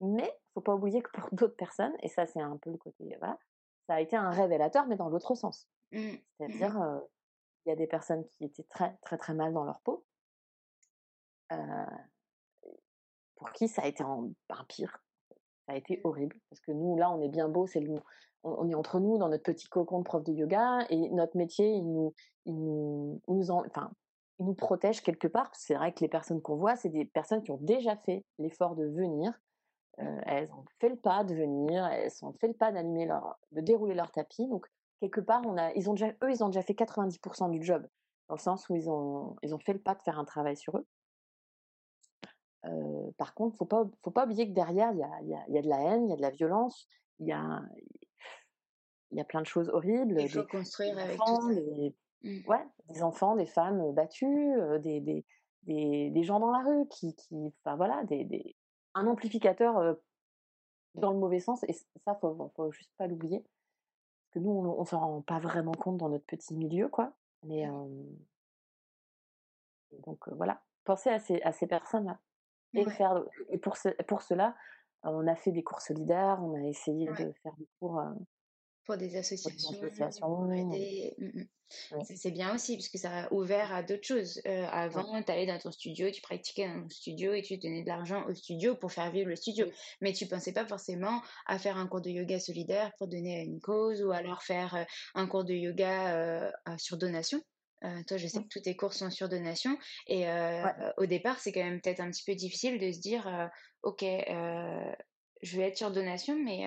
Mais 0.00 0.30
faut 0.54 0.60
pas 0.60 0.74
oublier 0.74 1.02
que 1.02 1.10
pour 1.12 1.28
d'autres 1.32 1.56
personnes, 1.56 1.94
et 2.02 2.08
ça 2.08 2.26
c'est 2.26 2.40
un 2.40 2.56
peu 2.56 2.70
le 2.70 2.76
côté, 2.76 3.16
voilà, 3.18 3.38
ça 3.86 3.94
a 3.94 4.00
été 4.00 4.16
un 4.16 4.30
révélateur, 4.30 4.86
mais 4.86 4.96
dans 4.96 5.08
l'autre 5.08 5.34
sens. 5.34 5.68
Mmh. 5.92 6.14
C'est-à-dire, 6.38 7.00
il 7.64 7.70
y 7.70 7.72
a 7.72 7.76
des 7.76 7.86
personnes 7.86 8.26
qui 8.26 8.44
étaient 8.44 8.64
très 8.64 8.96
très 9.02 9.16
très 9.16 9.34
mal 9.34 9.52
dans 9.52 9.64
leur 9.64 9.80
peau, 9.80 10.04
pour 13.36 13.52
qui 13.52 13.68
ça 13.68 13.82
a 13.82 13.86
été 13.86 14.02
un 14.02 14.32
pire 14.68 15.04
ça 15.66 15.72
a 15.72 15.76
été 15.76 16.00
horrible 16.04 16.36
parce 16.50 16.60
que 16.60 16.72
nous, 16.72 16.96
là, 16.96 17.10
on 17.10 17.20
est 17.22 17.28
bien 17.28 17.48
beau, 17.48 17.66
c'est 17.66 17.80
le, 17.80 18.00
on, 18.42 18.68
est 18.68 18.74
entre 18.74 19.00
nous 19.00 19.18
dans 19.18 19.28
notre 19.28 19.42
petit 19.42 19.68
cocon 19.68 20.00
de 20.00 20.04
prof 20.04 20.22
de 20.22 20.32
yoga 20.32 20.86
et 20.90 21.08
notre 21.10 21.36
métier, 21.36 21.72
il 21.72 21.90
nous, 21.90 22.14
il 22.44 22.54
nous, 22.54 23.20
nous 23.28 23.50
enfin, 23.50 23.90
il 24.38 24.46
nous 24.46 24.54
protège 24.54 25.02
quelque 25.02 25.28
part. 25.28 25.50
C'est 25.54 25.74
vrai 25.74 25.92
que 25.92 26.00
les 26.00 26.08
personnes 26.08 26.42
qu'on 26.42 26.56
voit, 26.56 26.76
c'est 26.76 26.90
des 26.90 27.04
personnes 27.04 27.42
qui 27.42 27.50
ont 27.50 27.60
déjà 27.60 27.96
fait 27.96 28.24
l'effort 28.38 28.76
de 28.76 28.84
venir. 28.84 29.32
Euh, 30.00 30.20
elles 30.26 30.50
ont 30.52 30.64
fait 30.80 30.88
le 30.88 30.96
pas 30.96 31.22
de 31.22 31.34
venir, 31.34 31.86
elles 31.86 32.10
ont 32.22 32.32
fait 32.32 32.48
le 32.48 32.54
pas 32.54 32.70
leur, 32.72 33.38
de 33.52 33.60
dérouler 33.60 33.94
leur 33.94 34.10
tapis. 34.10 34.48
Donc 34.48 34.66
quelque 35.00 35.20
part, 35.20 35.42
on 35.46 35.56
a, 35.56 35.72
ils 35.74 35.88
ont 35.88 35.94
déjà, 35.94 36.08
eux, 36.22 36.30
ils 36.30 36.42
ont 36.42 36.48
déjà 36.48 36.62
fait 36.62 36.74
90% 36.74 37.50
du 37.50 37.62
job 37.62 37.86
dans 38.28 38.34
le 38.34 38.40
sens 38.40 38.68
où 38.68 38.74
ils 38.74 38.90
ont, 38.90 39.36
ils 39.42 39.54
ont 39.54 39.58
fait 39.58 39.74
le 39.74 39.78
pas 39.78 39.94
de 39.94 40.02
faire 40.02 40.18
un 40.18 40.24
travail 40.24 40.56
sur 40.56 40.76
eux 40.76 40.86
par 43.18 43.34
contre, 43.34 43.56
faut 43.56 43.64
pas, 43.64 43.84
faut 44.02 44.10
pas 44.10 44.24
oublier 44.24 44.48
que 44.48 44.54
derrière, 44.54 44.92
il 44.92 44.98
y 44.98 45.02
a, 45.02 45.22
y, 45.22 45.34
a, 45.34 45.44
y 45.48 45.58
a, 45.58 45.62
de 45.62 45.68
la 45.68 45.80
haine, 45.80 46.06
il 46.06 46.10
y 46.10 46.12
a 46.12 46.16
de 46.16 46.22
la 46.22 46.30
violence, 46.30 46.88
il 47.18 47.28
y 47.28 47.32
a, 47.32 47.62
il 49.10 49.18
y 49.18 49.20
a 49.20 49.24
plein 49.24 49.40
de 49.40 49.46
choses 49.46 49.68
horribles. 49.68 50.20
Il 50.20 50.28
faut 50.28 50.42
des, 50.42 50.46
construire 50.46 50.98
avec 50.98 51.20
enfants, 51.20 51.48
Des, 51.48 51.94
mmh. 52.22 52.48
ouais, 52.48 52.66
des 52.88 53.02
enfants, 53.02 53.36
des 53.36 53.46
femmes 53.46 53.92
battues, 53.92 54.54
des, 54.80 55.00
des, 55.00 55.24
des, 55.64 56.10
des, 56.10 56.22
gens 56.24 56.40
dans 56.40 56.50
la 56.50 56.64
rue 56.64 56.86
qui, 56.88 57.14
qui 57.14 57.52
enfin 57.64 57.76
voilà, 57.76 58.04
des, 58.04 58.24
des, 58.24 58.56
un 58.94 59.06
amplificateur 59.06 59.96
dans 60.94 61.12
le 61.12 61.18
mauvais 61.18 61.40
sens. 61.40 61.64
Et 61.64 61.72
ça, 62.04 62.14
faut, 62.20 62.50
faut 62.56 62.70
juste 62.72 62.92
pas 62.96 63.06
l'oublier. 63.06 63.40
Parce 63.40 64.34
que 64.34 64.38
nous, 64.38 64.50
on, 64.50 64.80
on 64.80 64.84
s'en 64.84 65.00
rend 65.00 65.22
pas 65.22 65.38
vraiment 65.38 65.72
compte 65.72 65.98
dans 65.98 66.08
notre 66.08 66.26
petit 66.26 66.54
milieu, 66.54 66.88
quoi. 66.88 67.12
Mais 67.44 67.66
mmh. 67.66 68.16
donc 70.06 70.28
voilà, 70.30 70.62
pensez 70.84 71.10
à 71.10 71.18
ces, 71.18 71.40
à 71.42 71.52
ces 71.52 71.66
personnes-là. 71.66 72.18
Et, 72.76 72.90
faire, 72.90 73.22
et 73.50 73.58
pour, 73.58 73.76
ce, 73.76 73.90
pour 74.04 74.22
cela, 74.22 74.56
on 75.04 75.28
a 75.28 75.36
fait 75.36 75.52
des 75.52 75.62
cours 75.62 75.80
solidaires, 75.80 76.40
on 76.42 76.54
a 76.54 76.62
essayé 76.66 77.06
de 77.06 77.32
faire 77.42 77.54
des 77.56 77.68
cours 77.78 78.02
pour 78.84 78.96
des 78.96 79.16
associations. 79.16 79.72
Mmh, 79.72 81.14
mmh. 81.18 81.44
C'est 82.14 82.30
bien 82.30 82.54
aussi, 82.54 82.76
parce 82.76 82.88
que 82.88 82.98
ça 82.98 83.24
a 83.24 83.32
ouvert 83.32 83.72
à 83.72 83.82
d'autres 83.82 84.06
choses. 84.06 84.40
avant, 84.44 85.22
tu 85.22 85.32
allais 85.32 85.46
dans 85.46 85.58
ton 85.58 85.72
studio, 85.72 86.10
tu 86.10 86.20
pratiquais 86.20 86.68
dans 86.68 86.82
ton 86.82 86.90
studio 86.90 87.32
et 87.32 87.42
tu 87.42 87.56
donnais 87.56 87.82
de 87.82 87.88
l'argent 87.88 88.24
au 88.28 88.34
studio 88.34 88.76
pour 88.76 88.92
faire 88.92 89.10
vivre 89.10 89.28
le 89.28 89.36
studio. 89.36 89.66
Mais 90.00 90.12
tu 90.12 90.26
pensais 90.26 90.52
pas 90.52 90.66
forcément 90.66 91.20
à 91.46 91.58
faire 91.58 91.76
un 91.76 91.86
cours 91.86 92.00
de 92.00 92.10
yoga 92.10 92.38
solidaire 92.38 92.92
pour 92.98 93.08
donner 93.08 93.40
à 93.40 93.42
une 93.42 93.60
cause 93.60 94.02
ou 94.02 94.12
alors 94.12 94.42
faire 94.42 94.86
un 95.14 95.26
cours 95.26 95.44
de 95.44 95.54
yoga 95.54 96.52
sur 96.78 96.96
donation. 96.96 97.42
Euh, 97.84 98.02
toi, 98.06 98.16
je 98.16 98.26
sais 98.26 98.42
que 98.42 98.48
tous 98.48 98.60
tes 98.60 98.76
cours 98.76 98.94
sont 98.94 99.10
sur 99.10 99.28
donation. 99.28 99.76
Et 100.06 100.28
euh, 100.28 100.64
au 100.96 101.06
départ, 101.06 101.38
c'est 101.38 101.52
quand 101.52 101.62
même 101.62 101.80
peut-être 101.80 102.00
un 102.00 102.10
petit 102.10 102.24
peu 102.24 102.34
difficile 102.34 102.78
de 102.78 102.90
se 102.90 103.00
dire, 103.00 103.26
euh, 103.26 103.46
OK, 103.82 104.02
je 104.02 105.56
vais 105.56 105.68
être 105.68 105.76
sur 105.76 105.90
donation, 105.90 106.36
mais 106.36 106.66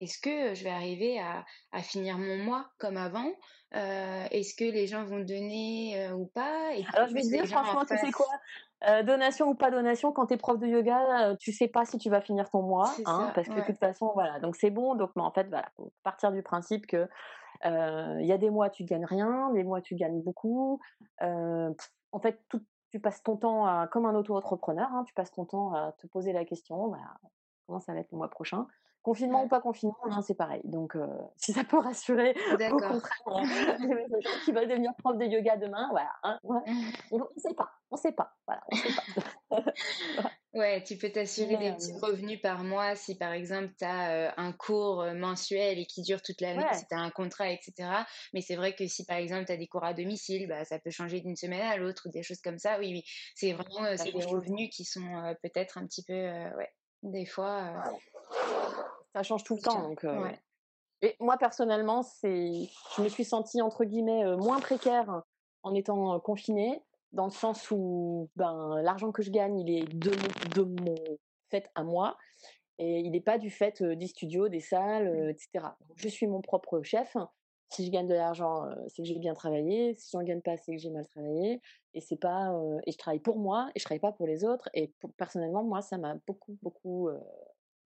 est-ce 0.00 0.18
que 0.18 0.54
je 0.54 0.64
vais 0.64 0.70
arriver 0.70 1.18
à, 1.18 1.44
à, 1.72 1.82
finir 1.82 2.18
mon 2.18 2.36
mois 2.38 2.66
comme 2.78 2.96
avant? 2.96 3.30
Est-ce 3.72 4.54
que 4.54 4.64
les 4.64 4.86
gens 4.86 5.04
vont 5.04 5.20
donner 5.20 6.10
ou 6.12 6.26
pas? 6.26 6.74
Et 6.74 6.84
Alors, 6.94 7.08
je 7.08 7.14
vais 7.14 7.22
te 7.22 7.28
dire, 7.28 7.46
franchement, 7.46 7.84
tu 7.84 7.96
sais 7.98 8.12
quoi? 8.12 9.02
Donation 9.02 9.48
ou 9.48 9.54
pas 9.54 9.70
donation, 9.70 10.12
quand 10.12 10.26
tu 10.26 10.34
es 10.34 10.36
prof 10.36 10.58
de 10.58 10.66
yoga, 10.66 11.36
tu 11.40 11.52
sais 11.52 11.68
pas 11.68 11.84
si 11.84 11.98
tu 11.98 12.10
vas 12.10 12.20
finir 12.20 12.48
ton 12.48 12.62
mois, 12.62 12.94
hein, 13.04 13.32
parce 13.34 13.48
que 13.48 13.54
de 13.54 13.66
toute 13.66 13.78
façon, 13.78 14.12
voilà. 14.14 14.38
Donc 14.40 14.56
c'est 14.56 14.70
bon. 14.70 14.94
Donc, 14.94 15.10
mais 15.16 15.22
en 15.22 15.32
fait, 15.32 15.48
voilà, 15.48 15.68
faut 15.76 15.92
partir 16.02 16.32
du 16.32 16.42
principe 16.42 16.86
que 16.86 17.08
il 17.64 18.26
y 18.26 18.32
a 18.32 18.38
des 18.38 18.50
mois 18.50 18.70
tu 18.70 18.84
gagnes 18.84 19.04
rien, 19.04 19.50
des 19.52 19.64
mois 19.64 19.80
tu 19.80 19.96
gagnes 19.96 20.22
beaucoup. 20.22 20.80
en 21.20 22.20
fait, 22.20 22.40
tout, 22.48 22.62
tu 22.90 23.00
passes 23.00 23.22
ton 23.22 23.36
temps 23.36 23.66
à, 23.66 23.86
comme 23.86 24.06
un 24.06 24.14
auto-entrepreneur, 24.14 24.88
hein, 24.92 25.04
tu 25.06 25.14
passes 25.14 25.32
ton 25.32 25.44
temps 25.44 25.74
à 25.74 25.92
te 25.92 26.06
poser 26.06 26.32
la 26.32 26.44
question, 26.44 26.92
comment 27.66 27.80
ça 27.80 27.92
va 27.92 28.00
être 28.00 28.12
le 28.12 28.18
mois 28.18 28.30
prochain? 28.30 28.66
Confinement 29.08 29.44
ou 29.44 29.48
pas 29.48 29.62
confinement, 29.62 29.96
hein, 30.04 30.20
c'est 30.20 30.34
pareil. 30.34 30.60
Donc, 30.64 30.94
si 31.38 31.54
ça 31.54 31.64
peut 31.64 31.78
rassurer, 31.78 32.34
au 32.52 32.76
contraire, 32.76 33.22
qui 34.44 34.52
va 34.52 34.66
devenir 34.66 34.92
prof 34.98 35.16
de 35.16 35.24
yoga 35.24 35.56
demain, 35.56 35.88
voilà. 35.90 36.10
Hein, 36.24 36.38
on 37.10 37.16
ne 37.16 37.24
sait 37.38 37.54
pas, 37.54 37.70
on 37.90 37.96
ne 37.96 38.00
sait 38.00 38.12
pas, 38.12 38.36
voilà, 38.46 38.62
on 38.70 38.76
sait 38.76 38.94
pas. 39.48 39.64
Ouais, 40.52 40.82
tu 40.82 40.98
peux 40.98 41.08
t'assurer 41.08 41.56
des 41.56 41.72
petits 41.72 41.92
revenus 41.92 42.40
par 42.42 42.64
mois 42.64 42.96
si 42.96 43.16
par 43.16 43.32
exemple 43.32 43.72
tu 43.78 43.84
as 43.86 44.34
un 44.38 44.52
cours 44.52 45.04
mensuel 45.14 45.78
et 45.78 45.86
qui 45.86 46.02
dure 46.02 46.20
toute 46.20 46.42
l'année, 46.42 46.66
si 46.74 46.86
tu 46.86 46.94
as 46.94 46.98
un 46.98 47.10
contrat, 47.10 47.50
etc. 47.50 47.88
Mais 48.34 48.42
c'est 48.42 48.56
vrai 48.56 48.74
que 48.74 48.86
si 48.86 49.06
par 49.06 49.16
exemple 49.16 49.46
tu 49.46 49.52
as 49.52 49.56
des 49.56 49.68
cours 49.68 49.84
à 49.84 49.94
domicile, 49.94 50.48
bah, 50.48 50.64
ça 50.64 50.78
peut 50.78 50.90
changer 50.90 51.20
d'une 51.20 51.36
semaine 51.36 51.62
à 51.62 51.78
l'autre 51.78 52.08
ou 52.08 52.10
des 52.10 52.22
choses 52.22 52.40
comme 52.42 52.58
ça. 52.58 52.78
Oui, 52.78 52.92
oui, 52.92 53.04
c'est 53.36 53.54
vraiment 53.54 53.94
des 53.94 54.24
revenus 54.24 54.68
qui 54.70 54.84
sont 54.84 55.34
peut-être 55.42 55.78
un 55.78 55.86
petit 55.86 56.04
peu, 56.04 56.14
ouais, 56.14 56.72
des 57.02 57.24
fois. 57.24 57.84
Ça 59.14 59.22
change 59.22 59.44
tout 59.44 59.56
le 59.56 59.62
temps. 59.62 59.82
Donc, 59.82 60.04
Et 61.02 61.16
moi 61.20 61.36
personnellement, 61.38 62.02
c'est, 62.02 62.68
je 62.96 63.02
me 63.02 63.08
suis 63.08 63.24
sentie 63.24 63.62
entre 63.62 63.84
guillemets 63.84 64.36
moins 64.36 64.60
précaire 64.60 65.22
en 65.62 65.74
étant 65.74 66.18
confinée 66.20 66.82
dans 67.12 67.24
le 67.24 67.30
sens 67.30 67.70
où 67.70 68.28
ben, 68.36 68.80
l'argent 68.82 69.12
que 69.12 69.22
je 69.22 69.30
gagne, 69.30 69.58
il 69.58 69.70
est 69.70 69.84
de 69.84 70.10
mon, 70.10 70.64
de 70.64 70.82
mon 70.82 70.94
fait 71.50 71.70
à 71.74 71.82
moi, 71.82 72.16
et 72.78 73.00
il 73.00 73.10
n'est 73.10 73.20
pas 73.20 73.38
du 73.38 73.50
fait 73.50 73.82
des 73.82 74.06
studios, 74.06 74.48
des 74.48 74.60
salles, 74.60 75.10
mmh. 75.10 75.30
etc. 75.30 75.66
je 75.96 76.08
suis 76.08 76.26
mon 76.26 76.40
propre 76.40 76.82
chef. 76.82 77.16
Si 77.70 77.84
je 77.84 77.90
gagne 77.90 78.06
de 78.06 78.14
l'argent, 78.14 78.64
c'est 78.86 79.02
que 79.02 79.08
j'ai 79.08 79.18
bien 79.18 79.34
travaillé. 79.34 79.94
Si 79.94 80.10
j'en 80.12 80.22
gagne 80.22 80.40
pas, 80.40 80.56
c'est 80.56 80.72
que 80.72 80.78
j'ai 80.78 80.88
mal 80.88 81.06
travaillé. 81.06 81.60
Et 81.92 82.00
c'est 82.00 82.16
pas 82.16 82.50
et 82.86 82.92
je 82.92 82.96
travaille 82.96 83.20
pour 83.20 83.38
moi 83.38 83.70
et 83.74 83.78
je 83.78 83.84
travaille 83.84 84.00
pas 84.00 84.12
pour 84.12 84.26
les 84.26 84.44
autres. 84.44 84.70
Et 84.72 84.94
personnellement, 85.18 85.62
moi, 85.64 85.82
ça 85.82 85.98
m'a 85.98 86.14
beaucoup, 86.26 86.56
beaucoup. 86.62 87.10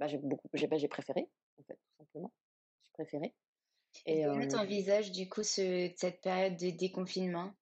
Bah, 0.03 0.09
j'ai 0.09 0.19
beaucoup, 0.19 0.49
j'ai 0.53 0.67
bah, 0.67 0.77
préféré 0.91 1.29
en 1.61 1.63
fait, 1.63 1.75
tout 1.75 1.97
simplement. 1.97 2.33
J'ai 2.83 2.91
préféré. 2.93 3.35
Et, 4.05 4.25
comment 4.25 4.49
tu 4.49 4.57
envisages 4.57 5.13
du 5.13 5.29
coup 5.29 5.45
ce, 5.45 5.93
cette 5.97 6.21
période 6.23 6.57
de 6.57 6.71
déconfinement? 6.71 7.53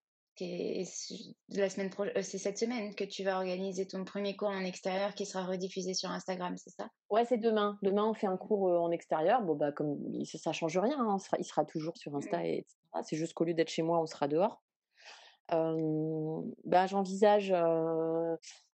La 1.50 1.68
semaine 1.68 1.90
euh, 1.98 2.22
c'est 2.22 2.38
cette 2.38 2.56
semaine 2.56 2.94
que 2.94 3.04
tu 3.04 3.24
vas 3.24 3.36
organiser 3.36 3.86
ton 3.86 4.06
premier 4.06 4.36
cours 4.36 4.48
en 4.48 4.64
extérieur 4.64 5.14
qui 5.14 5.26
sera 5.26 5.44
rediffusé 5.44 5.92
sur 5.92 6.10
Instagram, 6.10 6.56
c'est 6.56 6.70
ça? 6.70 6.88
Ouais, 7.10 7.26
c'est 7.26 7.36
demain. 7.36 7.78
Demain, 7.82 8.06
on 8.06 8.14
fait 8.14 8.26
un 8.26 8.38
cours 8.38 8.62
en 8.62 8.90
extérieur. 8.90 9.42
Bon, 9.42 9.54
bah, 9.54 9.70
comme 9.70 9.98
ça, 10.24 10.52
change 10.52 10.78
rien, 10.78 10.98
hein. 10.98 11.18
il 11.38 11.44
sera 11.44 11.66
toujours 11.66 11.98
sur 11.98 12.16
Insta, 12.16 12.38
mmh. 12.38 12.46
etc. 12.46 12.78
C'est 13.02 13.16
juste 13.16 13.34
qu'au 13.34 13.44
lieu 13.44 13.52
d'être 13.52 13.68
chez 13.68 13.82
moi, 13.82 14.00
on 14.00 14.06
sera 14.06 14.28
dehors. 14.28 14.62
bah, 15.50 16.86
j'envisage. 16.86 17.52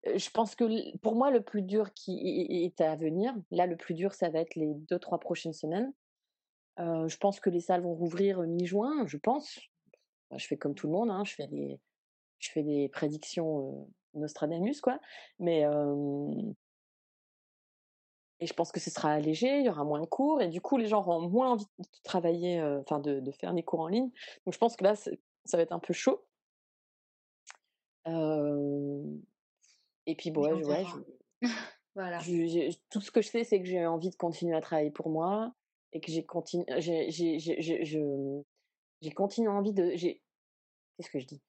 Je 0.04 0.30
pense 0.30 0.54
que 0.54 0.96
pour 0.98 1.14
moi, 1.14 1.30
le 1.30 1.42
plus 1.42 1.62
dur 1.62 1.92
qui 1.92 2.64
est 2.64 2.80
à 2.80 2.96
venir, 2.96 3.34
là, 3.50 3.66
le 3.66 3.76
plus 3.76 3.94
dur, 3.94 4.14
ça 4.14 4.30
va 4.30 4.40
être 4.40 4.54
les 4.54 4.74
deux, 4.74 4.98
trois 4.98 5.18
prochaines 5.18 5.52
semaines. 5.52 5.92
je 6.78 7.16
pense 7.18 7.40
que 7.40 7.50
les 7.50 7.60
salles 7.60 7.82
vont 7.82 7.94
rouvrir 7.94 8.40
mi-juin, 8.40 9.06
je 9.06 9.18
pense. 9.18 9.58
Bah, 10.30 10.38
je 10.38 10.46
fais 10.46 10.56
comme 10.56 10.74
tout 10.74 10.86
le 10.86 10.92
monde, 10.92 11.10
hein, 11.10 11.24
je 11.24 11.34
fais 11.34 11.46
des, 11.48 11.80
je 12.38 12.50
fais 12.50 12.62
des 12.62 12.88
prédictions 12.88 13.88
Nostradamus, 14.14 14.80
quoi. 14.80 14.98
Mais 15.38 15.64
et 18.42 18.46
je 18.46 18.54
pense 18.54 18.72
que 18.72 18.80
ce 18.80 18.90
sera 18.90 19.12
allégé, 19.12 19.58
il 19.58 19.66
y 19.66 19.68
aura 19.68 19.84
moins 19.84 20.00
de 20.00 20.06
cours, 20.06 20.40
et 20.40 20.48
du 20.48 20.62
coup, 20.62 20.78
les 20.78 20.86
gens 20.86 21.00
auront 21.00 21.28
moins 21.28 21.52
envie 21.52 21.66
de 21.78 21.84
travailler, 22.04 22.62
enfin, 22.80 22.98
de, 22.98 23.20
de, 23.20 23.30
faire 23.32 23.52
des 23.52 23.62
cours 23.62 23.80
en 23.80 23.88
ligne. 23.88 24.10
Donc, 24.46 24.54
je 24.54 24.58
pense 24.58 24.76
que 24.76 24.84
là, 24.84 24.94
ça 24.96 25.10
va 25.54 25.62
être 25.62 25.72
un 25.72 25.78
peu 25.78 25.92
chaud. 25.92 26.24
Et 30.06 30.16
puis, 30.16 30.30
bon, 30.30 30.42
ouais, 30.42 30.64
ouais 30.64 30.84
voilà. 31.94 32.18
tout 32.90 33.00
ce 33.00 33.10
que 33.10 33.22
je 33.22 33.28
sais, 33.28 33.44
c'est 33.44 33.60
que 33.60 33.66
j'ai 33.66 33.86
envie 33.86 34.10
de 34.10 34.16
continuer 34.16 34.56
à 34.56 34.60
travailler 34.60 34.90
pour 34.90 35.10
moi 35.10 35.52
et 35.92 36.00
que 36.00 36.10
j'ai 36.10 36.24
continué, 36.24 36.64
j'ai, 36.78 37.10
j'ai 37.10 39.12
continué 39.12 39.48
envie 39.48 39.72
de. 39.72 39.90
Qu'est-ce 39.90 41.10
que 41.10 41.18
je 41.18 41.26
dis? 41.26 41.42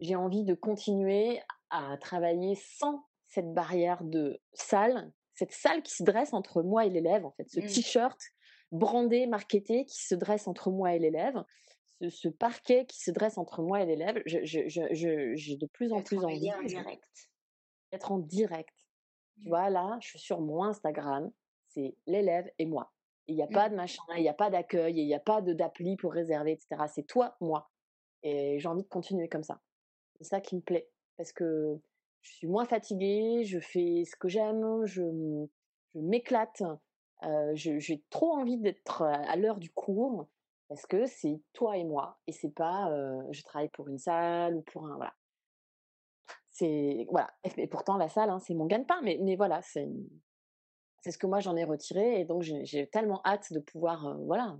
J'ai 0.00 0.16
envie 0.16 0.44
de 0.44 0.54
continuer 0.54 1.40
à 1.70 1.96
travailler 1.98 2.54
sans 2.54 3.04
cette 3.28 3.52
barrière 3.52 4.04
de 4.04 4.40
salle, 4.52 5.12
cette 5.34 5.52
salle 5.52 5.82
qui 5.82 5.94
se 5.94 6.02
dresse 6.02 6.32
entre 6.32 6.62
moi 6.62 6.84
et 6.84 6.90
l'élève, 6.90 7.24
en 7.24 7.32
fait, 7.32 7.48
ce 7.48 7.60
mmh. 7.60 7.66
t-shirt 7.66 8.20
brandé, 8.72 9.26
marketé 9.26 9.84
qui 9.84 10.04
se 10.04 10.14
dresse 10.14 10.48
entre 10.48 10.70
moi 10.70 10.94
et 10.94 10.98
l'élève, 10.98 11.42
ce, 12.00 12.28
parquet 12.28 12.84
qui 12.86 13.00
se 13.00 13.10
dresse 13.10 13.38
entre 13.38 13.62
moi 13.62 13.82
et 13.82 13.86
l'élève. 13.86 14.22
J'ai 14.26 15.56
de 15.56 15.66
plus 15.66 15.92
en 15.92 16.02
plus 16.02 16.18
envie 16.18 16.50
d'être 17.92 18.12
en 18.12 18.18
direct. 18.18 18.74
Tu 19.38 19.46
mmh. 19.46 19.48
vois, 19.48 19.70
là, 19.70 19.98
je 20.00 20.08
suis 20.08 20.18
sur 20.18 20.40
mon 20.40 20.64
Instagram, 20.64 21.30
c'est 21.68 21.96
l'élève 22.06 22.50
et 22.58 22.66
moi. 22.66 22.92
Il 23.28 23.34
n'y 23.34 23.42
a 23.42 23.48
pas 23.48 23.68
mmh. 23.68 23.72
de 23.72 23.76
machin, 23.76 24.02
il 24.16 24.22
n'y 24.22 24.28
a 24.28 24.34
pas 24.34 24.50
d'accueil, 24.50 24.94
il 24.96 25.06
n'y 25.06 25.14
a 25.14 25.20
pas 25.20 25.40
d'appli 25.42 25.96
pour 25.96 26.12
réserver, 26.12 26.52
etc. 26.52 26.84
C'est 26.92 27.06
toi, 27.06 27.36
moi. 27.40 27.70
Et 28.22 28.58
j'ai 28.58 28.68
envie 28.68 28.82
de 28.82 28.88
continuer 28.88 29.28
comme 29.28 29.42
ça. 29.42 29.60
C'est 30.16 30.24
ça 30.24 30.40
qui 30.40 30.56
me 30.56 30.60
plaît. 30.60 30.88
Parce 31.16 31.32
que 31.32 31.78
je 32.22 32.32
suis 32.32 32.46
moins 32.46 32.64
fatiguée, 32.64 33.44
je 33.44 33.60
fais 33.60 34.04
ce 34.04 34.16
que 34.16 34.28
j'aime, 34.28 34.84
je, 34.84 35.02
je 35.94 36.00
m'éclate. 36.00 36.62
Euh, 37.22 37.52
j'ai 37.54 38.04
trop 38.10 38.32
envie 38.32 38.58
d'être 38.58 39.02
à 39.02 39.36
l'heure 39.36 39.58
du 39.58 39.70
cours 39.70 40.28
parce 40.68 40.84
que 40.86 41.06
c'est 41.06 41.40
toi 41.52 41.76
et 41.78 41.84
moi 41.84 42.18
et 42.26 42.32
c'est 42.32 42.50
pas 42.50 42.90
euh, 42.90 43.22
je 43.30 43.42
travaille 43.42 43.70
pour 43.70 43.88
une 43.88 43.98
salle 43.98 44.56
ou 44.56 44.62
pour 44.62 44.86
un 44.86 44.96
voilà 44.96 45.14
c'est 46.58 47.06
voilà 47.10 47.30
et 47.56 47.66
pourtant 47.66 47.96
la 47.96 48.08
salle 48.08 48.30
hein, 48.30 48.38
c'est 48.38 48.54
mon 48.54 48.66
gagne-pain 48.66 49.00
mais 49.02 49.18
mais 49.22 49.36
voilà 49.36 49.60
c'est 49.62 49.88
c'est 51.02 51.10
ce 51.10 51.18
que 51.18 51.26
moi 51.26 51.40
j'en 51.40 51.56
ai 51.56 51.64
retiré 51.64 52.20
et 52.20 52.24
donc 52.24 52.42
j'ai 52.42 52.88
tellement 52.88 53.20
hâte 53.24 53.52
de 53.52 53.60
pouvoir 53.60 54.16
voilà 54.20 54.56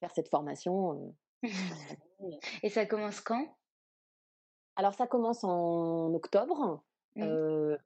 faire 0.00 0.10
cette 0.12 0.28
formation. 0.28 1.14
et 2.62 2.68
ça 2.68 2.86
commence 2.86 3.20
quand? 3.20 3.46
Alors 4.76 4.94
ça 4.94 5.06
commence 5.06 5.44
en 5.44 6.12
octobre. 6.14 6.82
Mmh. 7.16 7.76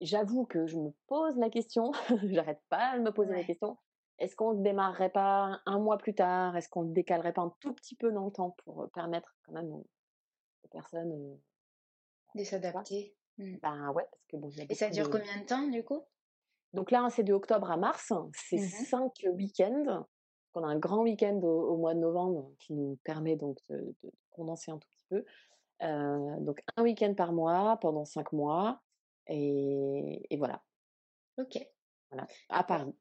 J'avoue 0.00 0.44
que 0.44 0.66
je 0.66 0.76
me 0.76 0.90
pose 1.06 1.36
la 1.36 1.48
question, 1.48 1.92
j'arrête 2.24 2.62
pas 2.68 2.98
de 2.98 3.02
me 3.02 3.12
poser 3.12 3.32
la 3.32 3.44
question. 3.44 3.78
Est-ce 4.18 4.36
qu'on 4.36 4.54
ne 4.54 4.62
démarrerait 4.62 5.10
pas 5.10 5.60
un 5.66 5.78
mois 5.78 5.98
plus 5.98 6.14
tard? 6.14 6.56
Est-ce 6.56 6.68
qu'on 6.68 6.84
ne 6.84 6.92
décalerait 6.92 7.32
pas 7.32 7.42
un 7.42 7.54
tout 7.60 7.72
petit 7.72 7.96
peu 7.96 8.12
dans 8.12 8.26
le 8.26 8.32
temps 8.32 8.50
pour 8.64 8.88
permettre 8.92 9.34
quand 9.44 9.52
même 9.52 9.72
aux, 9.72 9.86
personnes 10.70 11.38
de 12.34 12.44
s'adapter 12.44 13.14
mmh. 13.38 13.56
Ben 13.62 13.90
ouais, 13.92 14.06
parce 14.10 14.26
que 14.28 14.36
bon. 14.36 14.50
Et 14.68 14.74
ça 14.74 14.90
dure 14.90 15.10
combien 15.10 15.38
de 15.38 15.46
temps 15.46 15.68
du 15.68 15.84
coup? 15.84 16.02
Donc 16.72 16.90
là, 16.90 17.08
c'est 17.10 17.22
de 17.22 17.32
octobre 17.32 17.70
à 17.70 17.76
mars, 17.76 18.12
c'est 18.32 18.56
mmh 18.56 18.68
cinq 18.88 19.12
week-ends. 19.32 20.06
On 20.56 20.62
a 20.62 20.68
un 20.68 20.78
grand 20.78 21.02
week-end 21.02 21.40
au, 21.42 21.76
mois 21.76 21.94
de 21.94 22.00
novembre 22.00 22.52
qui 22.60 22.74
nous 22.74 22.98
permet 23.02 23.36
donc 23.36 23.58
de, 23.68 23.94
condenser 24.30 24.70
un 24.70 24.78
tout 24.78 24.88
petit 24.88 25.06
peu. 25.08 25.24
donc 25.80 26.62
un 26.76 26.82
week-end 26.82 27.14
par 27.14 27.32
mois 27.32 27.76
pendant 27.80 28.04
cinq 28.04 28.32
mois 28.32 28.80
et, 29.26 30.36
voilà. 30.36 30.62
Ok. 31.38 31.58
Voilà, 32.10 32.28
à 32.48 32.62
Paris. 32.62 32.94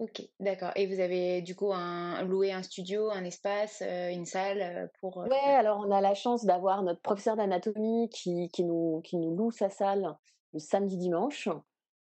Ok, 0.00 0.22
d'accord. 0.40 0.70
Et 0.76 0.86
vous 0.86 0.98
avez 0.98 1.42
du 1.42 1.54
coup 1.54 1.74
un, 1.74 2.22
loué 2.22 2.52
un 2.52 2.62
studio, 2.62 3.10
un 3.10 3.22
espace, 3.22 3.82
une 3.82 4.24
salle 4.24 4.90
pour. 4.98 5.18
Ouais, 5.18 5.36
alors 5.36 5.84
on 5.86 5.90
a 5.90 6.00
la 6.00 6.14
chance 6.14 6.46
d'avoir 6.46 6.82
notre 6.82 7.02
professeur 7.02 7.36
d'anatomie 7.36 8.08
qui, 8.08 8.48
qui, 8.48 8.64
nous, 8.64 9.02
qui 9.04 9.18
nous 9.18 9.36
loue 9.36 9.50
sa 9.50 9.68
salle 9.68 10.16
le 10.54 10.58
samedi 10.58 10.96
dimanche. 10.96 11.50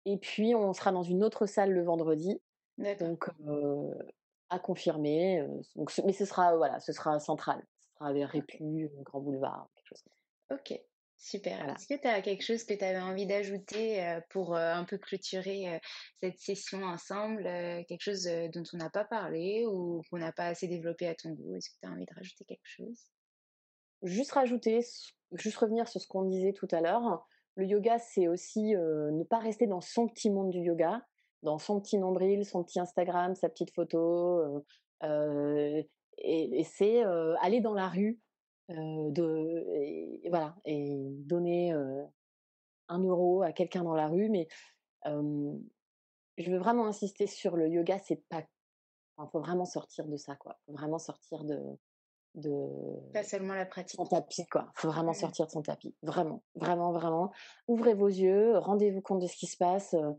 Et 0.03 0.17
puis, 0.17 0.55
on 0.55 0.73
sera 0.73 0.91
dans 0.91 1.03
une 1.03 1.23
autre 1.23 1.45
salle 1.45 1.71
le 1.71 1.83
vendredi. 1.83 2.41
Donc, 2.99 3.29
à 4.49 4.59
confirmer. 4.59 5.47
donc, 5.77 5.89
mais 6.05 6.11
ce 6.11 6.25
sera, 6.25 6.57
voilà, 6.57 6.81
ce 6.81 6.91
sera 6.91 7.19
central. 7.21 7.65
Ce 7.79 7.89
sera 7.93 8.11
vers 8.11 8.29
Répu, 8.29 8.91
Grand 9.03 9.21
Boulevard, 9.21 9.69
quelque 9.73 9.87
chose 9.87 10.01
comme 10.01 10.13
ça. 10.13 10.55
Ok, 10.55 10.81
super. 11.25 11.75
Est-ce 11.75 11.87
que 11.87 11.99
tu 11.99 12.07
as 12.07 12.21
quelque 12.21 12.43
chose 12.43 12.63
que 12.63 12.73
tu 12.73 12.83
avais 12.83 12.99
envie 12.99 13.25
d'ajouter 13.25 14.19
pour 14.29 14.55
un 14.55 14.85
peu 14.85 14.97
clôturer 14.97 15.79
cette 16.21 16.39
session 16.39 16.83
ensemble 16.83 17.43
Quelque 17.43 18.01
chose 18.01 18.29
dont 18.53 18.63
on 18.73 18.77
n'a 18.77 18.89
pas 18.89 19.05
parlé 19.05 19.65
ou 19.65 20.01
qu'on 20.09 20.17
n'a 20.17 20.31
pas 20.31 20.47
assez 20.47 20.67
développé 20.67 21.07
à 21.07 21.15
ton 21.15 21.31
goût? 21.31 21.55
Est-ce 21.55 21.69
que 21.69 21.75
tu 21.81 21.87
as 21.87 21.91
envie 21.91 22.05
de 22.05 22.15
rajouter 22.15 22.45
quelque 22.45 22.59
chose? 22.63 23.11
Juste 24.03 24.31
rajouter, 24.33 24.81
juste 25.33 25.57
revenir 25.57 25.87
sur 25.87 25.99
ce 26.01 26.07
qu'on 26.07 26.23
disait 26.23 26.53
tout 26.53 26.67
à 26.71 26.81
l'heure 26.81 27.25
le 27.55 27.65
yoga, 27.65 27.97
c'est 27.99 28.27
aussi 28.27 28.73
ne 28.75 29.23
pas 29.23 29.39
rester 29.39 29.67
dans 29.67 29.81
son 29.81 30.07
petit 30.07 30.29
monde 30.29 30.49
du 30.49 30.59
yoga, 30.59 31.01
dans 31.43 31.57
son 31.57 31.79
petit 31.79 31.97
nombril, 31.97 32.45
son 32.45 32.63
petit 32.63 32.79
Instagram, 32.79 33.35
sa 33.35 33.49
petite 33.49 33.73
photo. 33.73 34.63
et, 35.01 36.63
c'est 36.63 37.03
aller 37.41 37.61
dans 37.61 37.73
la 37.73 37.87
rue 37.87 38.19
de, 38.69 39.65
et, 40.23 40.29
voilà, 40.29 40.55
et 40.65 40.97
donner 41.19 41.71
un 42.87 42.99
euro 42.99 43.43
à 43.43 43.51
quelqu'un 43.51 43.83
dans 43.83 43.95
la 43.95 44.07
rue. 44.07 44.29
Mais 44.29 44.47
je 45.05 46.51
veux 46.51 46.57
vraiment 46.57 46.87
insister 46.87 47.27
sur 47.27 47.55
le 47.55 47.67
yoga, 47.69 47.99
c'est 47.99 48.23
pas. 48.29 48.43
Il 49.17 49.27
faut 49.31 49.39
vraiment 49.39 49.65
sortir 49.65 50.07
de 50.07 50.17
ça, 50.17 50.35
quoi. 50.35 50.57
Faut 50.65 50.73
vraiment 50.73 50.99
sortir 50.99 51.45
de, 51.45 51.57
de 52.35 52.69
pas 53.13 53.23
seulement 53.23 53.53
la 53.53 53.65
pratique 53.65 53.97
son 53.97 54.05
tapis 54.05 54.45
quoi 54.47 54.67
faut 54.75 54.89
vraiment 54.89 55.11
mmh. 55.11 55.15
sortir 55.15 55.45
de 55.45 55.51
son 55.51 55.61
tapis 55.61 55.95
vraiment 56.01 56.43
vraiment 56.55 56.91
vraiment 56.91 57.31
ouvrez 57.67 57.93
vos 57.93 58.07
yeux 58.07 58.57
rendez-vous 58.57 59.01
compte 59.01 59.21
de 59.21 59.27
ce 59.27 59.35
qui 59.35 59.47
se 59.47 59.57
passe 59.57 59.93
euh, 59.93 60.11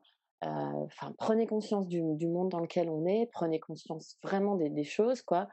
euh, 0.44 0.84
enfin 0.84 1.14
prenez 1.18 1.46
conscience 1.46 1.86
du, 1.88 2.02
monde 2.26 2.50
dans 2.50 2.60
lequel 2.60 2.88
on 2.88 3.06
est 3.06 3.26
prenez 3.32 3.60
conscience 3.60 4.16
vraiment 4.22 4.56
des, 4.56 4.84
choses 4.84 5.22
quoi 5.22 5.48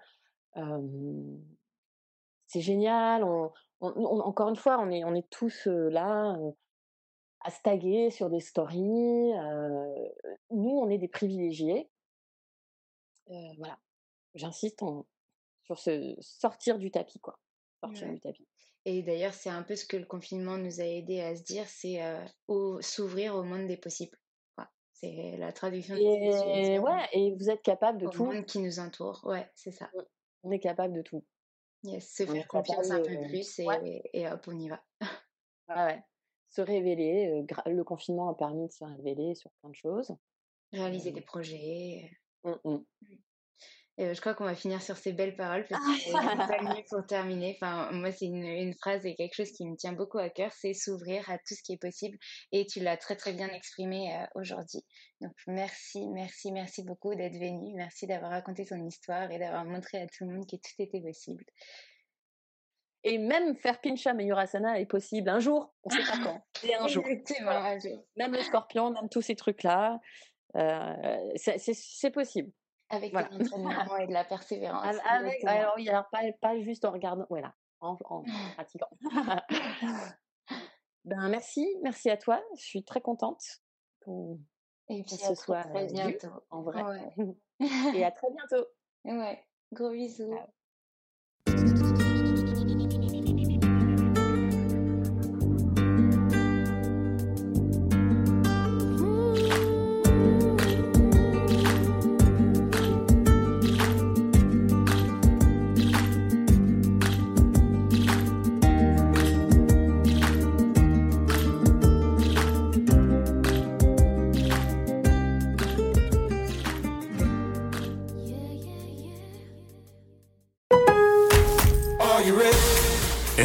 c'est 2.54 2.62
génial 2.62 3.24
on, 3.24 3.52
encore 3.82 4.50
une 4.50 4.56
fois 4.56 4.78
on 4.80 4.90
est 4.90 5.04
on 5.04 5.14
est 5.14 5.30
tous 5.30 5.68
euh, 5.68 5.90
là 5.90 6.38
à 7.42 7.50
staguer 7.50 8.10
sur 8.12 8.30
des 8.30 8.40
stories 8.40 9.34
nous 10.52 10.80
on 10.80 10.90
est 10.90 10.98
des 10.98 11.10
privilégiés 11.10 11.90
voilà 13.58 13.78
j'insiste 14.36 14.84
sur 15.64 15.80
ce 15.80 16.16
sortir 16.20 16.78
du 16.78 16.92
tapis, 16.92 17.20
quoi. 17.20 17.40
Sortir 17.80 18.10
du 18.10 18.20
tapis. 18.20 18.48
Et 18.86 19.02
d'ailleurs, 19.02 19.34
c'est 19.34 19.50
un 19.50 19.64
peu 19.64 19.76
ce 19.76 19.86
que 19.86 19.98
le 19.98 20.06
confinement 20.06 20.58
nous 20.58 20.82
a 20.82 20.86
aidé 20.86 21.22
à 21.22 21.36
se 21.36 21.44
dire, 21.44 21.68
c'est 21.68 22.02
s'ouvrir 22.82 23.36
au 23.36 23.44
monde 23.44 23.68
des 23.68 23.78
possibles. 23.78 24.18
C'est 24.92 25.36
la 25.38 25.52
traduction. 25.52 25.96
Et, 25.96 26.80
ouais, 26.80 27.08
et 27.12 27.36
vous 27.36 27.50
êtes 27.50 27.62
capable 27.62 27.98
de 27.98 28.08
tout. 28.08 28.26
Le 28.26 28.36
monde 28.36 28.46
qui 28.46 28.60
nous 28.60 28.80
entoure, 28.80 29.20
ouais, 29.26 29.50
c'est 29.54 29.72
ça. 29.72 29.90
On 30.44 30.52
est 30.52 30.60
capable 30.60 30.94
de 30.94 31.02
tout. 31.02 31.26
Yes, 31.84 32.16
se 32.16 32.26
faire 32.26 32.48
confiance 32.48 32.92
un 32.92 33.02
peu 33.02 33.28
plus 33.28 33.60
et, 33.60 34.28
hop, 34.30 34.46
on 34.48 34.58
y 34.58 34.70
va. 34.70 34.82
ouais, 35.70 36.02
Se 36.50 36.62
révéler. 36.62 37.46
le 37.66 37.84
confinement 37.84 38.30
a 38.30 38.36
permis 38.36 38.68
de 38.68 38.72
se 38.72 38.84
révéler 38.86 39.36
sur 39.36 39.52
plein 39.62 39.70
de 39.70 39.76
choses. 39.76 40.16
Réaliser 40.72 41.12
des 41.12 41.22
projets. 41.22 42.10
Mmh, 42.44 42.78
mmh 43.98 44.14
je 44.14 44.20
crois 44.22 44.34
qu'on 44.34 44.46
va 44.46 44.56
finir 44.56 44.82
sur 44.82 44.98
ces 44.98 45.14
belles 45.14 45.36
paroles 45.36 45.66
parce 45.70 45.86
que 45.86 46.02
c'est 46.06 46.12
pas 46.12 46.64
mieux 46.64 46.84
pour 46.90 47.06
terminer. 47.06 47.58
Enfin, 47.62 47.92
moi, 47.92 48.12
c'est 48.12 48.26
une, 48.26 48.44
une, 48.44 48.74
phrase 48.74 49.06
et 49.06 49.16
quelque 49.16 49.36
chose 49.36 49.52
qui 49.52 49.66
me 49.66 49.76
tient 49.76 49.94
beaucoup 49.94 50.18
à 50.18 50.30
cœur, 50.30 50.52
c'est 50.52 50.74
s'ouvrir 50.74 51.30
à 51.30 51.38
tout 51.38 51.54
ce 51.54 51.62
qui 51.62 51.74
est 51.74 51.78
possible. 51.78 52.18
Et 52.52 52.66
tu 52.66 52.80
l'as 52.80 52.98
très 52.98 53.16
très 53.16 53.34
bien 53.34 53.48
exprimé 53.50 54.12
euh, 54.16 54.26
aujourd'hui. 54.34 54.84
Donc 55.22 55.34
merci, 55.48 56.08
merci, 56.08 56.52
merci 56.52 56.84
beaucoup 56.84 57.14
d'être 57.14 57.36
venu. 57.36 57.74
Merci 57.76 58.08
d'avoir 58.08 58.32
raconté 58.32 58.66
ton 58.66 58.84
histoire 58.84 59.30
et 59.32 59.38
d'avoir 59.38 59.64
montré 59.66 60.00
à 60.00 60.08
tout 60.08 60.26
le 60.26 60.34
monde 60.34 60.46
que 60.50 60.56
tout 60.56 60.74
était 60.80 61.02
possible. 61.02 61.44
Et 63.06 63.18
même 63.18 63.56
faire 63.58 63.82
Pincha 63.82 64.14
Mayurasana 64.14 64.80
est 64.80 64.86
possible 64.86 65.30
un 65.30 65.40
jour, 65.40 65.74
on 65.84 65.94
ne 65.94 66.02
sait 66.02 66.10
pas 66.10 66.24
quand. 66.24 66.42
Et 66.68 66.74
un 66.74 66.88
jour. 66.88 67.04
Même 68.16 68.32
le 68.32 68.42
scorpion, 68.42 68.92
même 68.92 69.10
tous 69.10 69.22
ces 69.22 69.36
trucs-là, 69.36 70.00
euh, 70.56 71.34
c'est 71.36 72.12
possible. 72.12 72.52
Avec 72.94 73.12
voilà. 73.12 73.30
et 74.02 74.08
de 74.08 74.14
la 74.14 74.24
persévérance. 74.24 74.98
Avec, 75.10 75.44
alors, 75.46 75.74
oui, 75.78 75.90
alors 75.90 76.08
pas, 76.12 76.22
pas, 76.40 76.60
juste 76.60 76.86
en 76.86 76.92
regardant, 76.92 77.26
voilà, 77.30 77.56
en, 77.80 77.98
en 78.06 78.24
pratiquant. 78.54 78.90
ben, 81.06 81.30
merci, 81.30 81.68
merci 81.82 82.12
à 82.12 82.18
toi. 82.18 82.40
Je 82.56 82.64
suis 82.64 82.84
très 82.84 83.02
contente 83.02 83.42
qu'on 84.06 84.38
se 85.08 85.34
soit 85.34 85.64
très 85.64 85.88
bientôt. 85.88 86.28
en 86.52 86.62
vrai. 86.62 86.84
et 87.96 88.06
à 88.06 88.12
très 88.12 88.28
bientôt. 88.30 88.68
Ouais, 89.06 89.44
gros 89.72 89.90
bisous. 89.90 90.38